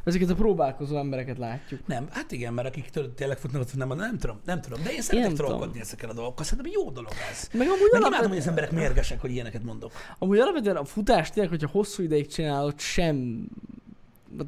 Ezeket 0.05 0.31
a 0.31 0.35
próbálkozó 0.35 0.97
embereket 0.97 1.39
látjuk. 1.39 1.81
Nem, 1.87 2.07
hát 2.11 2.33
igen, 2.33 2.55
mert 2.55 2.69
akik 2.69 2.91
tényleg 3.15 3.39
futnak, 3.39 3.61
ott 3.63 3.77
nem, 3.77 3.89
nem 3.89 4.19
tudom, 4.19 4.41
nem 4.45 4.61
tudom. 4.61 4.83
De 4.83 4.93
én 4.93 5.03
szeretek 5.03 5.33
trollkodni 5.33 5.81
ezekkel 5.81 6.11
a 6.11 6.13
dolgokkal, 6.13 6.45
szerintem 6.45 6.73
jó 6.75 6.91
dolog 6.91 7.11
ez. 7.31 7.49
Meg 7.53 7.67
amúgy, 7.67 7.89
Meg 7.93 8.03
imádom, 8.07 8.29
hogy 8.29 8.39
az 8.39 8.47
emberek 8.47 8.71
mérgesek, 8.73 9.21
hogy 9.21 9.31
ilyeneket 9.31 9.63
mondok. 9.65 9.93
amúgy 10.19 10.39
alapvetően 10.39 10.77
a 10.77 10.85
futás 10.85 11.31
tényleg, 11.31 11.51
hogyha 11.53 11.69
hosszú 11.69 12.03
ideig 12.03 12.27
csinálod, 12.27 12.81
sem... 12.81 13.47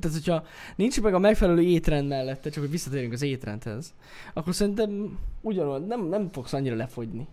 Tehát, 0.00 0.16
hogyha 0.16 0.44
nincs 0.76 1.00
meg 1.00 1.14
a 1.14 1.18
megfelelő 1.18 1.62
étrend 1.62 2.08
mellette, 2.08 2.50
csak 2.50 2.62
hogy 2.62 2.70
visszatérünk 2.70 3.12
az 3.12 3.22
étrendhez, 3.22 3.94
akkor 4.34 4.54
szerintem 4.54 5.18
ugyanolyan, 5.40 5.82
nem, 5.86 6.06
nem 6.08 6.28
fogsz 6.32 6.52
annyira 6.52 6.76
lefogyni. 6.76 7.26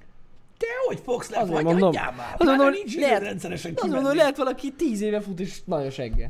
Te 0.58 0.66
hogy 0.88 1.00
fogsz 1.04 1.30
Azért 1.30 1.42
lefagyni? 1.48 1.64
mondom. 1.72 1.88
Hagyjál 1.88 2.12
már! 2.18 2.28
Azt 2.32 2.38
mondom, 2.38 2.56
Pláne 2.56 2.64
hogy 2.64 2.84
nincs 2.86 2.98
lehet- 2.98 3.22
rendszeresen 3.22 3.72
Azt 3.74 3.82
mondom, 3.82 4.00
kimenni. 4.00 4.18
lehet 4.20 4.38
valaki 4.38 4.72
tíz 4.72 5.02
éve 5.02 5.22
fut 5.22 5.40
és 5.40 5.60
nagyon 5.66 5.90
segge. 5.90 6.30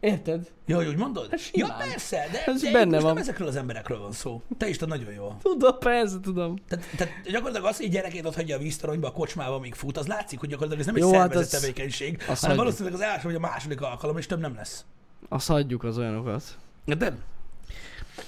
Érted? 0.00 0.50
Ja, 0.66 0.76
hogy 0.76 0.86
úgy 0.86 0.96
mondod? 0.96 1.30
Hát 1.30 1.40
ja, 1.52 1.74
persze, 1.78 2.28
de, 2.32 2.44
Ez 2.44 2.60
de 2.62 2.70
benne 2.72 2.90
most 2.90 3.02
van. 3.02 3.12
nem 3.14 3.22
ezekről 3.22 3.48
az 3.48 3.56
emberekről 3.56 3.98
van 3.98 4.12
szó. 4.12 4.42
Te 4.58 4.68
is 4.68 4.76
tudod 4.76 4.98
nagyon 4.98 5.12
jól. 5.14 5.36
Tudom, 5.42 5.78
persze, 5.78 6.20
tudom. 6.20 6.56
Tehát, 6.68 6.84
tehát 6.96 7.12
gyakorlatilag 7.24 7.68
az, 7.68 7.76
hogy 7.76 7.84
egy 7.86 7.92
gyerekét 7.92 8.24
ott 8.26 8.34
hagyja 8.34 8.56
a 8.56 8.58
víztoronyba, 8.58 9.06
a 9.08 9.12
kocsmába, 9.12 9.58
míg 9.58 9.74
fut, 9.74 9.96
az 9.98 10.06
látszik, 10.06 10.38
hogy 10.38 10.48
gyakorlatilag 10.48 10.88
ez 10.88 10.94
nem 10.94 11.02
egy 11.04 11.10
Jó, 11.12 11.18
hát 11.18 11.28
szervezett 11.32 11.52
az- 11.54 11.60
tevékenység, 11.60 12.22
azt 12.28 12.40
hanem 12.42 12.56
valószínűleg 12.56 12.94
az 12.94 13.00
első 13.00 13.26
vagy 13.26 13.34
a 13.34 13.38
második 13.40 13.80
alkalom, 13.80 14.16
és 14.16 14.26
több 14.26 14.40
nem 14.40 14.54
lesz. 14.54 14.84
Azt 15.28 15.46
hagyjuk 15.48 15.84
az 15.84 15.98
olyanokat. 15.98 16.58
De 16.84 17.12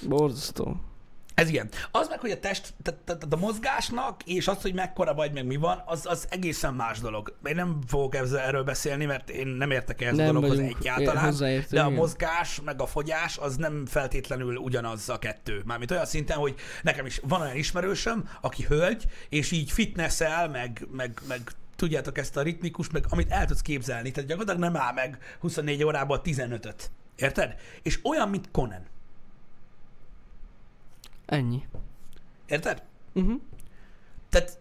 Borzasztó. 0.07 0.75
Ez 1.33 1.49
ilyen. 1.49 1.69
Az 1.91 2.07
meg, 2.07 2.19
hogy 2.19 2.31
a 2.31 2.39
test, 2.39 2.73
tehát, 3.05 3.25
a 3.29 3.35
mozgásnak, 3.35 4.21
és 4.23 4.47
az, 4.47 4.61
hogy 4.61 4.73
mekkora 4.73 5.13
vagy, 5.13 5.33
meg 5.33 5.45
mi 5.45 5.55
van, 5.55 5.81
az, 5.85 6.05
az 6.05 6.27
egészen 6.29 6.73
más 6.73 6.99
dolog. 6.99 7.37
Én 7.43 7.55
nem 7.55 7.79
fogok 7.87 8.15
ezzel, 8.15 8.39
erről 8.39 8.63
beszélni, 8.63 9.05
mert 9.05 9.29
én 9.29 9.47
nem 9.47 9.71
értek 9.71 10.01
ehhez 10.01 10.13
a 10.13 10.17
Nem 10.17 10.25
dologhoz 10.25 10.55
vagyunk 10.55 10.77
egyáltalán. 10.79 11.35
De 11.37 11.49
a 11.49 11.63
igen. 11.69 11.93
mozgás, 11.93 12.61
meg 12.61 12.81
a 12.81 12.85
fogyás, 12.85 13.37
az 13.37 13.55
nem 13.55 13.85
feltétlenül 13.85 14.55
ugyanaz 14.55 15.09
a 15.09 15.19
kettő. 15.19 15.61
Mármint 15.65 15.91
olyan 15.91 16.05
szinten, 16.05 16.37
hogy 16.37 16.55
nekem 16.81 17.05
is 17.05 17.19
van 17.23 17.41
olyan 17.41 17.55
ismerősöm, 17.55 18.29
aki 18.41 18.63
hölgy, 18.63 19.05
és 19.29 19.51
így 19.51 19.71
fitnessel, 19.71 20.49
meg, 20.49 20.87
meg, 20.91 21.21
meg 21.27 21.41
tudjátok 21.75 22.17
ezt 22.17 22.37
a 22.37 22.41
ritmikus, 22.41 22.89
meg 22.89 23.05
amit 23.09 23.31
el 23.31 23.45
tudsz 23.45 23.61
képzelni. 23.61 24.11
Tehát 24.11 24.29
gyakorlatilag 24.29 24.71
nem 24.71 24.81
áll 24.81 24.93
meg 24.93 25.17
24 25.39 25.83
órából 25.83 26.21
15-öt. 26.23 26.91
Érted? 27.15 27.55
És 27.81 27.99
olyan, 28.03 28.29
mint 28.29 28.51
Conan. 28.51 28.91
Ennyi. 31.33 31.63
Érted? 32.45 32.83
Uh-huh. 33.13 33.41
Tehát 34.29 34.57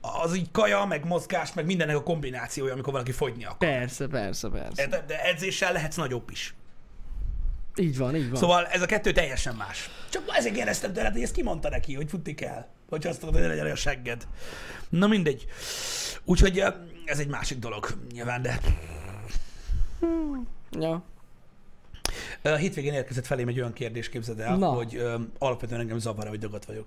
az 0.00 0.36
így 0.36 0.50
kaja, 0.50 0.84
meg 0.84 1.04
mozgás, 1.04 1.52
meg 1.52 1.64
mindennek 1.64 1.96
a 1.96 2.02
kombinációja, 2.02 2.72
amikor 2.72 2.92
valaki 2.92 3.12
fogyni 3.12 3.44
akar. 3.44 3.56
Persze, 3.56 4.06
persze, 4.06 4.48
persze. 4.48 4.82
Érted? 4.82 5.04
De 5.06 5.24
edzéssel 5.24 5.72
lehetsz 5.72 5.96
nagyobb 5.96 6.30
is. 6.30 6.54
Így 7.76 7.98
van, 7.98 8.16
így 8.16 8.30
van. 8.30 8.40
Szóval 8.40 8.66
ez 8.66 8.82
a 8.82 8.86
kettő 8.86 9.12
teljesen 9.12 9.54
más. 9.54 9.90
Csak 10.10 10.22
ezért 10.36 10.54
kérdeztem 10.54 10.92
tőled, 10.92 11.12
hogy 11.12 11.22
ezt 11.22 11.34
kimondta 11.34 11.68
neki, 11.68 11.94
hogy 11.94 12.08
futni 12.08 12.34
kell. 12.34 12.66
Hogy 12.88 13.06
azt 13.06 13.20
tudod, 13.20 13.34
hogy 13.34 13.46
legyen 13.46 13.70
a 13.70 13.74
segged. 13.74 14.26
Na 14.88 15.06
mindegy. 15.06 15.46
Úgyhogy 16.24 16.64
ez 17.04 17.18
egy 17.18 17.28
másik 17.28 17.58
dolog, 17.58 17.86
nyilván, 18.12 18.42
de 18.42 18.60
Ja. 20.70 21.04
Ö, 22.42 22.56
hétvégén 22.56 22.92
érkezett 22.92 23.26
felém 23.26 23.48
egy 23.48 23.58
olyan 23.58 23.72
kérdés, 23.72 24.08
képzeld 24.08 24.40
el, 24.40 24.56
Na. 24.56 24.68
hogy 24.68 24.96
ö, 24.96 25.20
alapvetően 25.38 25.80
engem 25.80 25.98
zavar, 25.98 26.28
hogy 26.28 26.38
dagat 26.38 26.64
vagyok. 26.64 26.86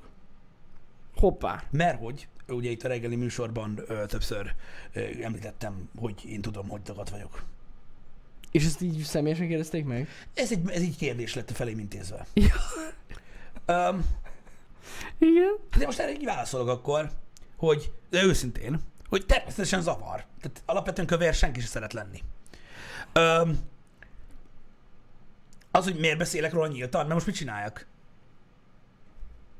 Hoppá. 1.15 1.63
Mert 1.71 1.99
hogy, 1.99 2.27
ugye 2.47 2.69
itt 2.69 2.83
a 2.83 2.87
reggeli 2.87 3.15
műsorban 3.15 3.79
ö, 3.87 4.05
többször 4.05 4.53
ö, 4.93 5.01
említettem, 5.21 5.89
hogy 5.99 6.25
én 6.25 6.41
tudom, 6.41 6.67
hogy 6.67 6.81
dagat 6.81 7.09
vagyok. 7.09 7.43
És 8.51 8.65
ezt 8.65 8.81
így 8.81 9.01
személyesen 9.01 9.47
kérdezték 9.47 9.85
meg? 9.85 10.07
Ez 10.33 10.51
egy, 10.51 10.69
ez 10.69 10.81
egy 10.81 10.97
kérdés 10.97 11.33
lett 11.33 11.49
a 11.49 11.53
felém 11.53 11.79
intézve. 11.79 12.25
Ja. 12.33 13.89
Um, 13.89 14.05
Igen. 15.17 15.57
de 15.77 15.85
most 15.85 15.99
erre 15.99 16.11
így 16.11 16.25
válaszolok 16.25 16.67
akkor, 16.67 17.11
hogy, 17.57 17.91
de 18.09 18.23
őszintén, 18.23 18.79
hogy 19.09 19.25
természetesen 19.25 19.81
zavar. 19.81 20.25
Tehát 20.41 20.61
alapvetően 20.65 21.07
kövér 21.07 21.33
senki 21.33 21.59
sem 21.59 21.69
szeret 21.69 21.93
lenni. 21.93 22.23
Um, 23.15 23.59
az, 25.75 25.83
hogy 25.83 25.99
miért 25.99 26.17
beszélek 26.17 26.53
róla 26.53 26.67
nyíltan, 26.67 27.01
mert 27.01 27.13
most 27.13 27.25
mit 27.25 27.35
csináljak? 27.35 27.87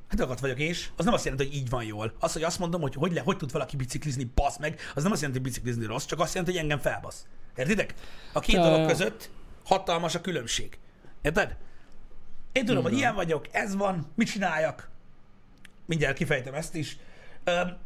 Hát 0.07 0.19
dagat 0.19 0.39
vagyok 0.39 0.59
és, 0.59 0.89
az 0.95 1.05
nem 1.05 1.13
azt 1.13 1.25
jelenti, 1.25 1.47
hogy 1.47 1.55
így 1.55 1.69
van 1.69 1.83
jól. 1.83 2.13
Az, 2.19 2.33
hogy 2.33 2.43
azt 2.43 2.59
mondom, 2.59 2.81
hogy 2.81 2.93
hogy, 2.93 3.13
le, 3.13 3.21
hogy 3.21 3.37
tud 3.37 3.51
valaki 3.51 3.75
biciklizni, 3.75 4.31
basz 4.35 4.57
meg, 4.57 4.79
az 4.95 5.03
nem 5.03 5.11
azt 5.11 5.21
jelenti, 5.21 5.41
hogy 5.41 5.51
biciklizni 5.51 5.85
rossz, 5.85 6.05
csak 6.05 6.19
azt 6.19 6.33
jelenti, 6.33 6.53
hogy 6.53 6.63
engem 6.63 6.79
felbasz. 6.79 7.25
Értitek? 7.55 7.93
A 8.33 8.39
két 8.39 8.55
dolog 8.55 8.87
között 8.87 9.29
hatalmas 9.65 10.15
a 10.15 10.21
különbség. 10.21 10.77
Érted? 11.21 11.55
Én 12.51 12.65
tudom, 12.65 12.83
Így 12.83 12.89
hogy 12.89 12.97
ilyen 12.97 13.15
vagyok, 13.15 13.47
ez 13.51 13.75
van, 13.75 14.11
mit 14.15 14.27
csináljak? 14.27 14.89
Mindjárt 15.85 16.17
kifejtem 16.17 16.53
ezt 16.53 16.75
is. 16.75 16.97
Öm, 17.43 17.77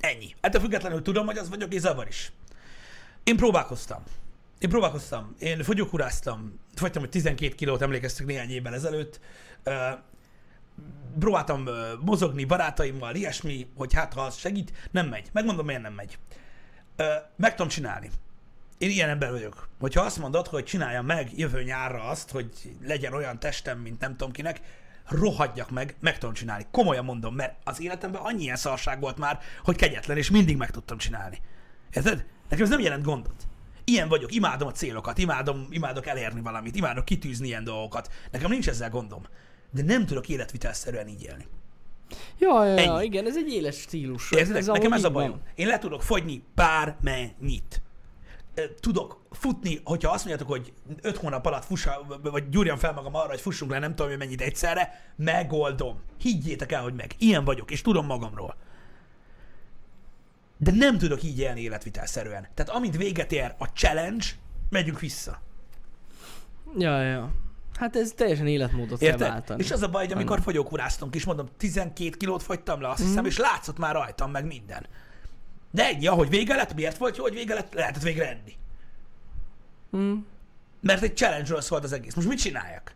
ennyi. 0.00 0.34
Ettől 0.40 0.60
függetlenül 0.60 1.02
tudom, 1.02 1.26
hogy 1.26 1.38
az 1.38 1.48
vagyok, 1.48 1.74
és 1.74 1.80
zavar 1.80 2.06
is. 2.06 2.32
Én 3.24 3.36
próbálkoztam. 3.36 4.02
Én 4.64 4.70
próbálkoztam. 4.70 5.34
Én 5.38 5.62
fogyókúráztam. 5.62 6.60
Fogytam, 6.74 7.02
hogy 7.02 7.10
12 7.10 7.54
kilót 7.54 7.82
emlékeztek 7.82 8.26
néhány 8.26 8.50
évvel 8.50 8.74
ezelőtt. 8.74 9.20
Próbáltam 11.18 11.68
mozogni 12.00 12.44
barátaimmal, 12.44 13.14
ilyesmi, 13.14 13.66
hogy 13.76 13.94
hát 13.94 14.12
ha 14.12 14.20
az 14.20 14.36
segít, 14.36 14.88
nem 14.90 15.08
megy. 15.08 15.28
Megmondom, 15.32 15.66
miért 15.66 15.82
nem 15.82 15.92
megy. 15.92 16.18
Meg 17.36 17.50
tudom 17.50 17.68
csinálni. 17.68 18.10
Én 18.78 18.90
ilyen 18.90 19.08
ember 19.08 19.30
vagyok. 19.30 19.68
Hogyha 19.80 20.02
azt 20.02 20.18
mondod, 20.18 20.46
hogy 20.46 20.64
csináljam 20.64 21.06
meg 21.06 21.38
jövő 21.38 21.62
nyárra 21.62 22.02
azt, 22.02 22.30
hogy 22.30 22.76
legyen 22.82 23.12
olyan 23.12 23.38
testem, 23.38 23.78
mint 23.78 24.00
nem 24.00 24.10
tudom 24.10 24.32
kinek, 24.32 24.60
rohadjak 25.08 25.70
meg, 25.70 25.96
meg 26.00 26.18
tudom 26.18 26.34
csinálni. 26.34 26.66
Komolyan 26.70 27.04
mondom, 27.04 27.34
mert 27.34 27.56
az 27.64 27.80
életemben 27.80 28.20
annyi 28.20 28.42
ilyen 28.42 28.56
szarság 28.56 29.00
volt 29.00 29.18
már, 29.18 29.38
hogy 29.64 29.76
kegyetlen, 29.76 30.16
és 30.16 30.30
mindig 30.30 30.56
meg 30.56 30.70
tudtam 30.70 30.98
csinálni. 30.98 31.38
Érted? 31.92 32.26
Nekem 32.48 32.64
ez 32.64 32.70
nem 32.70 32.80
jelent 32.80 33.04
gondot. 33.04 33.46
Ilyen 33.84 34.08
vagyok, 34.08 34.32
imádom 34.34 34.68
a 34.68 34.72
célokat, 34.72 35.18
imádom, 35.18 35.66
imádok 35.70 36.06
elérni 36.06 36.40
valamit, 36.40 36.76
imádok 36.76 37.04
kitűzni 37.04 37.46
ilyen 37.46 37.64
dolgokat. 37.64 38.10
Nekem 38.30 38.50
nincs 38.50 38.68
ezzel 38.68 38.90
gondom. 38.90 39.22
De 39.70 39.82
nem 39.82 40.06
tudok 40.06 40.28
életvitelszerűen 40.28 41.08
így 41.08 41.22
élni. 41.22 41.46
Ja, 42.38 42.64
ja, 42.64 42.80
ja, 42.80 43.00
igen, 43.02 43.26
ez 43.26 43.36
egy 43.36 43.52
éles 43.52 43.80
stílus. 43.80 44.32
Érted? 44.32 44.56
Ez 44.56 44.66
Nekem 44.66 44.92
ez 44.92 45.04
a 45.04 45.10
bajom. 45.10 45.30
van. 45.30 45.42
Én 45.54 45.66
le 45.66 45.78
tudok 45.78 46.02
fogyni 46.02 46.42
bármennyit. 46.54 47.82
Tudok 48.80 49.22
futni, 49.30 49.80
hogyha 49.84 50.12
azt 50.12 50.24
mondjátok, 50.24 50.52
hogy 50.52 50.72
öt 51.00 51.16
hónap 51.16 51.46
alatt 51.46 51.64
fussa, 51.64 52.06
vagy 52.22 52.48
gyúrjam 52.48 52.76
fel 52.76 52.92
magam 52.92 53.14
arra, 53.14 53.28
hogy 53.28 53.40
fussunk 53.40 53.70
le 53.70 53.78
nem 53.78 53.94
tudom 53.94 54.08
hogy 54.08 54.18
mennyit 54.18 54.40
egyszerre, 54.40 55.12
megoldom. 55.16 56.00
Higgyétek 56.20 56.72
el, 56.72 56.82
hogy 56.82 56.94
meg. 56.94 57.14
Ilyen 57.18 57.44
vagyok, 57.44 57.70
és 57.70 57.82
tudom 57.82 58.06
magamról. 58.06 58.56
De 60.56 60.70
nem 60.70 60.98
tudok 60.98 61.22
így 61.22 61.38
élni 61.38 61.60
életvitelszerűen. 61.60 62.48
Tehát 62.54 62.72
amint 62.72 62.96
véget 62.96 63.32
ér 63.32 63.54
a 63.58 63.64
challenge, 63.64 64.26
megyünk 64.68 65.00
vissza. 65.00 65.40
Ja, 66.78 67.02
ja. 67.02 67.32
Hát 67.74 67.96
ez 67.96 68.12
teljesen 68.16 68.46
életmódot 68.46 68.98
kell 68.98 69.08
Érted? 69.08 69.28
váltani. 69.28 69.62
És 69.62 69.70
az 69.70 69.82
a 69.82 69.88
baj, 69.88 70.04
hogy 70.04 70.14
amikor 70.14 70.40
fogyókúráztunk 70.40 71.14
is, 71.14 71.24
mondom, 71.24 71.48
12 71.56 72.10
kilót 72.16 72.42
fogytam 72.42 72.80
le, 72.80 72.88
azt 72.88 73.02
hiszem, 73.02 73.24
és 73.24 73.38
látszott 73.38 73.78
már 73.78 73.94
rajtam 73.94 74.30
meg 74.30 74.46
minden. 74.46 74.86
De 75.70 75.84
ennyi, 75.84 76.06
ahogy 76.06 76.28
vége 76.28 76.54
lett, 76.54 76.74
miért 76.74 76.96
volt 76.96 77.16
jó, 77.16 77.22
hogy 77.22 77.34
vége 77.34 77.54
lett, 77.54 77.74
lehetett 77.74 78.02
végre 78.02 78.28
enni. 78.28 78.56
Mm. 79.96 80.18
Mert 80.80 81.02
egy 81.02 81.16
challenge 81.16 81.60
szólt 81.60 81.84
az 81.84 81.92
egész. 81.92 82.14
Most 82.14 82.28
mit 82.28 82.38
csináljak? 82.38 82.94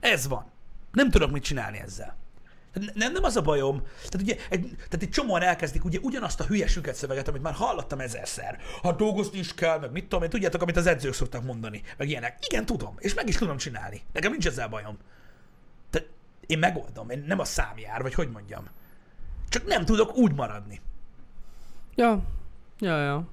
Ez 0.00 0.28
van. 0.28 0.50
Nem 0.92 1.10
tudok 1.10 1.30
mit 1.30 1.42
csinálni 1.42 1.78
ezzel. 1.78 2.16
Nem, 2.94 3.12
nem 3.12 3.24
az 3.24 3.36
a 3.36 3.42
bajom. 3.42 3.82
Tehát, 3.96 4.20
ugye, 4.20 4.36
egy, 4.50 4.74
tehát 4.76 5.02
egy 5.02 5.10
csomóan 5.10 5.42
elkezdik 5.42 5.84
ugye 5.84 5.98
ugyanazt 6.02 6.40
a 6.40 6.44
hülye 6.44 6.66
süket 6.66 6.94
szöveget, 6.94 7.28
amit 7.28 7.42
már 7.42 7.54
hallottam 7.54 8.00
ezerszer. 8.00 8.58
Ha 8.82 8.92
dolgozni 8.92 9.38
is 9.38 9.54
kell, 9.54 9.78
meg 9.78 9.92
mit 9.92 10.02
tudom 10.02 10.22
én, 10.22 10.30
tudjátok, 10.30 10.62
amit 10.62 10.76
az 10.76 10.86
edzők 10.86 11.14
szoktak 11.14 11.44
mondani, 11.44 11.82
meg 11.96 12.08
ilyenek. 12.08 12.38
Igen, 12.48 12.66
tudom, 12.66 12.94
és 12.98 13.14
meg 13.14 13.28
is 13.28 13.36
tudom 13.36 13.56
csinálni. 13.56 14.02
Nekem 14.12 14.30
nincs 14.30 14.46
ezzel 14.46 14.68
bajom. 14.68 14.98
Tehát 15.90 16.08
én 16.46 16.58
megoldom, 16.58 17.10
én 17.10 17.24
nem 17.26 17.38
a 17.38 17.44
szám 17.44 17.78
jár, 17.78 18.02
vagy 18.02 18.14
hogy 18.14 18.30
mondjam. 18.30 18.64
Csak 19.48 19.66
nem 19.66 19.84
tudok 19.84 20.16
úgy 20.16 20.34
maradni. 20.34 20.80
Ja, 21.94 22.22
ja, 22.78 23.02
ja. 23.02 23.28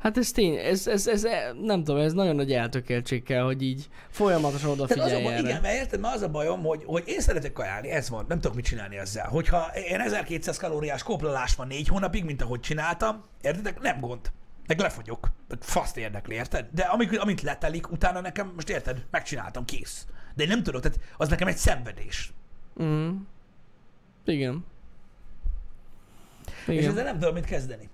Hát 0.00 0.16
ez 0.16 0.30
tény, 0.30 0.54
ez, 0.56 0.86
ez, 0.86 1.06
ez, 1.06 1.26
nem 1.62 1.84
tudom, 1.84 2.00
ez 2.00 2.12
nagyon 2.12 2.36
nagy 2.36 2.52
eltökéltség 2.52 3.22
kell, 3.22 3.42
hogy 3.42 3.62
így 3.62 3.88
folyamatosan 4.10 4.76
Tehát 4.76 4.90
az 4.90 4.90
a 4.90 4.94
odafigyelj 4.94 5.22
baj, 5.22 5.32
erre. 5.32 5.48
igen, 5.48 5.60
mert 5.60 5.74
érted, 5.74 6.00
mert 6.00 6.14
az 6.14 6.22
a 6.22 6.28
bajom, 6.28 6.62
hogy, 6.62 6.82
hogy 6.86 7.02
én 7.06 7.20
szeretek 7.20 7.52
kajálni, 7.52 7.90
ez 7.90 8.08
van, 8.08 8.24
nem 8.28 8.40
tudok 8.40 8.56
mit 8.56 8.64
csinálni 8.64 8.96
ezzel. 8.96 9.28
Hogyha 9.28 9.70
én 9.88 10.00
1200 10.00 10.56
kalóriás 10.56 11.02
kóplalás 11.02 11.54
van 11.54 11.66
négy 11.66 11.88
hónapig, 11.88 12.24
mint 12.24 12.42
ahogy 12.42 12.60
csináltam, 12.60 13.24
értedek, 13.40 13.80
nem 13.80 14.00
gond. 14.00 14.30
Meg 14.66 14.78
lefogyok. 14.78 15.30
Meg 15.48 15.58
faszt 15.60 15.96
érdekli, 15.96 16.34
érted? 16.34 16.66
De 16.72 16.82
amik, 16.82 17.20
amint 17.20 17.42
letelik, 17.42 17.90
utána 17.90 18.20
nekem, 18.20 18.52
most 18.54 18.68
érted, 18.68 19.06
megcsináltam, 19.10 19.64
kész. 19.64 20.06
De 20.34 20.42
én 20.42 20.48
nem 20.48 20.62
tudok, 20.62 20.80
tehát 20.80 20.98
az 21.16 21.28
nekem 21.28 21.48
egy 21.48 21.56
szenvedés. 21.56 22.32
Mm. 22.82 23.10
Igen. 24.24 24.64
Igen. 26.66 26.82
És 26.82 26.86
ezzel 26.86 27.04
nem 27.04 27.18
tudom 27.18 27.34
mit 27.34 27.44
kezdeni. 27.44 27.88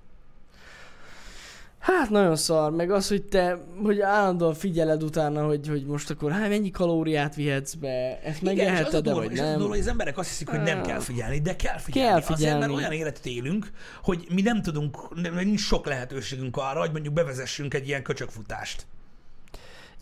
Hát 1.87 2.11
nagyon 2.11 2.37
szar, 2.37 2.70
meg 2.70 2.91
az, 2.91 3.09
hogy 3.09 3.22
te, 3.22 3.59
hogy 3.82 4.01
állandóan 4.01 4.55
figyeled 4.55 5.03
utána, 5.03 5.47
hogy, 5.47 5.68
hogy 5.68 5.84
most 5.84 6.11
akkor 6.11 6.32
hát 6.32 6.49
mennyi 6.49 6.70
kalóriát 6.70 7.34
vihetsz 7.34 7.74
be, 7.74 8.20
ezt 8.22 8.43
megeheted 8.43 9.05
de 9.05 9.14
vagy 9.14 9.32
és 9.32 9.39
az 9.39 9.47
nem. 9.47 9.53
durva, 9.55 9.68
hogy 9.68 9.78
az 9.78 9.87
emberek 9.87 10.18
azt 10.18 10.28
hiszik, 10.28 10.49
hogy 10.49 10.61
nem 10.61 10.82
kell 10.82 10.99
figyelni, 10.99 11.41
de 11.41 11.57
kell 11.57 11.78
figyelni. 11.78 12.09
Kell 12.09 12.18
Azért, 12.18 12.39
figyelni. 12.39 12.61
mert 12.61 12.72
olyan 12.72 12.93
életet 12.93 13.26
élünk, 13.26 13.70
hogy 14.03 14.26
mi 14.30 14.43
nem 14.43 14.62
tudunk, 14.62 15.14
nem- 15.14 15.34
nincs 15.34 15.61
sok 15.61 15.87
lehetőségünk 15.87 16.57
arra, 16.57 16.80
hogy 16.80 16.93
mondjuk 16.93 17.14
bevezessünk 17.14 17.74
egy 17.74 17.89
ilyen 17.89 18.03
köcsökfutást. 18.03 18.87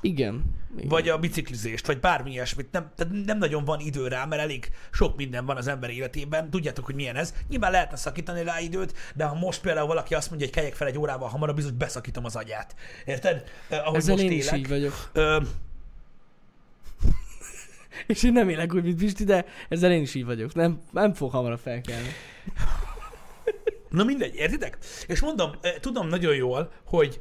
Igen. 0.05 0.43
Igen. 0.77 0.89
vagy 0.89 1.09
a 1.09 1.19
biciklizést, 1.19 1.87
vagy 1.87 2.01
bármi 2.01 2.31
ilyesmit. 2.31 2.73
Nem, 2.73 2.91
tehát 2.97 3.13
nem 3.25 3.39
nagyon 3.39 3.65
van 3.65 3.81
idő 3.81 4.09
rá, 4.09 4.25
mert 4.25 4.43
elég 4.43 4.71
sok 4.93 5.17
minden 5.17 5.47
van 5.47 5.57
az 5.57 5.67
ember 5.67 5.91
életében. 5.91 6.51
Tudjátok, 6.51 6.85
hogy 6.85 6.95
milyen 6.95 7.17
ez. 7.17 7.35
Nyilván 7.49 7.71
lehetne 7.71 7.97
szakítani 7.97 8.43
rá 8.43 8.61
időt, 8.61 8.95
de 9.15 9.25
ha 9.25 9.35
most 9.35 9.61
például 9.61 9.87
valaki 9.87 10.15
azt 10.15 10.29
mondja, 10.29 10.47
hogy 10.47 10.57
kelyek 10.57 10.75
fel 10.75 10.87
egy 10.87 10.99
órával 10.99 11.29
hamarabb, 11.29 11.55
biztos 11.57 11.75
beszakítom 11.75 12.25
az 12.25 12.37
agyát. 12.37 12.75
Érted? 13.05 13.45
Eh, 13.69 13.87
ahogy 13.87 13.97
Ezzel 13.97 14.15
most 14.15 14.25
én 14.27 14.33
is 14.33 14.47
élek. 14.47 14.59
így 14.59 14.69
vagyok. 14.69 15.11
Ö, 15.13 15.41
És 18.07 18.23
én 18.23 18.33
nem 18.33 18.49
élek 18.49 18.75
úgy, 18.75 18.83
mint 18.83 18.99
Pisti, 18.99 19.25
de 19.25 19.45
ezzel 19.69 19.93
én 19.93 20.03
is 20.03 20.15
így 20.15 20.25
vagyok. 20.25 20.55
Nem, 20.55 20.81
nem 20.93 21.15
fog 21.15 21.31
hamarabb 21.31 21.59
felkelni. 21.59 22.09
Na 23.95 24.05
mindegy, 24.05 24.35
értitek? 24.35 24.79
És 25.07 25.21
mondom, 25.21 25.51
tudom 25.81 26.09
nagyon 26.09 26.35
jól, 26.35 26.73
hogy, 26.85 27.21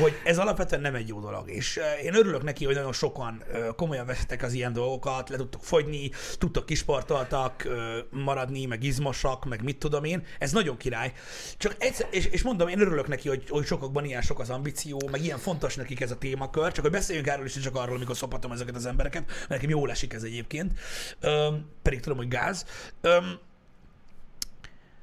hogy 0.00 0.12
ez 0.24 0.38
alapvetően 0.38 0.80
nem 0.80 0.94
egy 0.94 1.08
jó 1.08 1.20
dolog, 1.20 1.50
és 1.50 1.80
én 2.02 2.14
örülök 2.14 2.42
neki, 2.42 2.64
hogy 2.64 2.74
nagyon 2.74 2.92
sokan 2.92 3.42
komolyan 3.76 4.06
veszitek 4.06 4.42
az 4.42 4.52
ilyen 4.52 4.72
dolgokat, 4.72 5.28
le 5.28 5.36
tudtok 5.36 5.64
fogyni, 5.64 6.10
tudtok 6.38 6.66
kisportoltak 6.66 7.64
ö, 7.64 7.98
maradni, 8.10 8.64
meg 8.64 8.82
izmosak, 8.82 9.44
meg 9.44 9.62
mit 9.62 9.78
tudom 9.78 10.04
én, 10.04 10.26
ez 10.38 10.52
nagyon 10.52 10.76
király. 10.76 11.12
Csak 11.56 11.76
egyszer, 11.78 12.08
és, 12.10 12.26
és 12.26 12.42
mondom, 12.42 12.68
én 12.68 12.80
örülök 12.80 13.08
neki, 13.08 13.28
hogy, 13.28 13.44
hogy 13.48 13.66
sokakban 13.66 14.04
ilyen 14.04 14.22
sok 14.22 14.38
az 14.38 14.50
ambíció, 14.50 15.00
meg 15.10 15.24
ilyen 15.24 15.38
fontos 15.38 15.74
nekik 15.74 16.00
ez 16.00 16.10
a 16.10 16.18
témakör, 16.18 16.72
csak 16.72 16.82
hogy 16.82 16.92
beszéljünk 16.92 17.26
erről 17.26 17.44
is, 17.44 17.58
csak 17.58 17.76
arról, 17.76 17.96
amikor 17.96 18.16
szopatom 18.16 18.52
ezeket 18.52 18.74
az 18.74 18.86
embereket, 18.86 19.26
mert 19.26 19.48
nekem 19.48 19.68
jól 19.68 19.90
esik 19.90 20.12
ez 20.12 20.22
egyébként, 20.22 20.72
Öm, 21.20 21.68
pedig 21.82 22.00
tudom, 22.00 22.18
hogy 22.18 22.28
gáz. 22.28 22.64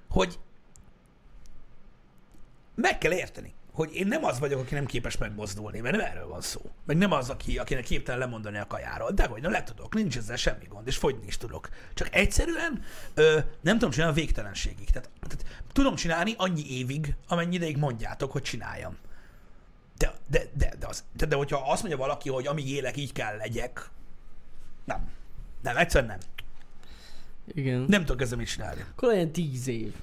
Hogy 0.09 0.39
meg 2.77 2.97
kell 2.97 3.11
érteni, 3.11 3.53
hogy 3.71 3.95
én 3.95 4.07
nem 4.07 4.23
az 4.23 4.39
vagyok, 4.39 4.59
aki 4.59 4.73
nem 4.73 4.85
képes 4.85 5.17
megmozdulni, 5.17 5.79
mert 5.79 5.95
nem 5.95 6.05
erről 6.05 6.27
van 6.27 6.41
szó. 6.41 6.61
Meg 6.85 6.97
nem 6.97 7.11
az, 7.11 7.29
aki, 7.29 7.57
akinek 7.57 7.83
képtelen 7.83 8.19
lemondani 8.19 8.57
a 8.57 8.67
kajáról. 8.67 9.11
De 9.11 9.25
hogy 9.25 9.41
nem 9.41 9.51
le 9.51 9.63
tudok, 9.63 9.93
nincs 9.93 10.17
ezzel 10.17 10.35
semmi 10.35 10.65
gond, 10.69 10.87
és 10.87 10.97
fogyni 10.97 11.25
is 11.25 11.37
tudok. 11.37 11.69
Csak 11.93 12.15
egyszerűen 12.15 12.83
ö, 13.13 13.39
nem 13.61 13.73
tudom 13.73 13.89
csinálni 13.89 14.13
a 14.13 14.23
végtelenségig. 14.23 14.89
Tehát, 14.89 15.09
tehát 15.27 15.45
tudom 15.73 15.95
csinálni 15.95 16.33
annyi 16.37 16.77
évig, 16.77 17.15
amennyi 17.27 17.55
ideig 17.55 17.77
mondjátok, 17.77 18.31
hogy 18.31 18.41
csináljam. 18.41 18.97
De, 19.97 20.13
de, 20.27 20.43
de, 20.53 20.73
de, 20.79 20.87
az, 20.87 21.03
de, 21.13 21.25
de 21.25 21.35
hogyha 21.35 21.71
azt 21.71 21.81
mondja 21.81 21.99
valaki, 21.99 22.29
hogy 22.29 22.47
amíg 22.47 22.69
élek, 22.69 22.97
így 22.97 23.11
kell 23.11 23.37
legyek, 23.37 23.89
nem. 24.85 25.09
Nem, 25.61 25.77
egyszerűen 25.77 26.09
nem. 26.09 26.19
Igen. 27.53 27.85
Nem 27.87 28.05
tudok 28.05 28.21
ezzel 28.21 28.37
mit 28.37 28.47
csinálni. 28.47 28.85
Akkor 28.91 29.09
legyen 29.09 29.31
tíz 29.31 29.67
év. 29.67 29.93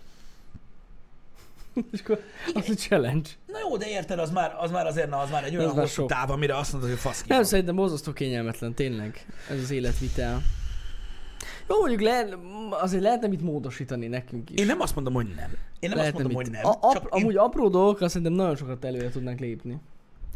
És 1.92 2.00
akkor 2.00 2.20
az 2.54 2.68
a 2.68 2.74
challenge. 2.74 3.28
Na 3.46 3.58
jó, 3.58 3.76
de 3.76 3.88
érted, 3.88 4.18
az 4.18 4.30
már, 4.30 4.56
az 4.58 4.70
már 4.70 4.86
azért, 4.86 5.08
na, 5.10 5.18
az 5.18 5.30
már 5.30 5.44
egy 5.44 5.56
olyan 5.56 5.70
hosszú 5.70 6.06
táv, 6.06 6.30
amire 6.30 6.56
azt 6.56 6.72
mondod, 6.72 6.90
hogy 6.90 6.98
fasz 6.98 7.22
ki 7.22 7.28
Nem, 7.28 7.42
szerintem 7.42 7.74
borzasztó 7.76 8.12
kényelmetlen, 8.12 8.74
tényleg. 8.74 9.26
Ez 9.50 9.58
az 9.58 9.70
életvitel. 9.70 10.42
Jó, 11.68 11.78
mondjuk 11.78 12.00
le, 12.00 12.26
azért 12.70 13.02
lehetne 13.02 13.26
mit 13.28 13.42
módosítani 13.42 14.06
nekünk 14.06 14.50
is. 14.50 14.60
Én 14.60 14.66
nem 14.66 14.80
azt 14.80 14.94
mondom, 14.94 15.14
hogy 15.14 15.26
nem. 15.36 15.50
Én 15.80 15.88
nem 15.88 15.98
lehetne 15.98 16.18
azt 16.24 16.32
mondom, 16.32 16.32
mit. 16.32 16.46
hogy 16.46 16.50
nem. 16.50 16.66
A, 16.66 16.96
ap, 16.96 17.06
amúgy 17.12 17.32
én, 17.32 17.38
apró 17.38 17.68
dolgokkal 17.68 18.08
szerintem 18.08 18.32
nagyon 18.32 18.56
sokat 18.56 18.84
előre 18.84 19.08
tudnánk 19.08 19.38
lépni. 19.40 19.80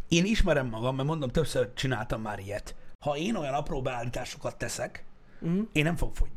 én, 0.09 0.25
ismerem 0.25 0.67
magam, 0.67 0.97
mert 0.97 1.09
mondom, 1.09 1.29
többször 1.29 1.69
csináltam 1.75 2.21
már 2.23 2.39
ilyet. 2.39 2.75
Ha 3.05 3.17
én 3.17 3.35
olyan 3.37 3.55
apró 3.55 3.83
beállításokat 3.83 4.57
teszek, 4.57 5.05
Uh-huh. 5.41 5.67
én 5.73 5.85
nem 5.85 5.97
fogok 5.97 6.17
fogyni. 6.17 6.35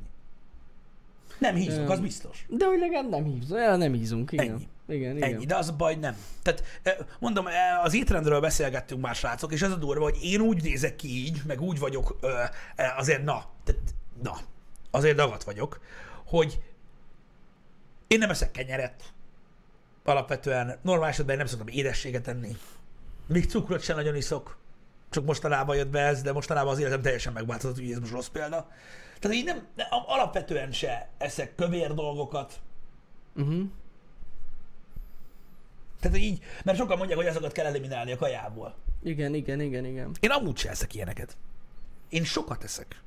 Nem 1.40 1.56
hízok, 1.56 1.90
Ö, 1.90 1.92
az 1.92 2.00
biztos. 2.00 2.46
De 2.50 2.66
hogy 2.66 2.80
legalább 2.80 3.10
nem 3.10 3.24
hívsz, 3.24 3.52
olyan 3.52 3.78
nem 3.78 3.94
hízunk, 3.94 4.32
igen. 4.32 4.50
Ennyi. 4.50 4.68
Igen, 4.92 5.18
igen. 5.18 5.34
Ennyi, 5.34 5.46
de 5.46 5.56
az 5.56 5.68
a 5.70 5.76
baj, 5.76 5.94
hogy 5.94 6.02
nem. 6.02 6.18
Tehát 6.42 6.64
eh, 6.84 6.96
mondom, 7.20 7.48
eh, 7.48 7.84
az 7.84 7.94
étrendről 7.94 8.40
beszélgettünk 8.40 9.02
már, 9.02 9.16
srácok, 9.16 9.52
és 9.52 9.62
ez 9.62 9.72
a 9.72 9.76
durva, 9.76 10.04
hogy 10.04 10.18
én 10.22 10.42
úgy 10.42 10.64
nézek 10.64 10.96
ki 10.96 11.08
így, 11.08 11.42
meg 11.48 11.62
úgy 11.62 11.80
vagyok, 11.80 12.18
eh, 12.76 12.98
azért 12.98 13.24
na, 13.24 13.46
tehát, 13.64 13.82
na, 14.24 14.38
azért 14.92 15.16
dagat 15.16 15.44
vagyok, 15.44 15.80
hogy 16.26 16.60
én 18.08 18.20
nem 18.20 18.30
eszek 18.30 18.52
kenyeret. 18.52 19.14
Alapvetően 20.04 20.80
normál 20.82 21.10
esetben 21.10 21.38
nem 21.38 21.46
szoktam 21.46 21.68
édességet 21.68 22.28
enni. 22.28 22.58
Még 23.28 23.50
cukrot 23.50 23.82
sem 23.82 23.96
nagyon 23.96 24.16
iszok. 24.16 24.58
Csak 25.10 25.26
mostanában 25.26 25.76
jött 25.76 25.90
be 25.90 26.00
ez, 26.00 26.22
de 26.22 26.32
mostanában 26.32 26.72
az 26.72 26.80
életem 26.80 27.02
teljesen 27.02 27.34
megváltozott, 27.34 27.78
úgyhogy 27.78 27.92
ez 27.92 28.00
most 28.00 28.12
rossz 28.12 28.28
példa. 28.28 28.68
Tehát 29.20 29.38
így 29.38 29.46
nem, 29.46 29.68
alapvetően 30.06 30.72
se 30.72 31.10
eszek 31.18 31.56
kövér 31.56 31.94
dolgokat, 31.94 32.60
Uh-huh. 33.36 33.64
Tehát 36.02 36.18
így, 36.18 36.44
mert 36.64 36.78
sokan 36.78 36.98
mondják, 36.98 37.20
hogy 37.20 37.28
azokat 37.28 37.52
kell 37.52 37.66
eliminálni 37.66 38.12
a 38.12 38.18
kajából. 38.18 38.76
Igen, 39.04 39.34
igen, 39.34 39.62
igen, 39.62 39.86
igen. 39.86 40.12
Én 40.20 40.30
amúgy 40.30 40.58
se 40.58 40.70
eszek 40.70 40.94
ilyeneket. 40.96 41.38
Én 42.10 42.24
sokat 42.24 42.64
eszek. 42.64 43.02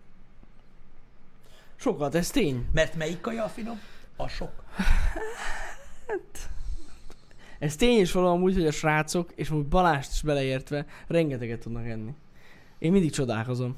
Sokat, 1.76 2.14
ez 2.14 2.30
tény. 2.30 2.66
Mert 2.72 2.94
melyik 2.94 3.20
kaja 3.20 3.44
a 3.44 3.48
finom? 3.48 3.80
A 4.16 4.28
sok. 4.28 4.64
Ez 7.58 7.76
tény 7.76 8.00
is 8.00 8.12
valami 8.12 8.42
úgy, 8.42 8.54
hogy 8.54 8.66
a 8.66 8.70
srácok, 8.70 9.32
és 9.34 9.50
úgy 9.50 9.66
Balást 9.66 10.12
is 10.12 10.22
beleértve, 10.22 10.86
rengeteget 11.06 11.60
tudnak 11.60 11.86
enni. 11.86 12.14
Én 12.78 12.92
mindig 12.92 13.12
csodálkozom. 13.12 13.76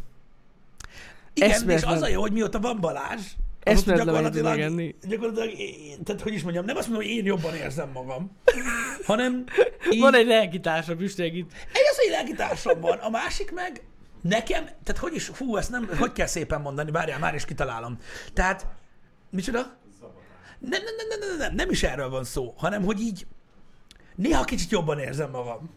Igen, 1.34 1.50
Eszméletlen- 1.50 1.94
és 1.94 2.02
az 2.02 2.08
a 2.08 2.08
jó, 2.12 2.20
hogy 2.20 2.32
mióta 2.32 2.60
van 2.60 2.80
Balázs, 2.80 3.32
Eszméletlen 3.72 4.14
mennyit 4.14 4.32
gyakorlatilag, 4.32 4.72
enni. 4.72 4.94
gyakorlatilag, 5.08 5.58
én- 5.58 6.02
tehát 6.04 6.20
hogy 6.22 6.32
is 6.32 6.42
mondjam, 6.42 6.64
nem 6.64 6.76
azt 6.76 6.88
mondom, 6.88 7.06
hogy 7.06 7.16
én 7.16 7.24
jobban 7.24 7.54
érzem 7.54 7.90
magam, 7.90 8.30
hanem 9.06 9.44
így, 9.90 10.00
Van 10.00 10.14
egy 10.14 10.26
lelkitársa, 10.26 10.96
Pistek 10.96 11.34
itt. 11.34 11.52
egy 11.52 11.82
az, 11.90 11.96
hogy 11.96 12.10
lelkitársam 12.10 12.80
van, 12.80 12.98
a 12.98 13.08
másik 13.10 13.52
meg 13.52 13.82
nekem, 14.20 14.64
tehát 14.64 14.98
hogy 15.00 15.14
is, 15.14 15.24
fú, 15.32 15.56
ezt 15.56 15.70
nem, 15.70 15.88
hogy 15.98 16.12
kell 16.12 16.26
szépen 16.26 16.60
mondani, 16.60 16.90
várjál, 16.90 17.18
már 17.18 17.34
is 17.34 17.44
kitalálom. 17.44 17.98
Tehát, 18.32 18.66
micsoda? 19.30 19.58
Nem, 20.58 20.82
nem, 20.82 20.94
nem, 20.96 21.08
nem, 21.08 21.28
nem, 21.28 21.38
nem, 21.38 21.54
nem 21.54 21.70
is 21.70 21.82
erről 21.82 22.08
van 22.08 22.24
szó, 22.24 22.54
hanem 22.56 22.84
hogy 22.84 23.00
így 23.00 23.26
néha 24.14 24.44
kicsit 24.44 24.70
jobban 24.70 24.98
érzem 24.98 25.30
magam. 25.30 25.70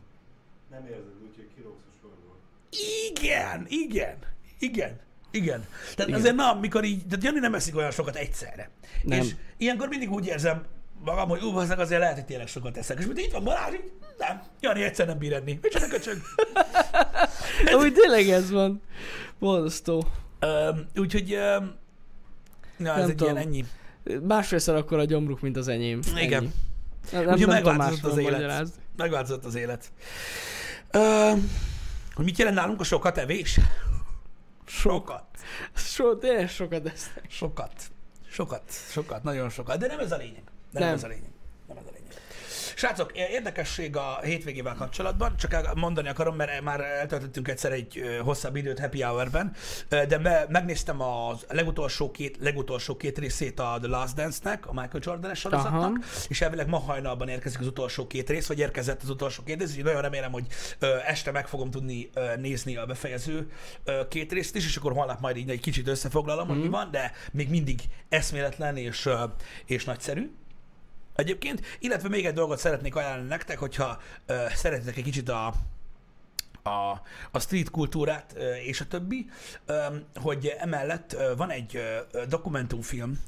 Nem 0.71 0.85
érzed 0.85 1.13
úgy, 1.23 1.35
hogy 1.35 1.47
kirogsz 1.55 1.83
a 1.89 1.93
sorból. 2.01 2.37
Igen, 3.09 3.65
igen, 3.69 4.17
igen, 4.59 4.99
igen. 5.31 5.65
Tehát 5.95 6.07
Igen. 6.07 6.19
azért 6.19 6.35
na, 6.35 6.51
amikor 6.51 6.83
így, 6.83 7.05
tehát 7.07 7.23
Jani 7.23 7.39
nem 7.39 7.53
eszik 7.53 7.75
olyan 7.75 7.91
sokat 7.91 8.15
egyszerre. 8.15 8.69
Nem. 9.03 9.19
És 9.19 9.35
ilyenkor 9.57 9.87
mindig 9.87 10.11
úgy 10.11 10.25
érzem 10.25 10.63
magam, 11.05 11.29
hogy 11.29 11.41
ú, 11.43 11.57
azért 11.57 11.89
lehet, 11.89 12.13
hogy 12.13 12.25
tényleg 12.25 12.47
sokat 12.47 12.77
eszek. 12.77 12.99
És 12.99 13.05
mint 13.05 13.19
itt 13.19 13.31
van 13.31 13.43
Balázs, 13.43 13.73
így, 13.73 13.91
nem, 14.17 14.41
Jani 14.59 14.83
egyszer 14.83 15.07
nem 15.07 15.17
bír 15.17 15.33
enni. 15.33 15.59
Micsoda 15.61 15.87
köcsög. 15.87 16.21
Úgy 17.81 17.93
tényleg 17.93 18.29
ez 18.29 18.51
van. 18.51 18.81
Borzasztó. 19.39 20.07
Öm, 20.39 20.87
úgyhogy, 20.95 21.33
öm, 21.33 21.75
na, 22.77 22.91
ez 22.91 22.99
Nem 22.99 23.09
egy 23.09 23.15
tudom. 23.15 23.33
ilyen 23.33 23.47
ennyi. 23.47 23.65
Másfélszer 24.27 24.75
akkor 24.75 24.99
a 24.99 25.03
gyomruk, 25.05 25.41
mint 25.41 25.57
az 25.57 25.67
enyém. 25.67 25.99
Igen. 26.15 26.43
Ennyi. 26.43 26.51
Nem, 27.11 27.23
nem, 27.23 27.33
Ugye 27.33 27.45
nem 27.45 27.57
tudom 27.57 27.75
megváltozott 27.75 28.11
az 28.11 28.17
élet. 28.17 28.31
magyarázni. 28.31 28.75
Megváltozott 28.95 29.45
az 29.45 29.55
élet. 29.55 29.91
Öm, 30.91 31.51
hogy 32.13 32.25
mit 32.25 32.37
jelent 32.37 32.57
nálunk 32.57 32.79
a 32.79 32.83
sokat 32.83 33.17
evés? 33.17 33.59
Sokat. 34.69 35.25
So, 35.75 36.19
sokat 36.47 36.87
esznek. 36.87 37.25
Sokat. 37.29 37.73
Sokat. 38.29 38.71
Sokat. 38.71 39.23
Nagyon 39.23 39.49
sokat. 39.49 39.79
De 39.79 39.87
nem 39.87 39.99
ez 39.99 40.11
a 40.11 40.17
lényeg. 40.17 40.43
De 40.71 40.79
nem. 40.79 40.87
Nem 40.87 40.93
ez 40.93 41.03
a 41.03 41.07
lényeg. 41.07 41.31
Srácok, 42.79 43.11
érdekesség 43.17 43.95
a 43.95 44.19
hétvégével 44.23 44.75
kapcsolatban, 44.75 45.37
csak 45.37 45.73
mondani 45.75 46.07
akarom, 46.09 46.35
mert 46.35 46.61
már 46.61 46.81
eltöltöttünk 46.81 47.47
egyszer 47.47 47.71
egy 47.71 48.19
hosszabb 48.23 48.55
időt 48.55 48.79
Happy 48.79 49.01
Hour-ben, 49.01 49.53
de 49.89 50.17
me, 50.17 50.45
megnéztem 50.49 51.01
a 51.01 51.35
legutolsó 51.49 52.11
két, 52.11 52.37
legutolsó 52.41 52.95
két 52.95 53.17
részét 53.17 53.59
a 53.59 53.77
The 53.81 53.87
Last 53.87 54.15
Dance-nek, 54.15 54.67
a 54.67 54.73
Michael 54.73 55.01
Jordan-es 55.01 55.39
sorozatnak, 55.39 55.81
Aha. 55.81 56.03
és 56.27 56.41
elvileg 56.41 56.67
ma 56.67 56.79
hajnalban 56.79 57.27
érkezik 57.27 57.59
az 57.59 57.67
utolsó 57.67 58.07
két 58.07 58.29
rész, 58.29 58.47
vagy 58.47 58.59
érkezett 58.59 59.01
az 59.01 59.09
utolsó 59.09 59.43
két 59.43 59.59
rész, 59.59 59.69
úgyhogy 59.69 59.83
nagyon 59.83 60.01
remélem, 60.01 60.31
hogy 60.31 60.45
este 61.05 61.31
meg 61.31 61.47
fogom 61.47 61.71
tudni 61.71 62.09
nézni 62.37 62.75
a 62.75 62.85
befejező 62.85 63.51
két 64.09 64.31
részt 64.31 64.55
is, 64.55 64.65
és 64.65 64.75
akkor 64.75 64.93
holnap 64.93 65.19
majd 65.19 65.37
így 65.37 65.49
egy 65.49 65.61
kicsit 65.61 65.87
összefoglalom, 65.87 66.47
hogy 66.47 66.61
mi 66.61 66.67
van, 66.67 66.91
de 66.91 67.11
még 67.31 67.49
mindig 67.49 67.81
eszméletlen 68.09 68.77
és, 68.77 69.09
és 69.65 69.85
nagyszerű. 69.85 70.31
Egyébként, 71.19 71.61
illetve 71.79 72.09
még 72.09 72.25
egy 72.25 72.33
dolgot 72.33 72.59
szeretnék 72.59 72.95
ajánlani 72.95 73.27
nektek, 73.27 73.57
hogyha 73.57 73.99
ö, 74.25 74.45
szeretitek 74.55 74.97
egy 74.97 75.03
kicsit 75.03 75.29
a, 75.29 75.53
a, 76.63 77.01
a 77.31 77.39
street 77.39 77.69
kultúrát 77.69 78.35
és 78.65 78.81
a 78.81 78.87
többi, 78.87 79.29
hogy 80.15 80.55
emellett 80.59 81.15
van 81.37 81.49
egy 81.51 81.79
dokumentumfilm 82.27 83.19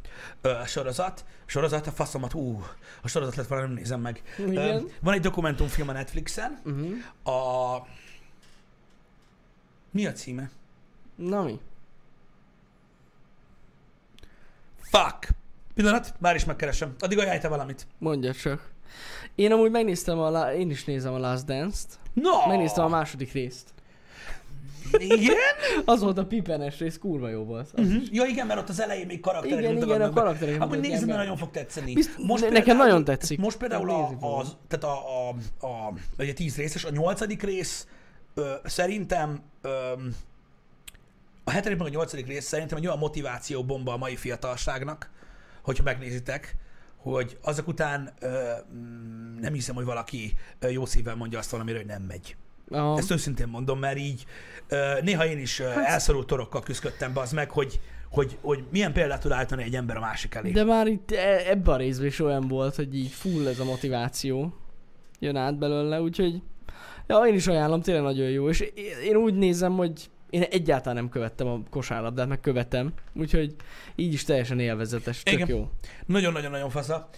sorozat, 0.66 1.26
sorozat 1.46 1.88
a 1.88 1.92
faszomat, 1.92 2.34
ú, 2.34 2.64
a 3.02 3.08
sorozat 3.08 3.36
lett 3.36 3.48
valami, 3.48 3.68
nem 3.68 3.76
nézem 3.76 4.02
meg. 4.02 4.22
Igen. 4.38 4.88
van 5.02 5.14
egy 5.14 5.22
dokumentumfilm 5.22 5.90
a 5.90 5.92
Netflixen, 5.92 6.60
Uh-huh. 6.66 7.36
a... 7.36 7.88
Mi 9.92 10.06
a 10.06 10.12
címe? 10.12 10.50
Na 11.16 11.44
mi? 11.44 11.60
Fuck! 14.82 15.28
Pillanat, 15.74 16.14
már 16.20 16.36
is 16.36 16.46
megkeresem. 16.46 16.96
Addig 17.00 17.18
ajánlj 17.20 17.40
te 17.40 17.48
valamit. 17.48 17.88
Mondja 17.98 18.34
csak. 18.34 18.72
Én 19.36 19.52
amúgy 19.52 19.72
megnéztem 19.72 20.20
a, 20.20 20.30
la- 20.30 20.54
én 20.54 20.70
is 20.70 20.84
nézem 20.86 21.14
a 21.14 21.18
Last 21.18 21.46
Dance-t. 21.46 21.88
No! 22.14 22.48
Megnéztem 22.48 22.84
a 22.86 22.88
második 22.88 23.32
részt. 23.32 23.74
Igen? 24.98 25.36
Az 25.86 26.02
volt 26.02 26.18
a 26.18 26.26
pipenes 26.26 26.80
rész, 26.80 26.98
kurva 26.98 27.30
jó 27.30 27.44
volt. 27.44 27.70
Uh-huh. 27.78 28.02
Ja 28.12 28.26
igen, 28.26 28.48
mert 28.48 28.60
ott 28.60 28.70
az 28.70 28.82
elején 28.82 29.06
még 29.06 29.20
karakterek 29.20 29.60
Igen, 29.60 29.78
igen, 29.78 30.02
a 30.02 30.10
karakterek 30.10 30.62
Amúgy 30.62 30.80
nézd, 30.80 31.06
mert 31.06 31.18
nagyon 31.18 31.38
fog 31.38 31.52
tetszeni. 31.52 31.94
Bizt- 31.94 32.18
ne- 32.18 32.50
nekem 32.50 32.78
nagyon 32.78 33.04
tetszik. 33.04 33.40
Most 33.40 33.58
például 33.58 33.90
a, 33.90 34.10
az, 34.40 34.56
tehát 34.68 34.84
a, 34.98 35.28
a, 35.30 35.36
a, 35.68 35.94
ugye 36.18 36.34
tíz 36.34 36.56
részes, 36.56 36.84
a 36.86 36.90
nyolcadik 36.90 37.44
rész 37.44 37.88
ö, 38.34 38.54
szerintem 38.64 39.42
ö, 39.62 39.70
a 41.44 41.52
hetedik 41.52 41.78
meg 41.78 41.88
a 41.88 41.90
nyolcadik 41.90 42.28
rész 42.28 42.46
szerintem 42.46 42.78
egy 42.78 42.86
olyan 42.86 42.98
motiváció 42.98 43.64
bomba 43.64 43.94
a 43.94 43.98
mai 43.98 44.16
fiatalságnak, 44.16 45.10
hogyha 45.62 45.84
megnézitek, 45.84 46.56
hogy 46.96 47.38
azok 47.42 47.68
után 47.68 48.14
ö, 48.20 48.50
mm, 48.76 49.40
nem 49.40 49.54
hiszem, 49.54 49.76
hogy 49.76 49.86
valaki 49.86 50.34
jó 50.70 50.86
szívvel 50.86 51.16
mondja 51.16 51.40
azt 51.40 51.50
valamire, 51.50 51.78
hogy 51.78 51.86
nem 51.86 52.02
megy. 52.02 52.36
Aha. 52.70 52.98
Ezt 52.98 53.12
őszintén 53.12 53.48
mondom, 53.48 53.80
mert 53.80 53.98
így 53.98 54.26
ö, 54.68 54.94
néha 55.02 55.26
én 55.26 55.40
is 55.40 55.62
Hát- 55.62 55.86
elszorult 55.88 56.28
torokkal 56.28 56.62
küzdöttem 56.62 57.14
be 57.14 57.20
az 57.20 57.32
meg, 57.32 57.50
hogy, 57.50 57.80
hogy, 58.12 58.38
hogy 58.42 58.64
milyen 58.72 58.94
példát 58.94 59.22
tud 59.22 59.32
állítani 59.32 59.64
egy 59.64 59.76
ember 59.76 59.98
a 59.98 60.00
másik 60.00 60.36
elé. 60.36 60.52
De 60.52 60.64
már 60.64 60.88
itt 60.88 61.12
e- 61.12 61.50
ebben 61.50 61.74
a 61.74 61.78
részben 61.78 62.08
is 62.08 62.20
olyan 62.20 62.48
volt, 62.48 62.76
hogy 62.76 62.96
így 62.96 63.12
full 63.12 63.48
ez 63.48 63.60
a 63.60 63.64
motiváció 63.64 64.54
jön 65.20 65.36
át 65.36 65.58
belőle, 65.58 66.02
úgyhogy 66.02 66.42
ja, 67.08 67.18
én 67.18 67.34
is 67.34 67.48
ajánlom, 67.48 67.82
tényleg 67.82 68.04
nagyon 68.04 68.30
jó, 68.30 68.50
és 68.50 68.60
én 69.04 69.16
úgy 69.16 69.34
nézem, 69.34 69.76
hogy 69.76 70.10
én 70.32 70.42
egyáltalán 70.42 70.96
nem 70.96 71.10
követtem 71.10 71.48
a 71.48 71.60
kosárlabdát, 71.70 72.28
meg 72.28 72.40
követem, 72.40 72.94
úgyhogy 73.14 73.56
így 73.96 74.14
is 74.14 74.24
teljesen 74.24 74.60
élvezetes, 74.60 75.24
tök 75.24 75.34
Igen. 75.34 75.48
jó. 75.48 75.70
Nagyon-nagyon-nagyon 76.06 76.70
fasza. 76.70 77.10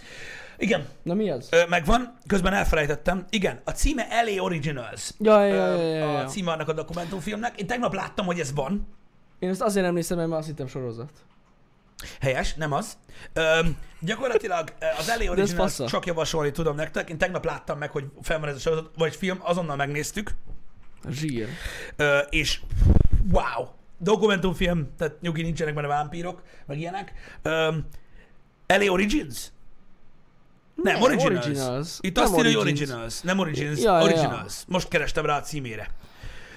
Igen, 0.58 0.86
Na 1.02 1.14
mi 1.14 1.30
az? 1.30 1.48
ö, 1.50 1.62
megvan, 1.68 2.18
közben 2.26 2.52
elfelejtettem. 2.52 3.24
Igen, 3.30 3.60
a 3.64 3.70
címe 3.70 4.06
LA 4.24 4.42
Originals. 4.42 5.10
Ja, 5.18 5.44
ja, 5.44 5.54
ja, 5.54 5.82
ja, 5.82 5.94
ja, 5.96 6.18
A 6.18 6.24
címe 6.24 6.50
annak 6.52 6.68
a 6.68 6.72
dokumentumfilmnek. 6.72 7.60
Én 7.60 7.66
tegnap 7.66 7.94
láttam, 7.94 8.26
hogy 8.26 8.40
ez 8.40 8.52
van. 8.54 8.88
Én 9.38 9.48
ezt 9.48 9.62
azért 9.62 9.84
nem 9.84 9.94
néztem, 9.94 10.16
mert 10.16 10.28
már 10.28 10.38
azt 10.38 10.48
hittem 10.48 10.66
sorozat. 10.66 11.10
Helyes, 12.20 12.54
nem 12.54 12.72
az. 12.72 12.96
Ö, 13.32 13.60
gyakorlatilag 14.00 14.72
az 14.98 15.12
LA 15.18 15.30
Originals 15.30 15.80
csak 15.86 16.06
javasolni 16.06 16.50
tudom 16.50 16.76
nektek. 16.76 17.10
Én 17.10 17.18
tegnap 17.18 17.44
láttam 17.44 17.78
meg, 17.78 17.90
hogy 17.90 18.04
fel 18.22 18.40
van 18.40 18.48
ez 18.48 18.54
a 18.54 18.58
sorozat, 18.58 18.90
vagy 18.96 19.16
film, 19.16 19.38
azonnal 19.42 19.76
megnéztük. 19.76 20.30
Zsír. 21.10 21.48
Ö, 21.96 22.18
és 22.18 22.60
wow, 23.30 23.68
dokumentumfilm, 23.98 24.88
tehát 24.98 25.20
nyugi 25.20 25.42
nincsenek 25.42 25.74
benne 25.74 25.86
vámpírok, 25.86 26.42
meg 26.66 26.78
ilyenek. 26.78 27.12
Ö, 27.42 27.76
LA 28.66 28.90
Origins? 28.90 29.52
Nem, 30.74 30.92
Nem, 30.94 31.02
Originals. 31.02 31.46
Originals. 31.46 31.98
Itt 32.00 32.16
Nem 32.16 32.24
azt 32.24 32.38
írja, 32.38 32.58
hogy. 32.58 32.60
Originals, 32.60 33.20
nem 33.20 33.38
Origins, 33.38 33.80
Ja, 33.80 33.92
ja, 33.92 33.98
ja. 33.98 34.04
Originals. 34.04 34.54
Most 34.66 34.88
kerestem 34.88 35.26
rá 35.26 35.36
a 35.36 35.40
címére. 35.40 35.88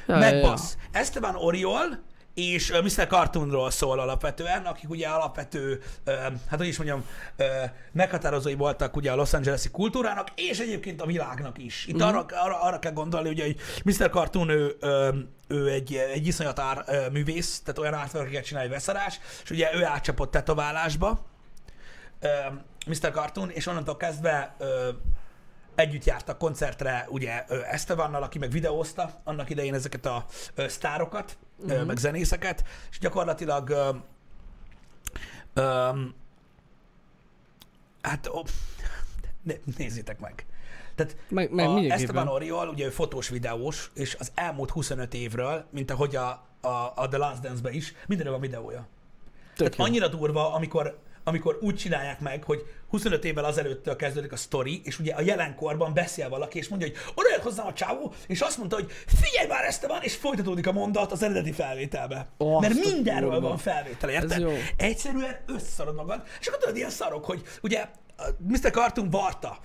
Ja, 0.08 0.18
Megbasz. 0.18 0.78
Esteban 0.92 1.36
Oriol 1.36 2.00
és 2.38 2.72
Mr. 2.72 3.08
Cartoonról 3.08 3.72
szól 3.72 4.00
alapvetően, 4.00 4.66
akik 4.66 4.90
ugye 4.90 5.08
alapvető, 5.08 5.82
hát 6.48 6.58
hogy 6.58 6.68
is 6.68 6.78
mondjam, 6.78 7.06
meghatározói 7.92 8.54
voltak 8.54 8.96
ugye 8.96 9.12
a 9.12 9.16
Los 9.16 9.34
Angeles-i 9.34 9.70
kultúrának, 9.70 10.28
és 10.36 10.60
egyébként 10.60 11.02
a 11.02 11.06
világnak 11.06 11.58
is. 11.58 11.86
Itt 11.86 11.96
Mhm. 11.96 12.04
arra, 12.04 12.26
arra, 12.30 12.62
arra 12.62 12.80
kell 12.80 12.92
gondolni, 12.92 13.30
ugye, 13.30 13.44
hogy 13.46 13.58
Mr. 13.84 14.10
Cartoon 14.10 14.50
ő, 14.50 14.78
ő 15.48 15.70
egy, 15.70 15.96
egy 15.96 16.28
iszonyat 16.28 16.60
ár, 16.60 17.10
művész, 17.12 17.62
tehát 17.62 17.80
olyan 17.80 17.94
artwork 17.94 18.42
csinál, 18.42 18.62
hogy 18.62 18.72
veszarás, 18.72 19.20
és 19.44 19.50
ugye 19.50 19.76
ő 19.76 19.86
átcsapott 19.86 20.32
tetoválásba, 20.32 21.26
Mr. 22.88 23.12
Cartoon, 23.12 23.50
és 23.50 23.68
onnantól 23.68 23.98
kezdve 23.98 24.56
együtt 25.76 26.04
jártak 26.04 26.38
koncertre 26.38 27.06
ugye 27.10 27.46
Estevannal, 27.46 28.24
aki 28.24 28.38
meg 28.38 28.52
videózta 28.52 29.22
annak 29.24 29.50
idején 29.50 29.74
ezeket 29.74 30.06
a 30.06 30.26
sztárokat, 30.68 31.38
uh-huh. 31.58 31.86
meg 31.86 31.98
zenészeket, 31.98 32.64
és 32.90 33.00
gyakorlatilag 33.00 33.70
ö, 33.70 33.90
ö, 35.54 35.92
hát 38.02 38.28
ó, 38.28 38.42
né, 39.44 39.60
nézzétek 39.78 40.20
meg. 40.20 40.46
Tehát 40.96 41.18
Meg, 41.30 41.52
meg 41.52 41.68
a. 41.68 41.80
Esteban 41.80 42.28
Oriol, 42.28 42.68
ugye 42.68 42.86
ő 42.86 42.90
fotós 42.90 43.30
videós, 43.30 43.92
és 43.94 44.16
az 44.20 44.32
elmúlt 44.36 44.70
25 44.70 45.14
évről, 45.14 45.66
mint 45.70 45.92
ahogy 45.92 46.16
a, 46.16 46.48
a, 46.62 46.92
a 46.96 47.08
The 47.10 47.18
Last 47.18 47.42
Dance-be 47.42 47.72
is, 47.72 47.94
mindenről 48.08 48.34
van 48.34 48.42
videója. 48.42 48.88
Tök 49.56 49.58
Tehát 49.58 49.76
jó. 49.76 49.84
annyira 49.84 50.08
durva, 50.08 50.54
amikor, 50.54 51.00
amikor 51.28 51.58
úgy 51.62 51.76
csinálják 51.76 52.20
meg, 52.20 52.44
hogy 52.44 52.66
25 52.90 53.26
évvel 53.26 53.46
azelőttől 53.46 53.96
kezdődik 53.96 54.32
a 54.32 54.36
sztori, 54.36 54.82
és 54.84 55.00
ugye 55.00 55.14
a 55.14 55.22
jelenkorban 55.22 55.94
beszél 55.94 56.30
valaki, 56.30 56.58
és 56.58 56.68
mondja, 56.68 56.88
hogy 56.88 56.98
oda 57.16 57.30
jött 57.32 57.42
hozzám 57.42 57.68
a 57.68 57.74
csávó, 57.74 58.14
és 58.28 58.42
azt 58.42 58.58
mondta, 58.58 58.76
hogy 58.76 58.92
figyelj 59.22 59.48
már 59.48 59.64
ezt 59.64 59.86
van, 59.86 60.02
és 60.02 60.16
folytatódik 60.16 60.68
a 60.68 60.72
mondat 60.72 61.12
az 61.12 61.24
eredeti 61.24 61.52
felvételbe. 61.52 62.28
Azt 62.38 62.60
Mert 62.62 62.74
mindenről 62.86 63.30
kurva. 63.30 63.48
van 63.48 63.58
felvétel, 63.58 64.10
érted? 64.10 64.46
Egyszerűen 64.78 65.38
összeszarod 65.48 65.96
magad, 65.96 66.22
és 66.40 66.48
akkor 66.48 66.60
tudod, 66.60 66.78
ilyen 66.78 66.90
szarok, 66.90 67.26
hogy 67.26 67.42
ugye 67.62 67.86
Mr. 68.38 68.72
Cartoon 68.72 69.10
varta 69.10 69.60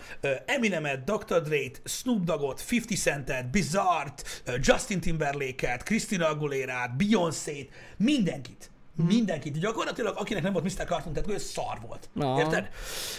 Eminemet, 0.46 1.04
Dr. 1.04 1.42
Dre-t, 1.42 1.80
Snoop 1.84 2.24
Dogg-ot, 2.24 2.64
50 2.70 2.96
Centet, 2.96 3.50
Bizarre-t, 3.50 4.42
ö, 4.44 4.52
Justin 4.60 5.00
Timberlake-et, 5.00 5.82
Christina 5.82 6.28
Aguilera-t, 6.28 6.96
Beyoncé-t, 6.96 7.72
mindenkit. 7.96 8.71
Mindenkit. 8.97 9.59
Gyakorlatilag, 9.59 10.16
akinek 10.16 10.43
nem 10.43 10.53
volt 10.53 10.64
Mr. 10.64 10.84
Cartoon, 10.84 11.30
ő 11.30 11.38
szar 11.38 11.78
volt. 11.86 12.09
Aha. 12.16 12.40
Érted? 12.40 12.68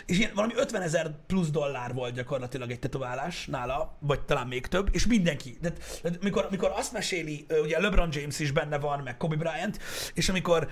És 0.06 0.18
ilyen 0.18 0.32
valami 0.36 0.54
50 0.56 0.82
ezer 0.82 1.12
plusz 1.28 1.50
dollár 1.50 1.94
volt 1.94 2.14
gyakorlatilag 2.14 2.72
egy 2.72 2.80
tetoválás 2.80 3.46
nála, 3.46 3.98
vagy 4.00 4.22
talán 4.22 4.48
még 4.48 4.68
több, 4.68 4.90
és 4.92 5.08
mindenki. 5.08 5.58
De, 5.62 5.74
de 6.04 6.10
mikor, 6.22 6.48
mikor 6.50 6.72
azt 6.76 6.92
meséli, 6.92 7.46
ugye 7.62 7.80
LeBron 7.80 8.10
James 8.12 8.40
is 8.40 8.52
benne 8.52 8.80
van, 8.80 9.00
meg 9.00 9.18
Kobe 9.18 9.36
Bryant, 9.36 9.80
és 10.14 10.30
amikor 10.30 10.68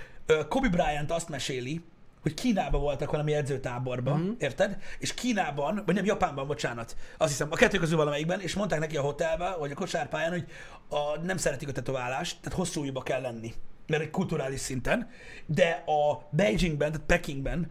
Kobe 0.48 0.68
Bryant 0.68 1.10
azt 1.10 1.28
meséli, 1.28 1.82
hogy 2.22 2.34
Kínában 2.34 2.80
voltak 2.80 3.10
valami 3.10 3.32
edzőtáborban, 3.34 4.20
mm. 4.20 4.30
érted? 4.38 4.78
És 4.98 5.14
Kínában, 5.14 5.82
vagy 5.86 5.94
nem, 5.94 6.04
Japánban, 6.04 6.46
bocsánat, 6.46 6.96
azt 7.18 7.30
hiszem, 7.30 7.48
a 7.50 7.56
kettő 7.56 7.78
közül 7.78 7.96
valamelyikben, 7.96 8.40
és 8.40 8.54
mondták 8.54 8.78
neki 8.78 8.96
a 8.96 9.02
hotelben, 9.02 9.58
vagy 9.58 9.70
a 9.70 9.74
kosárpályán, 9.74 10.30
hogy 10.30 10.44
a, 10.88 11.18
nem 11.22 11.36
szeretik 11.36 11.68
a 11.68 11.72
tetoválást, 11.72 12.36
tehát 12.40 12.58
hosszú 12.58 12.92
kell 12.92 13.20
lenni, 13.20 13.54
mert 13.86 14.02
egy 14.02 14.10
kulturális 14.10 14.60
szinten, 14.60 15.10
de 15.46 15.84
a 15.86 16.28
Beijingben, 16.30 16.92
tehát 16.92 17.06
Pekingben, 17.06 17.70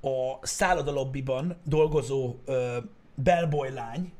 a 0.00 0.46
szállodalobbiban 0.46 1.56
dolgozó 1.64 2.36
ö, 2.44 2.78
bellboy 3.14 3.70
lány 3.70 4.12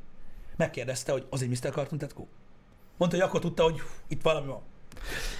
megkérdezte, 0.57 1.13
hogy 1.13 1.27
az 1.31 1.43
egy 1.43 1.49
Mr. 1.49 1.71
Cartoon 1.71 1.99
tetkó? 1.99 2.29
Mondta, 2.97 3.19
hogy 3.19 3.27
akkor 3.27 3.41
tudta, 3.41 3.63
hogy 3.63 3.83
itt 4.09 4.23
valami 4.23 4.47
van. 4.47 4.63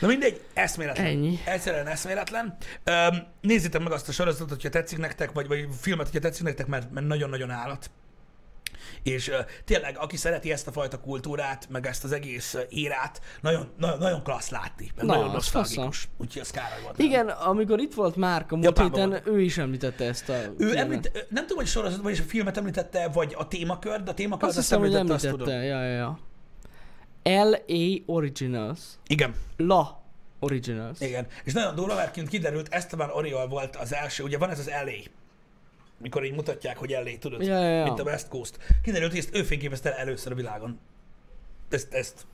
Na 0.01 0.07
mindegy, 0.07 0.45
eszméletlen. 0.55 1.07
Ennyi. 1.07 1.39
Egyszerűen 1.45 1.87
eszméletlen. 1.87 2.57
Öm, 2.85 3.27
nézzétek 3.41 3.83
meg 3.83 3.93
azt 3.93 4.09
a 4.09 4.13
sorozatot, 4.13 4.49
hogyha 4.49 4.69
tetszik 4.69 4.99
nektek, 4.99 5.33
vagy, 5.33 5.49
vagy 5.49 5.69
filmet, 5.81 6.07
hogyha 6.07 6.21
tetszik 6.21 6.45
nektek, 6.45 6.67
mert, 6.67 6.91
mert 6.91 7.07
nagyon-nagyon 7.07 7.51
állat. 7.51 7.91
És 9.03 9.29
uh, 9.29 9.35
tényleg, 9.65 9.97
aki 9.99 10.17
szereti 10.17 10.53
ezt 10.53 10.67
a 10.67 10.73
fajta 10.73 11.01
kultúrát, 11.01 11.69
meg 11.69 11.87
ezt 11.87 12.05
az 12.05 12.13
egész 12.13 12.57
érát, 12.69 13.21
nagyon, 13.41 13.69
nagyon, 13.79 13.99
nagyon 13.99 14.23
klassz 14.23 14.51
látni, 14.51 14.91
meg 14.97 15.05
Na, 15.05 15.15
nagyon 15.15 15.31
nosztalgikus. 15.31 16.09
Úgyhogy 16.19 16.43
az 16.43 16.51
károly 16.51 16.83
volt. 16.83 16.99
Igen, 16.99 17.29
amikor 17.29 17.79
itt 17.81 17.95
volt 17.95 18.17
Márka 18.17 18.57
múlt 18.57 18.81
héten, 18.81 19.21
ő 19.25 19.41
is 19.41 19.59
említette 19.59 20.05
ezt 20.05 20.29
a 20.29 20.35
Ő 20.35 20.53
filmet. 20.57 20.77
említ, 20.77 21.27
nem 21.29 21.43
tudom, 21.43 21.59
hogy 21.59 21.67
sorozat, 21.67 22.01
vagy 22.03 22.19
a 22.19 22.23
filmet 22.29 22.57
említette, 22.57 23.09
vagy 23.09 23.35
a 23.39 23.49
témakör, 23.49 24.03
de 24.03 24.11
a 24.11 24.15
témakör 24.15 24.49
Azt 24.49 24.57
hiszem, 24.57 24.81
hogy 24.81 24.95
említette, 24.95 25.15
azt 25.15 25.25
említette. 25.25 25.51
tudom. 25.51 25.67
Ja, 25.69 25.83
ja, 25.85 25.95
ja. 25.95 26.19
L.A. 27.23 28.03
Originals. 28.07 28.79
Igen, 29.07 29.35
La 29.57 30.03
Originals. 30.39 31.01
igen. 31.01 31.27
És 31.45 31.53
nagyon 31.53 31.75
durva, 31.75 31.95
mert 31.95 32.11
kint 32.11 32.29
kiderült, 32.29 32.69
Esteban 32.71 33.11
Oriol 33.11 33.49
volt 33.49 33.77
az 33.77 33.95
első, 33.95 34.23
ugye 34.23 34.39
van 34.39 34.51
ez 34.51 34.59
az 34.59 34.67
LA, 34.85 35.11
mikor 36.01 36.25
így 36.25 36.35
mutatják, 36.35 36.77
hogy 36.77 36.91
LA, 36.91 37.19
tudod, 37.19 37.43
Ja, 37.43 37.59
ja, 37.59 37.69
ja. 37.69 37.85
mint 37.85 37.99
a 37.99 38.03
West 38.03 38.29
Coast. 38.29 38.59
Kiderült, 38.83 39.11
hogy 39.11 39.21
ezt 39.21 39.37
ő 39.37 39.43
fényképezte 39.43 39.93
el 39.93 39.99
először 39.99 40.33
a 40.33 40.35
világon. 40.35 40.81
Ezt, 41.71 41.95
ezt 41.95 42.27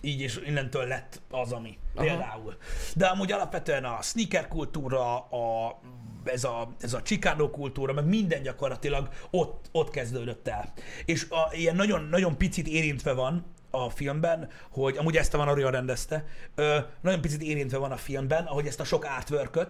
így 0.00 0.20
és 0.20 0.40
innentől 0.46 0.86
lett 0.86 1.20
az, 1.30 1.52
ami 1.52 1.78
Aha. 1.94 2.06
például. 2.06 2.56
De 2.96 3.06
amúgy 3.06 3.32
alapvetően 3.32 3.84
a 3.84 4.02
sneaker 4.02 4.48
kultúra, 4.48 5.16
a, 5.18 5.78
ez, 6.24 6.44
a, 6.44 6.74
ez 6.80 6.92
a 6.92 7.02
Chicago 7.02 7.50
kultúra, 7.50 7.92
meg 7.92 8.04
minden 8.04 8.42
gyakorlatilag 8.42 9.08
ott, 9.30 9.68
ott 9.72 9.90
kezdődött 9.90 10.48
el. 10.48 10.72
És 11.04 11.26
a, 11.30 11.54
ilyen 11.54 11.76
nagyon, 11.76 12.04
nagyon 12.10 12.36
picit 12.36 12.66
érintve 12.66 13.12
van 13.12 13.44
a 13.70 13.90
filmben, 13.90 14.48
hogy 14.70 14.96
amúgy 14.96 15.16
ezt 15.16 15.34
a 15.34 15.38
Van 15.38 15.48
Orion 15.48 15.70
rendezte, 15.70 16.24
ö, 16.54 16.78
nagyon 17.00 17.20
picit 17.20 17.42
érintve 17.42 17.78
van 17.78 17.92
a 17.92 17.96
filmben, 17.96 18.44
ahogy 18.44 18.66
ezt 18.66 18.80
a 18.80 18.84
sok 18.84 19.04
artwork 19.04 19.68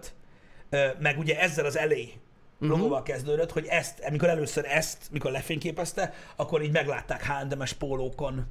ö, 0.69 0.87
meg 0.99 1.17
ugye 1.17 1.39
ezzel 1.39 1.65
az 1.65 1.77
elé 1.77 2.13
logóval 2.59 3.03
kezdődött, 3.03 3.51
hogy 3.51 3.65
ezt, 3.65 3.99
amikor 4.07 4.29
először 4.29 4.65
ezt, 4.65 5.07
mikor 5.11 5.31
lefényképezte, 5.31 6.13
akkor 6.35 6.61
így 6.61 6.71
meglátták 6.71 7.25
H&M-es 7.25 7.73
pólókon, 7.73 8.45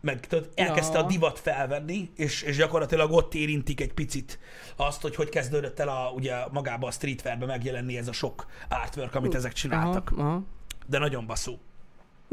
meg 0.00 0.20
tudod, 0.20 0.50
elkezdte 0.54 0.98
Ja. 0.98 1.04
a 1.04 1.06
divat 1.06 1.38
felvenni, 1.38 2.10
és, 2.16 2.42
és 2.42 2.56
gyakorlatilag 2.56 3.12
ott 3.12 3.34
érintik 3.34 3.80
egy 3.80 3.92
picit 3.92 4.38
azt, 4.76 5.02
hogy 5.02 5.14
hogy 5.14 5.28
kezdődött 5.28 5.78
el 5.78 5.88
a, 5.88 6.10
ugye 6.14 6.34
magába 6.50 6.86
a 6.86 6.90
streetwearbe 6.90 7.46
megjelenni 7.46 7.96
ez 7.96 8.08
a 8.08 8.12
sok 8.12 8.46
artwork, 8.68 9.14
amit 9.14 9.34
ezek 9.34 9.52
csináltak. 9.52 10.10
Aha, 10.16 10.28
aha. 10.28 10.42
De 10.86 10.98
nagyon 10.98 11.26
baszó. 11.26 11.58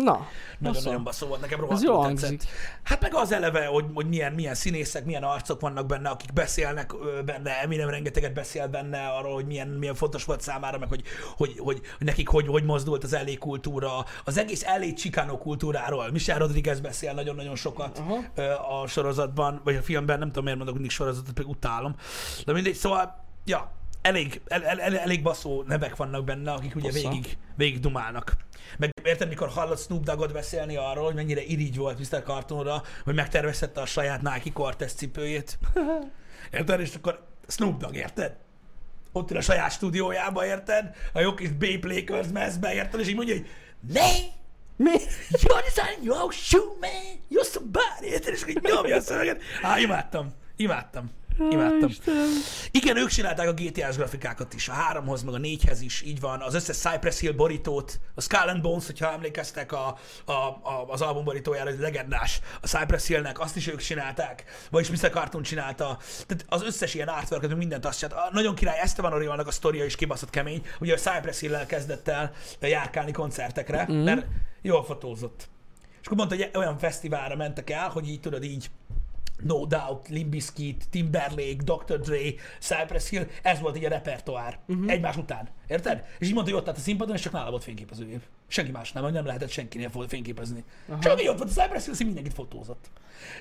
Na, 0.04 0.28
Nagyon-nagyon 0.58 1.04
baszó 1.04 1.28
volt, 1.28 1.42
nekem 1.42 1.60
rohadtul 1.60 1.94
jól 1.94 2.08
tetszett. 2.08 2.30
hangzik. 2.30 2.50
Hát 2.84 3.02
meg 3.02 3.14
az 3.16 3.32
eleve, 3.32 3.66
hogy, 3.66 3.86
hogy 3.94 4.08
milyen, 4.08 4.34
milyen 4.34 4.56
színészek, 4.56 5.06
milyen 5.06 5.24
arcok 5.24 5.62
vannak 5.62 5.86
benne, 5.86 6.10
akik 6.10 6.34
beszélnek 6.34 6.94
benne, 7.26 7.62
Eminem 7.62 7.90
rengeteget 7.90 8.34
beszél 8.34 8.68
benne 8.68 9.08
arról, 9.08 9.34
hogy 9.34 9.46
milyen, 9.46 9.68
milyen 9.68 9.96
fontos 9.96 10.24
volt 10.24 10.42
számára, 10.42 10.78
meg 10.78 10.90
hogy, 10.90 11.02
hogy, 11.38 11.56
hogy, 11.58 11.82
hogy 11.98 12.08
nekik 12.08 12.28
hogy, 12.28 12.48
hogy 12.48 12.64
mozdult 12.64 13.04
az 13.04 13.12
LA 13.12 13.38
kultúra, 13.40 14.06
az 14.24 14.38
egész 14.38 14.66
LA 14.66 14.94
Chicano 14.94 15.38
kultúráról. 15.38 16.12
Michel 16.12 16.38
Rodriguez 16.38 16.80
beszél 16.80 17.14
nagyon-nagyon 17.14 17.56
sokat 17.56 17.98
Aha. 17.98 18.82
a 18.82 18.88
sorozatban, 18.88 19.62
vagy 19.64 19.76
a 19.76 19.82
filmben, 19.82 20.20
nem 20.20 20.28
tudom 20.28 20.44
miért 20.44 20.58
mondok 20.58 20.76
mindig 20.76 20.96
sorozatot, 20.96 21.34
pedig 21.34 21.50
utálom. 21.50 21.96
De 22.46 22.54
mindegy, 22.54 22.76
szóval, 22.76 23.26
ja, 23.46 23.72
elég, 24.02 24.42
el, 24.48 24.66
el, 24.66 24.82
el, 24.82 24.98
elég 24.98 25.22
baszó 25.22 25.64
nevek 25.68 25.96
vannak 25.96 26.24
benne, 26.24 26.52
akik 26.52 26.76
ugye 26.76 26.92
Hossza. 26.92 27.10
végig, 27.10 27.38
végig 27.56 27.80
dumálnak. 27.80 28.38
Meg 28.78 28.92
érted, 29.04 29.28
mikor 29.28 29.50
hallott 29.50 29.80
Snoop 29.80 30.04
Doggot 30.04 30.34
beszélni 30.34 30.76
arról, 30.76 31.04
hogy 31.04 31.16
mennyire 31.16 31.44
irigy 31.44 31.78
volt 31.78 32.00
Mr. 32.00 32.24
Cartoonra, 32.24 32.84
hogy 33.04 33.16
megtervezhette 33.16 33.82
a 33.82 33.86
saját 33.86 34.22
Nike 34.22 34.52
Cortez 34.54 34.94
cipőjét. 34.94 35.60
Érted? 36.52 36.80
És 36.80 36.96
akkor 36.96 37.28
Snoop 37.48 37.80
Dogg, 37.80 37.96
érted? 37.96 38.38
Ott 39.12 39.32
ül 39.32 39.38
a 39.38 39.42
saját 39.42 39.72
stúdiójába, 39.72 40.46
érted? 40.46 40.96
A 41.14 41.20
jó 41.20 41.34
kis 41.34 41.52
Bay 41.52 41.80
Lakers 41.82 42.28
mezbe, 42.34 42.74
érted? 42.74 43.00
És 43.00 43.08
így 43.08 43.16
mondja, 43.16 43.36
hogy 43.36 43.48
ne! 43.94 44.12
Mi? 44.76 44.92
You're 45.30 45.64
designing 45.74 46.04
your 46.04 46.34
shoe, 46.34 46.66
man! 46.80 47.20
You're 47.32 47.52
somebody! 47.52 48.08
Érted? 48.08 48.34
És 48.34 48.44
így 48.48 48.60
nyomja 48.62 48.96
a 48.96 49.02
szöveget. 49.02 49.42
Á, 49.62 49.80
imádtam. 49.80 50.34
Imádtam. 50.56 51.12
Imádtam. 51.50 51.90
Istenem. 51.90 52.28
Igen, 52.72 52.98
ők 52.98 53.10
csinálták 53.10 53.48
a 53.48 53.54
GTA-s 53.54 53.96
grafikákat 53.96 54.54
is, 54.54 54.70
a 54.70 54.74
3-hoz, 54.94 55.24
meg 55.24 55.34
a 55.34 55.38
4-hez 55.38 55.78
is, 55.82 56.02
így 56.02 56.20
van, 56.20 56.42
az 56.42 56.54
összes 56.54 56.78
Cypress 56.78 57.20
Hill 57.20 57.32
borítót, 57.32 58.00
a 58.16 58.22
Skull 58.22 58.48
and 58.48 58.62
Bones, 58.62 58.86
hogyha 58.86 59.12
emlékeztek 59.12 59.72
a, 59.72 59.98
a, 60.26 60.32
a, 60.32 60.86
az 60.88 61.02
album 61.02 61.24
borítójára, 61.24 61.70
hogy 61.70 61.80
legendás, 61.80 62.40
a 62.62 62.68
Cypress 62.68 63.08
Hillnek, 63.08 63.40
azt 63.40 63.56
is 63.56 63.68
ők 63.68 63.80
csinálták, 63.80 64.44
vagyis 64.72 65.02
Mr. 65.02 65.10
Cartoon 65.10 65.44
csinálta, 65.44 65.98
tehát 66.28 66.46
az 66.48 66.64
összes 66.64 66.94
ilyen 66.94 67.08
artwork 67.08 67.56
mindent 67.56 67.86
azt 67.86 68.00
csinált. 68.00 68.20
A 68.20 68.30
nagyon 68.32 68.56
király 68.56 68.80
Esteban 68.80 69.14
Oriolnak 69.14 69.48
a 69.48 69.52
sztoria 69.52 69.86
is 69.86 69.96
kibaszott 69.96 70.30
kemény, 70.30 70.62
ugye 70.80 70.94
a 70.94 70.98
Cypress 70.98 71.40
Hill-lel 71.40 71.66
kezdett 71.66 72.08
el 72.08 72.32
járkálni 72.60 73.12
koncertekre, 73.12 73.88
mm. 73.92 73.96
mert 73.96 74.26
jól 74.62 74.84
fotózott. 74.84 75.50
És 76.02 76.06
akkor 76.06 76.18
mondta, 76.18 76.36
hogy 76.36 76.50
olyan 76.54 76.78
fesztiválra 76.78 77.36
mentek 77.36 77.70
el, 77.70 77.90
hogy 77.90 78.10
így 78.10 78.20
tudod 78.20 78.44
így 78.44 78.70
No 79.44 79.66
Doubt, 79.66 80.08
Limp 80.08 80.30
Bizkit, 80.30 80.86
Timberlake, 80.90 81.64
Dr. 81.64 82.00
Dre, 82.00 82.34
Cypress 82.60 83.10
Hill, 83.10 83.28
ez 83.42 83.60
volt 83.60 83.78
így 83.78 83.86
a 83.86 83.90
repertoár. 83.90 84.60
Uh-huh. 84.68 84.92
Egymás 84.92 85.18
után. 85.18 85.50
Érted? 85.68 86.06
És 86.20 86.28
így 86.28 86.34
mondta, 86.34 86.52
hogy 86.52 86.62
ott 86.62 86.68
állt 86.68 86.78
a 86.78 86.82
színpadon, 86.82 87.16
és 87.16 87.22
csak 87.22 87.34
nála 87.34 87.50
volt 87.50 87.64
fényképezőgép. 87.64 88.22
Senki 88.48 88.72
más 88.72 88.92
nem, 88.92 89.12
nem 89.12 89.26
lehetett 89.26 89.50
senkinél 89.50 89.92
fényképezni. 90.08 90.64
Aha. 90.88 91.00
Csak 91.00 91.14
ott 91.14 91.38
volt 91.38 91.42
a 91.42 91.62
Cypress 91.62 91.86
Hill, 91.86 91.94
és 91.94 92.00
mindenkit 92.00 92.34
fotózott. 92.34 92.90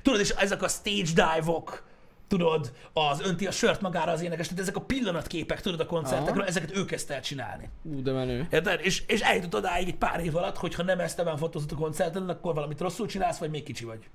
Tudod, 0.03 0.21
és 0.21 0.31
ezek 0.31 0.63
a 0.63 0.69
stage 0.69 1.03
dive-ok, 1.03 1.87
tudod, 2.29 2.73
az 2.93 3.21
önti 3.21 3.47
a 3.47 3.51
sört 3.51 3.81
magára 3.81 4.13
az 4.13 4.21
énekes, 4.21 4.47
tehát 4.47 4.63
ezek 4.63 4.77
a 4.77 4.81
pillanatképek, 4.81 5.61
tudod, 5.61 5.81
a 5.81 5.87
koncertekről, 5.87 6.41
Aha. 6.41 6.47
ezeket 6.47 6.77
ő 6.77 6.85
kezdte 6.85 7.15
el 7.15 7.21
csinálni. 7.21 7.69
Ú, 7.83 8.03
de 8.03 8.13
menő. 8.13 8.47
Érted? 8.51 8.81
És, 8.83 9.03
és 9.07 9.21
eljutott 9.21 9.55
odáig 9.55 9.89
egy 9.89 9.97
pár 9.97 10.25
év 10.25 10.37
alatt, 10.37 10.57
hogy 10.57 10.75
ha 10.75 10.83
nem 10.83 11.01
ezt 11.01 11.19
ebben 11.19 11.37
fotózott 11.37 11.73
a 11.73 11.77
koncerten, 11.77 12.29
akkor 12.29 12.55
valamit 12.55 12.81
rosszul 12.81 13.07
csinálsz, 13.07 13.39
vagy 13.39 13.51
még 13.51 13.63
kicsi 13.63 13.85
vagy. 13.85 14.09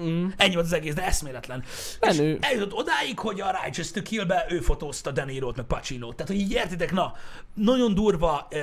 Mm. 0.00 0.28
Ennyi 0.36 0.54
volt 0.54 0.66
az 0.66 0.72
egész, 0.72 0.94
de 0.94 1.04
eszméletlen. 1.06 1.64
Menő. 2.00 2.34
És 2.34 2.46
eljutott 2.46 2.72
odáig, 2.72 3.18
hogy 3.18 3.40
a 3.40 3.50
Righteous 3.62 3.90
to 3.90 4.02
Kill-be 4.02 4.46
ő 4.48 4.60
fotózta 4.60 5.10
De 5.10 5.24
Niro-t, 5.24 5.56
meg 5.56 5.64
Pacino-t. 5.64 6.16
Tehát, 6.16 6.32
hogy 6.32 6.40
így 6.40 6.52
értitek, 6.52 6.92
na, 6.92 7.14
nagyon 7.54 7.94
durva 7.94 8.48
uh, 8.50 8.58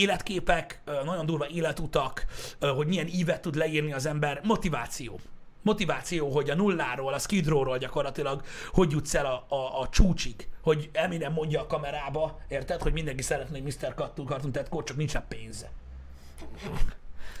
életképek, 0.00 0.80
uh, 0.86 1.04
nagyon 1.04 1.26
durva 1.26 1.48
életutak, 1.48 2.24
uh, 2.60 2.68
hogy 2.68 2.86
milyen 2.86 3.06
ívet 3.06 3.40
tud 3.40 3.54
leírni 3.54 3.92
az 3.92 4.06
ember, 4.06 4.40
motiváció. 4.42 5.20
Motiváció, 5.62 6.30
hogy 6.30 6.50
a 6.50 6.54
nulláról, 6.54 7.12
a 7.12 7.18
Skid 7.18 7.46
Row-ról 7.46 7.78
gyakorlatilag 7.78 8.42
hogy 8.72 8.90
jutsz 8.90 9.14
el 9.14 9.26
a, 9.26 9.46
a, 9.48 9.80
a 9.80 9.88
csúcsig, 9.88 10.48
hogy 10.62 10.90
Eminem 10.92 11.32
mondja 11.32 11.60
a 11.60 11.66
kamerába, 11.66 12.40
érted, 12.48 12.82
hogy 12.82 12.92
mindenki 12.92 13.22
szeretné, 13.22 13.60
hogy 13.60 13.74
Mr. 13.80 13.94
Cartoon, 13.94 14.26
Cartoon 14.26 14.52
Tetco, 14.52 14.82
csak 14.82 14.96
nincsen 14.96 15.24
pénze. 15.28 15.70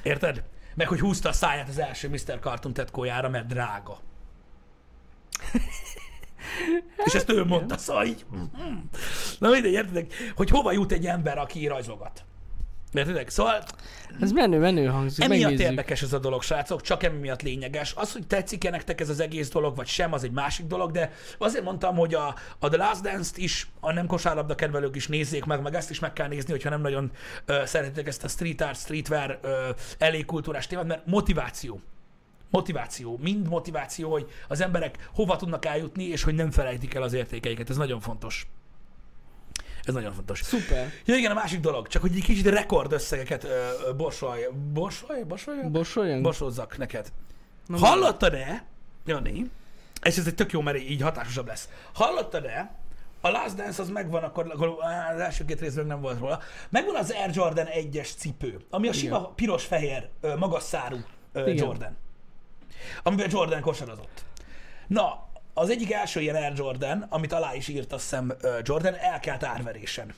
Érted? 0.02 0.42
Meg 0.78 0.88
hogy 0.88 1.00
húzta 1.00 1.28
a 1.28 1.32
száját 1.32 1.68
az 1.68 1.78
első 1.78 2.08
Mr. 2.08 2.38
Cartoon 2.40 2.74
tetkójára, 2.74 3.28
mert 3.28 3.46
drága. 3.46 3.98
És 7.04 7.14
ezt 7.14 7.30
ő 7.30 7.44
mondta, 7.44 7.78
szóval 7.78 8.06
így. 8.06 8.26
mm. 8.36 8.76
Na 9.38 9.50
mindegy, 9.50 9.72
értedek, 9.72 10.12
hogy 10.36 10.50
hova 10.50 10.72
jut 10.72 10.92
egy 10.92 11.06
ember, 11.06 11.38
aki 11.38 11.66
rajzogat. 11.66 12.24
Értitek? 12.92 13.28
Szóval 13.28 13.62
Ez 14.20 14.32
menő, 14.32 14.58
menő 14.58 14.86
hangzik, 14.86 15.24
emiatt 15.24 15.42
megnézzük. 15.42 15.70
érdekes 15.70 16.02
ez 16.02 16.12
a 16.12 16.18
dolog, 16.18 16.42
srácok, 16.42 16.80
csak 16.80 17.02
emiatt 17.02 17.42
lényeges. 17.42 17.92
Az, 17.96 18.12
hogy 18.12 18.26
tetszik-e 18.26 18.70
nektek 18.70 19.00
ez 19.00 19.08
az 19.08 19.20
egész 19.20 19.48
dolog, 19.48 19.76
vagy 19.76 19.86
sem, 19.86 20.12
az 20.12 20.24
egy 20.24 20.30
másik 20.30 20.66
dolog, 20.66 20.90
de 20.90 21.12
azért 21.38 21.64
mondtam, 21.64 21.96
hogy 21.96 22.14
a, 22.14 22.34
a 22.58 22.68
The 22.68 22.76
Last 22.76 23.02
Dance-t 23.02 23.36
is, 23.36 23.70
a 23.80 23.92
nem 23.92 24.06
kosárlabda 24.06 24.54
kedvelők 24.54 24.96
is 24.96 25.06
nézzék 25.08 25.44
meg, 25.44 25.62
meg 25.62 25.74
ezt 25.74 25.90
is 25.90 25.98
meg 25.98 26.12
kell 26.12 26.28
nézni, 26.28 26.50
hogyha 26.50 26.70
nem 26.70 26.80
nagyon 26.80 27.10
ö, 27.44 27.62
szeretitek 27.64 28.06
ezt 28.06 28.24
a 28.24 28.28
street 28.28 28.60
art, 28.60 28.78
streetwear 28.78 29.38
ö, 29.42 29.68
elég 29.98 30.24
kultúrás 30.24 30.66
témát, 30.66 30.86
mert 30.86 31.06
motiváció. 31.06 31.80
Motiváció, 32.50 33.18
mind 33.22 33.48
motiváció, 33.48 34.10
hogy 34.10 34.26
az 34.48 34.60
emberek 34.60 35.08
hova 35.14 35.36
tudnak 35.36 35.64
eljutni, 35.64 36.04
és 36.04 36.22
hogy 36.22 36.34
nem 36.34 36.50
felejtik 36.50 36.94
el 36.94 37.02
az 37.02 37.12
értékeiket. 37.12 37.70
Ez 37.70 37.76
nagyon 37.76 38.00
fontos. 38.00 38.46
Ez 39.88 39.94
nagyon 39.94 40.12
fontos. 40.12 40.42
Szuper. 40.42 40.92
Ja, 41.04 41.14
igen, 41.16 41.30
a 41.30 41.34
másik 41.34 41.60
dolog, 41.60 41.86
csak 41.88 42.02
hogy 42.02 42.16
egy 42.16 42.22
kicsit 42.24 42.46
rekordösszegeket 42.46 43.44
ö, 43.44 43.48
ö, 43.86 43.92
borsolj, 43.94 44.42
borsolj, 44.72 45.22
borsolj, 45.22 45.60
Borsoljunk? 45.68 46.22
borsozzak 46.22 46.78
neked. 46.78 47.12
Na, 47.66 47.78
Hallottad-e, 47.78 48.64
Jani, 49.06 49.50
és 50.02 50.16
ez 50.16 50.26
egy 50.26 50.34
tök 50.34 50.52
jó, 50.52 50.60
mert 50.60 50.78
így 50.78 51.02
hatásosabb 51.02 51.46
lesz. 51.46 51.68
Hallottad-e, 51.92 52.74
a 53.20 53.28
Last 53.28 53.54
Dance 53.54 53.82
az 53.82 53.88
megvan, 53.88 54.22
akkor, 54.22 54.46
akkor 54.54 54.76
á, 54.84 55.14
az 55.14 55.20
első 55.20 55.44
két 55.44 55.60
részben 55.60 55.86
nem 55.86 56.00
volt 56.00 56.18
róla. 56.18 56.40
Megvan 56.68 56.94
az 56.96 57.10
Air 57.10 57.30
Jordan 57.34 57.66
1-es 57.70 58.08
cipő, 58.16 58.60
ami 58.70 58.88
a 58.88 58.92
sima 58.92 59.28
piros-fehér, 59.28 60.08
magas 60.38 60.62
szárú. 60.62 60.98
Jordan. 61.46 61.96
Amiben 63.02 63.28
Jordan 63.30 63.60
kosarazott. 63.60 64.24
Na, 64.86 65.27
az 65.58 65.70
egyik 65.70 65.92
első 65.92 66.20
ilyen 66.20 66.34
Air 66.34 66.52
Jordan, 66.56 67.06
amit 67.08 67.32
alá 67.32 67.54
is 67.54 67.68
írt 67.68 67.92
azt 67.92 68.02
hiszem 68.02 68.32
Jordan, 68.62 68.94
elkelt 68.94 69.44
árverésen. 69.44 70.14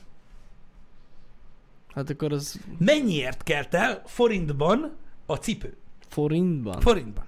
Hát 1.93 2.09
akkor 2.09 2.33
az 2.33 2.59
Mennyiért 2.77 3.43
kelt 3.43 3.73
el 3.73 4.01
forintban 4.05 4.95
a 5.25 5.35
cipő? 5.35 5.77
forintban? 6.07 6.81
Forintban. 6.81 7.25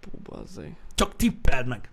Pú, 0.00 0.10
bazzai. 0.22 0.76
Csak 0.94 1.16
tippeld 1.16 1.66
meg. 1.66 1.90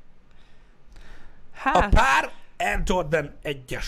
A 1.54 1.58
Hát, 1.60 1.90
pár 1.90 2.32
Air 2.58 2.82
Jordan 2.86 3.32
1-es. 3.44 3.86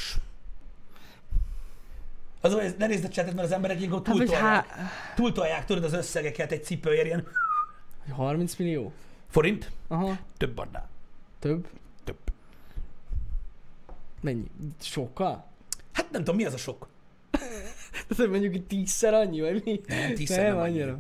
Az 2.42 2.54
olyan, 2.54 2.74
ne 2.78 2.88
nézd 2.88 3.04
a 3.04 3.10
csetet, 3.10 3.34
mert 3.34 3.48
az 3.48 3.54
emberek 3.54 3.78
ilyenkor 3.78 4.02
hát 4.06 4.16
túltolják, 4.16 4.68
há... 4.68 4.92
túltolják, 5.16 5.66
tudod, 5.66 5.84
az 5.84 5.94
összegeket 5.94 6.52
egy 6.52 6.64
cipőért, 6.64 7.06
ilyen 7.06 7.28
30 8.10 8.56
millió? 8.56 8.94
forint, 9.30 9.72
Aha. 9.88 10.18
több 10.38 10.58
annál. 10.58 10.90
Több? 11.46 11.68
Több. 12.04 12.18
Mennyi? 14.22 14.46
Sokkal? 14.82 15.46
Hát 15.92 16.12
nem 16.12 16.24
tudom, 16.24 16.36
mi 16.36 16.46
az 16.46 16.54
a 16.54 16.58
sok. 16.58 16.88
Tehát 18.08 18.32
mondjuk 18.32 18.52
hogy 18.52 18.66
tízszer 18.66 19.14
annyi, 19.14 19.42
vagy 19.42 19.62
mi? 19.66 19.82
Nem, 19.88 20.14
tízszer 20.14 20.44
nem 20.44 20.54
nem 20.56 20.64
annyira. 20.64 21.00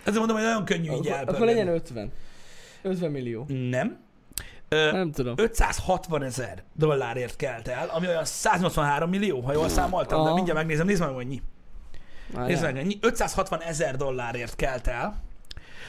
Ezért 0.00 0.16
mondom, 0.18 0.36
hogy 0.36 0.44
nagyon 0.44 0.64
könnyű 0.64 0.82
így 0.82 0.88
Akkor, 0.88 1.06
elpörgetni. 1.06 1.34
akkor 1.34 1.46
legyen 1.46 1.68
50. 1.68 2.12
50 2.82 3.10
millió. 3.10 3.44
Nem. 3.48 4.00
Ö, 4.68 4.90
Nem 4.92 5.12
tudom. 5.12 5.34
560 5.36 6.22
ezer 6.22 6.62
dollárért 6.74 7.36
kelt 7.36 7.68
el, 7.68 7.88
ami 7.88 8.06
olyan 8.06 8.24
183 8.24 9.10
millió, 9.10 9.40
ha 9.40 9.52
jól 9.52 9.68
számoltam, 9.68 10.24
de 10.24 10.32
mindjárt 10.32 10.58
megnézem, 10.58 10.86
nézd 10.86 11.00
meg, 11.00 11.08
hogy 11.08 11.24
mennyi. 11.24 11.42
Nézd 12.46 12.62
meg, 12.62 12.78
ennyi. 12.78 12.98
560 13.00 13.62
ezer 13.62 13.96
dollárért 13.96 14.56
kelt 14.56 14.86
el. 14.86 15.22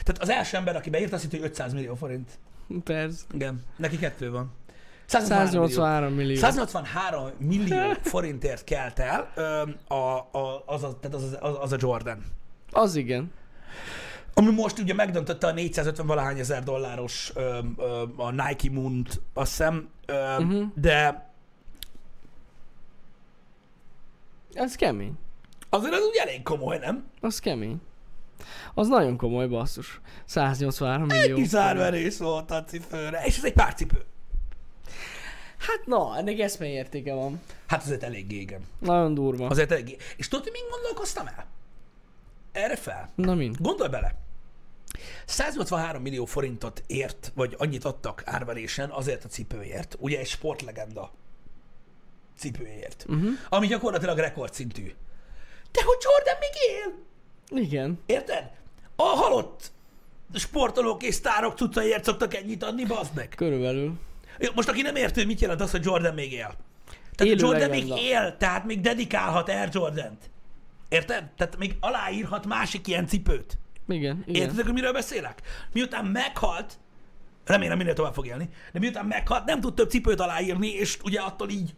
Tehát 0.02 0.18
az 0.22 0.28
első 0.28 0.56
ember, 0.56 0.76
aki 0.76 0.90
beírt, 0.90 1.12
azt 1.12 1.22
hitt, 1.22 1.30
hogy 1.30 1.42
500 1.42 1.72
millió 1.72 1.94
forint. 1.94 2.38
Persze. 2.84 3.24
Igen, 3.32 3.64
neki 3.76 3.98
kettő 3.98 4.30
van. 4.30 4.52
183 5.06 6.12
millió. 6.14 6.36
183 6.36 6.36
millió. 6.36 6.36
183 6.36 7.30
millió 7.38 7.92
forintért 8.02 8.64
kelt 8.64 8.98
el 8.98 9.32
ö, 9.34 9.62
a, 9.94 10.16
a, 10.38 10.62
az, 10.66 10.82
a, 10.82 10.98
tehát 11.00 11.16
az, 11.16 11.36
az, 11.40 11.56
az 11.60 11.72
a 11.72 11.76
Jordan. 11.80 12.24
Az 12.70 12.94
igen. 12.96 13.32
Ami 14.34 14.50
most 14.50 14.78
ugye 14.78 14.94
megdöntötte 14.94 15.46
a 15.46 15.52
450 15.52 16.06
valahány 16.06 16.38
ezer 16.38 16.62
dolláros 16.62 17.32
ö, 17.34 17.58
ö, 17.76 18.02
a 18.16 18.30
Nike 18.30 18.70
Moon-t, 18.70 19.20
azt 19.34 19.50
hiszem, 19.50 19.88
ö, 20.06 20.38
Mhm. 20.38 20.62
de 20.74 21.30
Ez 24.52 24.74
kemény. 24.74 25.12
azért 25.68 25.94
az 25.94 26.00
úgy 26.00 26.16
elég 26.16 26.42
komoly, 26.42 26.78
nem? 26.78 27.04
Az 27.20 27.38
kemény. 27.38 27.80
Az 28.74 28.88
nagyon 28.88 29.16
komoly 29.16 29.46
basszus. 29.46 30.00
183 30.24 31.10
Egy 31.10 31.20
millió. 31.20 31.36
kis 31.36 31.54
árverés 31.54 32.18
volt 32.18 32.50
a 32.50 32.64
cipőre, 32.64 33.22
és 33.24 33.36
ez 33.36 33.44
egy 33.44 33.52
pár 33.52 33.74
cipő. 33.74 34.04
Hát 35.58 35.86
na, 35.86 36.16
ennek 36.16 36.38
eszmeértéke 36.38 37.14
van. 37.14 37.40
Hát 37.66 37.82
azért 37.82 38.02
eléggé, 38.02 38.36
igen. 38.36 38.60
Nagyon 38.78 39.14
durva. 39.14 39.46
Azért 39.46 39.72
eléggé. 39.72 39.96
És 40.16 40.28
tudod, 40.28 40.44
hogy 40.44 40.52
még 40.52 40.70
gondolkoztam 40.70 41.26
el? 41.26 41.46
Erre 42.52 42.76
fel. 42.76 43.10
Na 43.14 43.34
mind. 43.34 43.56
Gondolj 43.60 43.90
bele. 43.90 44.20
183 45.26 46.02
millió 46.02 46.24
forintot 46.24 46.82
ért, 46.86 47.32
vagy 47.34 47.54
annyit 47.58 47.84
adtak 47.84 48.22
árverésen 48.26 48.90
azért 48.90 49.24
a 49.24 49.28
cipőért, 49.28 49.96
ugye 49.98 50.18
egy 50.18 50.26
sportlegenda 50.26 51.12
cipőért, 52.38 53.04
uh-huh. 53.08 53.30
ami 53.48 53.66
gyakorlatilag 53.66 54.18
rekordszintű. 54.18 54.94
De 55.72 55.82
hogy 55.84 55.96
Jordan 56.00 56.36
még 56.40 56.50
él? 56.68 57.10
Igen. 57.54 57.98
Érted? 58.06 58.50
A 58.96 59.02
halott 59.02 59.72
sportolók 60.34 61.02
és 61.02 61.14
sztárok 61.14 61.56
cuccaiért 61.56 62.04
szoktak 62.04 62.34
ennyit 62.34 62.62
adni, 62.62 62.84
bazd 62.84 63.14
meg. 63.14 63.28
Körülbelül. 63.36 63.92
Most 64.54 64.68
aki 64.68 64.82
nem 64.82 64.96
értő, 64.96 65.26
mit 65.26 65.40
jelent 65.40 65.60
az, 65.60 65.70
hogy 65.70 65.84
Jordan 65.84 66.14
még 66.14 66.32
él? 66.32 66.54
Tehát 67.14 67.34
Élő 67.34 67.46
Jordan 67.46 67.68
legenda. 67.68 67.94
még 67.94 68.04
él, 68.04 68.36
tehát 68.36 68.64
még 68.64 68.80
dedikálhat 68.80 69.48
Air 69.48 69.68
Jordan-t. 69.72 70.30
Érted? 70.88 71.30
Tehát 71.36 71.58
még 71.58 71.76
aláírhat 71.80 72.46
másik 72.46 72.86
ilyen 72.86 73.06
cipőt. 73.06 73.58
Igen, 73.88 74.22
igen. 74.26 74.42
Értitek, 74.42 74.64
hogy 74.64 74.74
miről 74.74 74.92
beszélek? 74.92 75.42
Miután 75.72 76.04
meghalt, 76.04 76.78
remélem 77.44 77.76
minél 77.76 77.94
tovább 77.94 78.14
fog 78.14 78.26
élni, 78.26 78.48
de 78.72 78.78
miután 78.78 79.06
meghalt, 79.06 79.44
nem 79.44 79.60
tud 79.60 79.74
több 79.74 79.90
cipőt 79.90 80.20
aláírni, 80.20 80.68
és 80.68 80.98
ugye 81.04 81.20
attól 81.20 81.48
így 81.48 81.74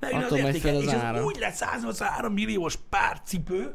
megjön 0.00 0.22
az 0.22 0.32
értéke, 0.32 0.78
és 0.78 0.86
ez 0.86 1.00
ára. 1.00 1.24
úgy 1.24 1.36
lett 1.38 1.54
183 1.54 2.32
milliós 2.32 2.76
pár 2.90 3.20
cipő? 3.24 3.74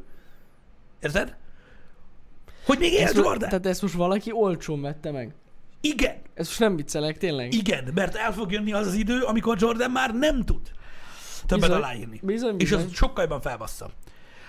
Hogy 2.66 2.80
még 2.80 2.94
Ezt, 2.94 3.16
mo- 3.16 3.26
Jordan? 3.26 3.50
tehát 3.50 3.66
ezt 3.66 3.82
most 3.82 3.94
valaki 3.94 4.32
olcsón 4.32 4.82
vette 4.82 5.12
meg. 5.12 5.34
Igen, 5.82 6.16
Ez 6.34 6.46
most 6.48 6.60
nem 6.60 6.76
viccelek, 6.76 7.18
tényleg. 7.18 7.54
igen, 7.54 7.92
mert 7.94 8.16
el 8.16 8.34
fog 8.34 8.52
jönni 8.52 8.72
az 8.74 8.88
az 8.88 8.94
idő, 8.94 9.22
amikor 9.22 9.58
Jordan 9.60 9.92
már 9.92 10.14
nem 10.16 10.44
tud 10.44 10.72
többet 11.46 11.66
Bizony, 11.68 11.78
aláírni. 11.84 12.20
bizony, 12.24 12.56
És 12.58 12.70
bizony. 12.70 12.86
az 12.86 12.94
sokkal 12.94 13.24
jobban 13.24 13.42
felbassza. 13.42 13.90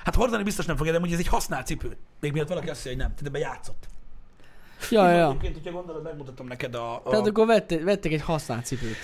Hát 0.04 0.14
hordani 0.14 0.42
biztos 0.42 0.66
nem 0.66 0.76
fogja, 0.76 0.92
de 0.92 0.98
hogy 0.98 1.12
ez 1.12 1.18
egy 1.18 1.26
használt 1.26 1.66
cipő. 1.66 1.96
Még 2.20 2.32
miatt 2.32 2.48
valaki 2.48 2.68
azt 2.68 2.84
mondja, 2.84 3.04
hogy 3.04 3.14
nem, 3.16 3.26
ebbe 3.26 3.38
játszott. 3.38 3.86
Ja, 4.90 5.10
ja. 5.10 5.28
Egyébként, 5.28 5.54
hogyha 5.54 5.70
gondolod, 5.72 6.02
megmutatom 6.02 6.46
neked 6.46 6.74
a... 6.74 6.96
a... 6.96 7.10
Tehát 7.10 7.26
akkor 7.26 7.46
vette, 7.46 7.78
vettek 7.78 8.12
egy 8.12 8.22
használt 8.22 8.64
cipőt. 8.66 8.96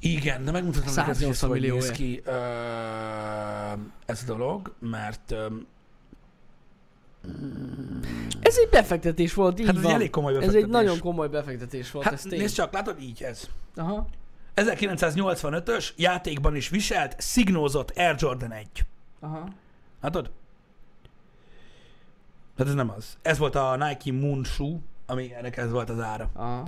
Igen, 0.00 0.44
de 0.44 0.50
megmutatom 0.50 0.94
neked, 0.94 1.16
hogy 1.16 1.28
ez 1.28 1.36
180 1.36 1.50
hogy 1.50 1.60
néz 1.60 1.90
ki 1.90 2.20
ö, 2.24 2.30
ez 4.06 4.20
a 4.22 4.24
dolog, 4.26 4.74
mert 4.80 5.30
ö, 5.30 5.46
Ez 8.40 8.56
egy 8.56 8.68
befektetés 8.70 9.34
volt, 9.34 9.58
így 9.60 9.66
hát 9.66 9.74
ez 9.74 9.80
egy 9.80 9.86
van. 9.86 9.94
elég 9.94 10.10
komoly 10.10 10.32
Ez 10.32 10.38
befektetés. 10.38 10.64
egy 10.64 10.70
nagyon 10.70 10.98
komoly 10.98 11.28
befektetés 11.28 11.90
volt, 11.90 12.06
ez 12.06 12.20
Hát 12.20 12.28
tény. 12.30 12.38
nézd 12.38 12.54
csak, 12.54 12.72
látod, 12.72 13.00
így 13.00 13.22
ez. 13.22 13.48
Aha. 13.76 14.06
1985-ös 14.56 15.88
játékban 15.96 16.56
is 16.56 16.68
viselt, 16.68 17.14
szignózott 17.20 17.90
Air 17.96 18.14
Jordan 18.18 18.52
1. 18.52 18.66
Aha. 19.20 19.48
Látod? 20.00 20.30
Hát 22.58 22.66
ez 22.66 22.74
nem 22.74 22.90
az. 22.90 23.18
Ez 23.22 23.38
volt 23.38 23.54
a 23.54 23.76
Nike 23.76 24.12
Moon 24.12 24.44
Shoe, 24.44 24.76
ami 25.06 25.34
ennek 25.34 25.56
ez 25.56 25.70
volt 25.70 25.90
az 25.90 26.00
ára. 26.00 26.30
Aha. 26.32 26.66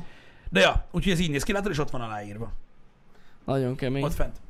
De 0.51 0.61
ja, 0.61 0.85
úgyhogy 0.91 1.13
ez 1.13 1.19
így 1.19 1.31
néz 1.31 1.43
ki, 1.43 1.53
látod, 1.53 1.71
és 1.73 1.79
ott 1.79 1.91
van 1.91 2.01
aláírva. 2.01 2.53
Nagyon 3.45 3.77
kemény. 3.77 4.03
Ott 4.03 4.15
fent. 4.15 4.41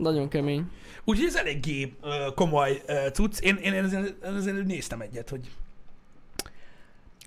Nagyon 0.00 0.28
kemény. 0.28 0.64
Úgyhogy 1.04 1.26
ez 1.26 1.36
eléggé 1.36 1.94
ö, 2.02 2.26
komoly 2.34 2.82
ö, 2.86 3.06
cucc. 3.12 3.40
Én, 3.40 3.56
én 3.56 3.72
ezen, 3.72 4.16
ezen 4.22 4.54
néztem 4.66 5.00
egyet, 5.00 5.28
hogy... 5.28 5.50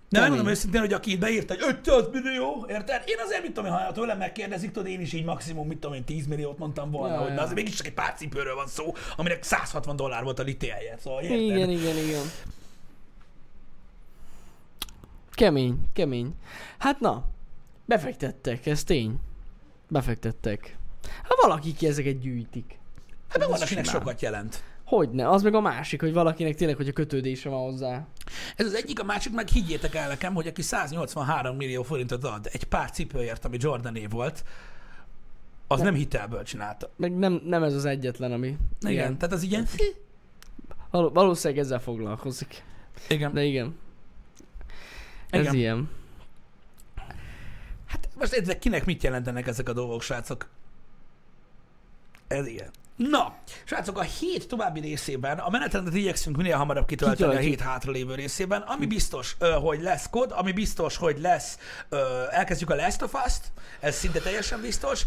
De 0.10 0.20
megmondom 0.20 0.48
őszintén, 0.48 0.80
hogy 0.80 0.94
aki 0.94 1.12
itt 1.12 1.20
beírta, 1.20 1.54
hogy 1.54 1.76
500 1.86 2.06
millió, 2.12 2.66
érted? 2.70 3.04
Én 3.06 3.16
azért, 3.26 3.42
mit 3.42 3.54
tudom 3.54 3.72
én, 3.72 3.78
ha 3.78 3.92
tőlem 3.92 4.18
megkérdezik, 4.18 4.72
tudod, 4.72 4.88
én 4.88 5.02
is 5.02 5.14
így 5.14 5.24
maximum, 5.24 5.68
mit 5.68 5.78
tudom 5.78 5.96
én, 5.96 6.04
10 6.04 6.28
milliót 6.28 6.58
mondtam 6.58 6.92
volna, 6.92 7.14
Ja, 7.14 7.20
hogy 7.20 7.34
de 7.34 7.42
azért 7.42 7.56
mégis 7.56 7.76
csak 7.76 7.86
egy 7.86 7.94
pár 7.94 8.14
cipőről 8.14 8.56
van 8.56 8.68
szó, 8.68 8.94
aminek 9.18 9.44
160 9.44 9.96
dollár 9.96 10.24
volt 10.24 10.40
a 10.40 10.44
litélje, 10.44 10.98
szóval 11.00 11.22
érted? 11.22 11.40
Igen, 11.40 11.70
igen, 11.70 11.98
igen. 11.98 12.24
Kemény, 15.32 15.76
kemény. 15.94 16.36
Hát 16.78 17.00
na, 17.00 17.26
befektettek, 17.86 18.66
ez 18.66 18.84
tény. 18.84 19.20
Befektettek. 19.88 20.78
Hát 21.08 21.38
valakik 21.42 21.76
ki 21.78 21.88
ezeket 21.88 22.20
gyűjtik. 22.20 22.80
Hát 23.30 23.38
meg 23.38 23.48
Ez 23.50 23.54
van, 23.54 23.62
akinek 23.62 23.86
simán. 23.86 24.00
sokat 24.00 24.22
jelent. 24.22 24.64
Hogyne, 24.86 25.30
az 25.30 25.42
meg 25.44 25.54
a 25.54 25.62
másik, 25.62 26.02
hogy 26.02 26.14
valakinek 26.14 26.56
tényleg, 26.56 26.76
hogy 26.76 26.88
a 26.88 26.94
kötődése 26.94 27.50
van 27.50 27.62
hozzá. 27.62 28.06
Ez 28.56 28.66
az 28.66 28.74
egyik, 28.74 29.00
a 29.00 29.04
másik 29.04 29.34
meg 29.34 29.48
higgyétek 29.48 29.96
el 29.96 30.08
nekem, 30.08 30.34
hogy 30.34 30.48
aki 30.48 30.62
183 30.62 31.56
millió 31.56 31.84
forintot 31.84 32.24
ad 32.24 32.50
egy 32.52 32.64
pár 32.64 32.92
cipőért, 32.92 33.46
ami 33.46 33.58
Jordané 33.60 34.06
volt, 34.06 34.44
az 35.68 35.82
nem 35.82 35.94
hitelből 35.94 36.44
csinálta. 36.44 36.90
Meg 36.96 37.18
nem, 37.18 37.42
nem 37.46 37.64
ez 37.64 37.74
az 37.74 37.86
egyetlen, 37.86 38.32
ami... 38.32 38.48
Igen, 38.48 38.92
Igen. 38.92 39.18
tehát 39.18 39.36
az 39.36 39.44
ilyen... 39.44 39.68
Val- 40.92 41.14
valószínűleg 41.14 41.64
ezzel 41.64 41.80
foglalkozik. 41.80 42.64
Igen. 43.10 43.34
De 43.34 43.44
igen. 43.44 43.76
Ez 45.30 45.42
Igen. 45.42 45.56
ilyen. 45.56 45.90
Hát 47.86 48.10
most 48.20 48.34
érted, 48.34 48.60
kinek 48.60 48.86
mit 48.86 49.04
jelentenek 49.04 49.48
ezek 49.48 49.70
a 49.70 49.74
dolgok, 49.74 50.02
srácok? 50.02 50.50
Ez 52.34 52.48
ilyen. 52.48 52.70
Na, 52.96 53.36
srácok, 53.64 53.98
a 53.98 54.02
hét 54.02 54.48
további 54.48 54.80
részében 54.80 55.38
a 55.38 55.50
menetrendet 55.50 55.94
igyekszünk 55.94 56.38
minél 56.38 56.56
hamarabb 56.58 56.86
kitölteni 56.86 57.24
a 57.24 57.28
Kitöltjük. 57.28 57.60
hét 57.60 57.68
hátralévő 57.68 58.16
részében, 58.16 58.62
ami 58.62 58.86
biztos, 58.86 59.38
hogy 59.62 59.82
lesz 59.82 60.10
kod, 60.10 60.34
ami 60.36 60.52
biztos, 60.52 60.98
hogy 60.98 61.20
lesz, 61.20 61.58
elkezdjük 62.30 62.70
a 62.70 62.76
Last 62.76 63.02
of 63.02 63.14
Us-t, 63.26 63.52
ez 63.80 63.96
szinte 63.96 64.20
teljesen 64.20 64.62
biztos. 64.62 65.06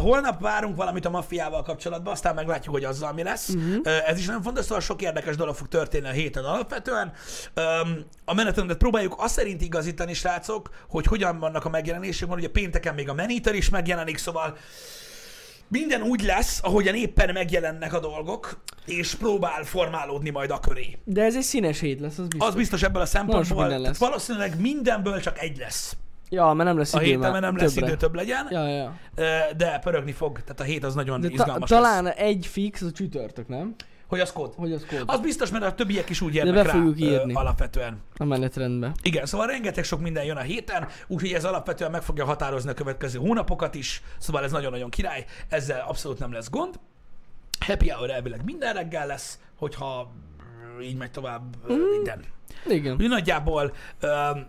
Holnap 0.00 0.40
várunk 0.40 0.76
valamit 0.76 1.04
a 1.04 1.10
maffiával 1.10 1.62
kapcsolatban, 1.62 2.12
aztán 2.12 2.34
meglátjuk, 2.34 2.74
hogy 2.74 2.84
azzal 2.84 3.12
mi 3.12 3.22
lesz. 3.22 3.48
Uh-huh. 3.48 4.02
Ez 4.06 4.18
is 4.18 4.26
nagyon 4.26 4.42
fontos, 4.42 4.64
szóval 4.64 4.80
sok 4.80 5.02
érdekes 5.02 5.36
dolog 5.36 5.54
fog 5.54 5.68
történni 5.68 6.08
a 6.08 6.12
héten 6.12 6.44
alapvetően. 6.44 7.12
A 8.24 8.34
menetrendet 8.34 8.76
próbáljuk 8.76 9.14
azt 9.18 9.34
szerint 9.34 9.62
igazítani, 9.62 10.14
srácok, 10.14 10.70
hogy 10.88 11.06
hogyan 11.06 11.38
vannak 11.38 11.64
a 11.64 11.68
megjelenések, 11.68 12.28
van, 12.28 12.38
ugye 12.38 12.48
pénteken 12.48 12.94
még 12.94 13.08
a 13.08 13.14
Maneater 13.14 13.54
is 13.54 13.68
megjelenik, 13.68 14.18
szóval 14.18 14.56
minden 15.68 16.02
úgy 16.02 16.22
lesz, 16.22 16.60
ahogyan 16.62 16.94
éppen 16.94 17.32
megjelennek 17.32 17.92
a 17.92 18.00
dolgok, 18.00 18.62
és 18.86 19.14
próbál 19.14 19.64
formálódni 19.64 20.30
majd 20.30 20.50
a 20.50 20.60
köré. 20.60 20.98
De 21.04 21.22
ez 21.22 21.36
egy 21.36 21.42
színes 21.42 21.80
hét 21.80 22.00
lesz, 22.00 22.18
az 22.18 22.26
biztos. 22.28 22.48
Az 22.48 22.54
biztos 22.54 22.82
ebből 22.82 23.02
a 23.02 23.06
szempontból. 23.06 23.60
minden 23.60 23.80
lesz. 23.80 23.98
valószínűleg 23.98 24.60
mindenből 24.60 25.20
csak 25.20 25.38
egy 25.38 25.56
lesz. 25.58 25.96
Ja, 26.30 26.52
mert 26.52 26.68
nem 26.68 26.78
lesz 26.78 26.94
A 26.94 26.96
idő 26.98 27.06
héten, 27.06 27.20
már 27.20 27.30
mert 27.30 27.44
nem 27.44 27.56
lesz 27.56 27.72
többre. 27.72 27.86
idő 27.88 27.96
több 27.96 28.14
legyen, 28.14 28.46
Ja, 28.50 28.68
ja. 28.68 28.96
de 29.56 29.78
pörögni 29.78 30.12
fog, 30.12 30.40
tehát 30.40 30.60
a 30.60 30.62
hét 30.62 30.84
az 30.84 30.94
nagyon 30.94 31.20
De 31.20 31.26
ta- 31.28 31.34
izgalmas 31.34 31.68
talán 31.70 32.04
lesz. 32.04 32.14
egy 32.18 32.46
fix 32.46 32.80
a 32.82 32.90
csütörtök, 32.92 33.48
nem? 33.48 33.74
Hogy 34.08 34.20
az 34.20 34.32
kód? 34.32 34.54
Hogy 34.56 34.72
az 34.72 34.86
kód 34.90 35.02
Az 35.06 35.20
biztos, 35.20 35.50
mert 35.50 35.64
a 35.64 35.74
többiek 35.74 36.08
is 36.08 36.20
úgy 36.20 36.32
De 36.32 36.44
érnek 36.44 36.64
rá 36.66 36.72
fogjuk 36.72 36.96
ö, 37.00 37.04
írni. 37.12 37.34
alapvetően. 37.34 38.00
a 38.16 38.24
menetrendbe. 38.24 38.92
Igen, 39.02 39.26
szóval 39.26 39.46
rengeteg 39.46 39.84
sok 39.84 40.00
minden 40.00 40.24
jön 40.24 40.36
a 40.36 40.40
héten, 40.40 40.88
úgyhogy 41.06 41.32
ez 41.32 41.44
alapvetően 41.44 41.90
meg 41.90 42.02
fogja 42.02 42.24
határozni 42.24 42.70
a 42.70 42.74
következő 42.74 43.18
hónapokat 43.18 43.74
is, 43.74 44.02
szóval 44.18 44.44
ez 44.44 44.50
nagyon-nagyon 44.52 44.90
király, 44.90 45.24
ezzel 45.48 45.84
abszolút 45.88 46.18
nem 46.18 46.32
lesz 46.32 46.50
gond. 46.50 46.74
Happy 47.66 47.88
hour 47.88 48.10
elvileg 48.10 48.44
minden 48.44 48.74
reggel 48.74 49.06
lesz, 49.06 49.38
hogyha 49.56 50.12
így 50.82 50.96
megy 50.96 51.10
tovább 51.10 51.56
mm. 51.72 51.90
minden. 51.90 52.24
Igen. 52.66 52.94
Úgy 53.00 53.08
nagyjából 53.08 53.72
öm, 54.00 54.46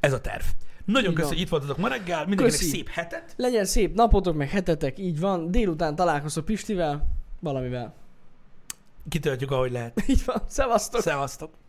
ez 0.00 0.12
a 0.12 0.20
terv. 0.20 0.44
Nagyon 0.84 1.14
köszönöm, 1.14 1.32
hogy 1.36 1.42
itt 1.42 1.48
voltatok 1.48 1.76
ma 1.78 1.88
reggel, 1.88 2.18
mindenkinek 2.18 2.50
Köszi. 2.50 2.68
szép 2.68 2.88
hetet. 2.88 3.34
Legyen 3.36 3.64
szép 3.64 3.94
napotok, 3.94 4.36
meg 4.36 4.48
hetetek, 4.50 4.98
így 4.98 5.20
van. 5.20 5.50
Délután 5.50 5.94
találkozok 5.94 6.44
Pistivel, 6.44 7.06
valamivel. 7.40 7.94
Kitöltjük, 9.08 9.50
ahogy 9.50 9.72
lehet. 9.72 10.02
Így 10.06 10.24
van. 10.24 10.42
Szevasztok! 10.48 11.00
Szevasztok! 11.00 11.63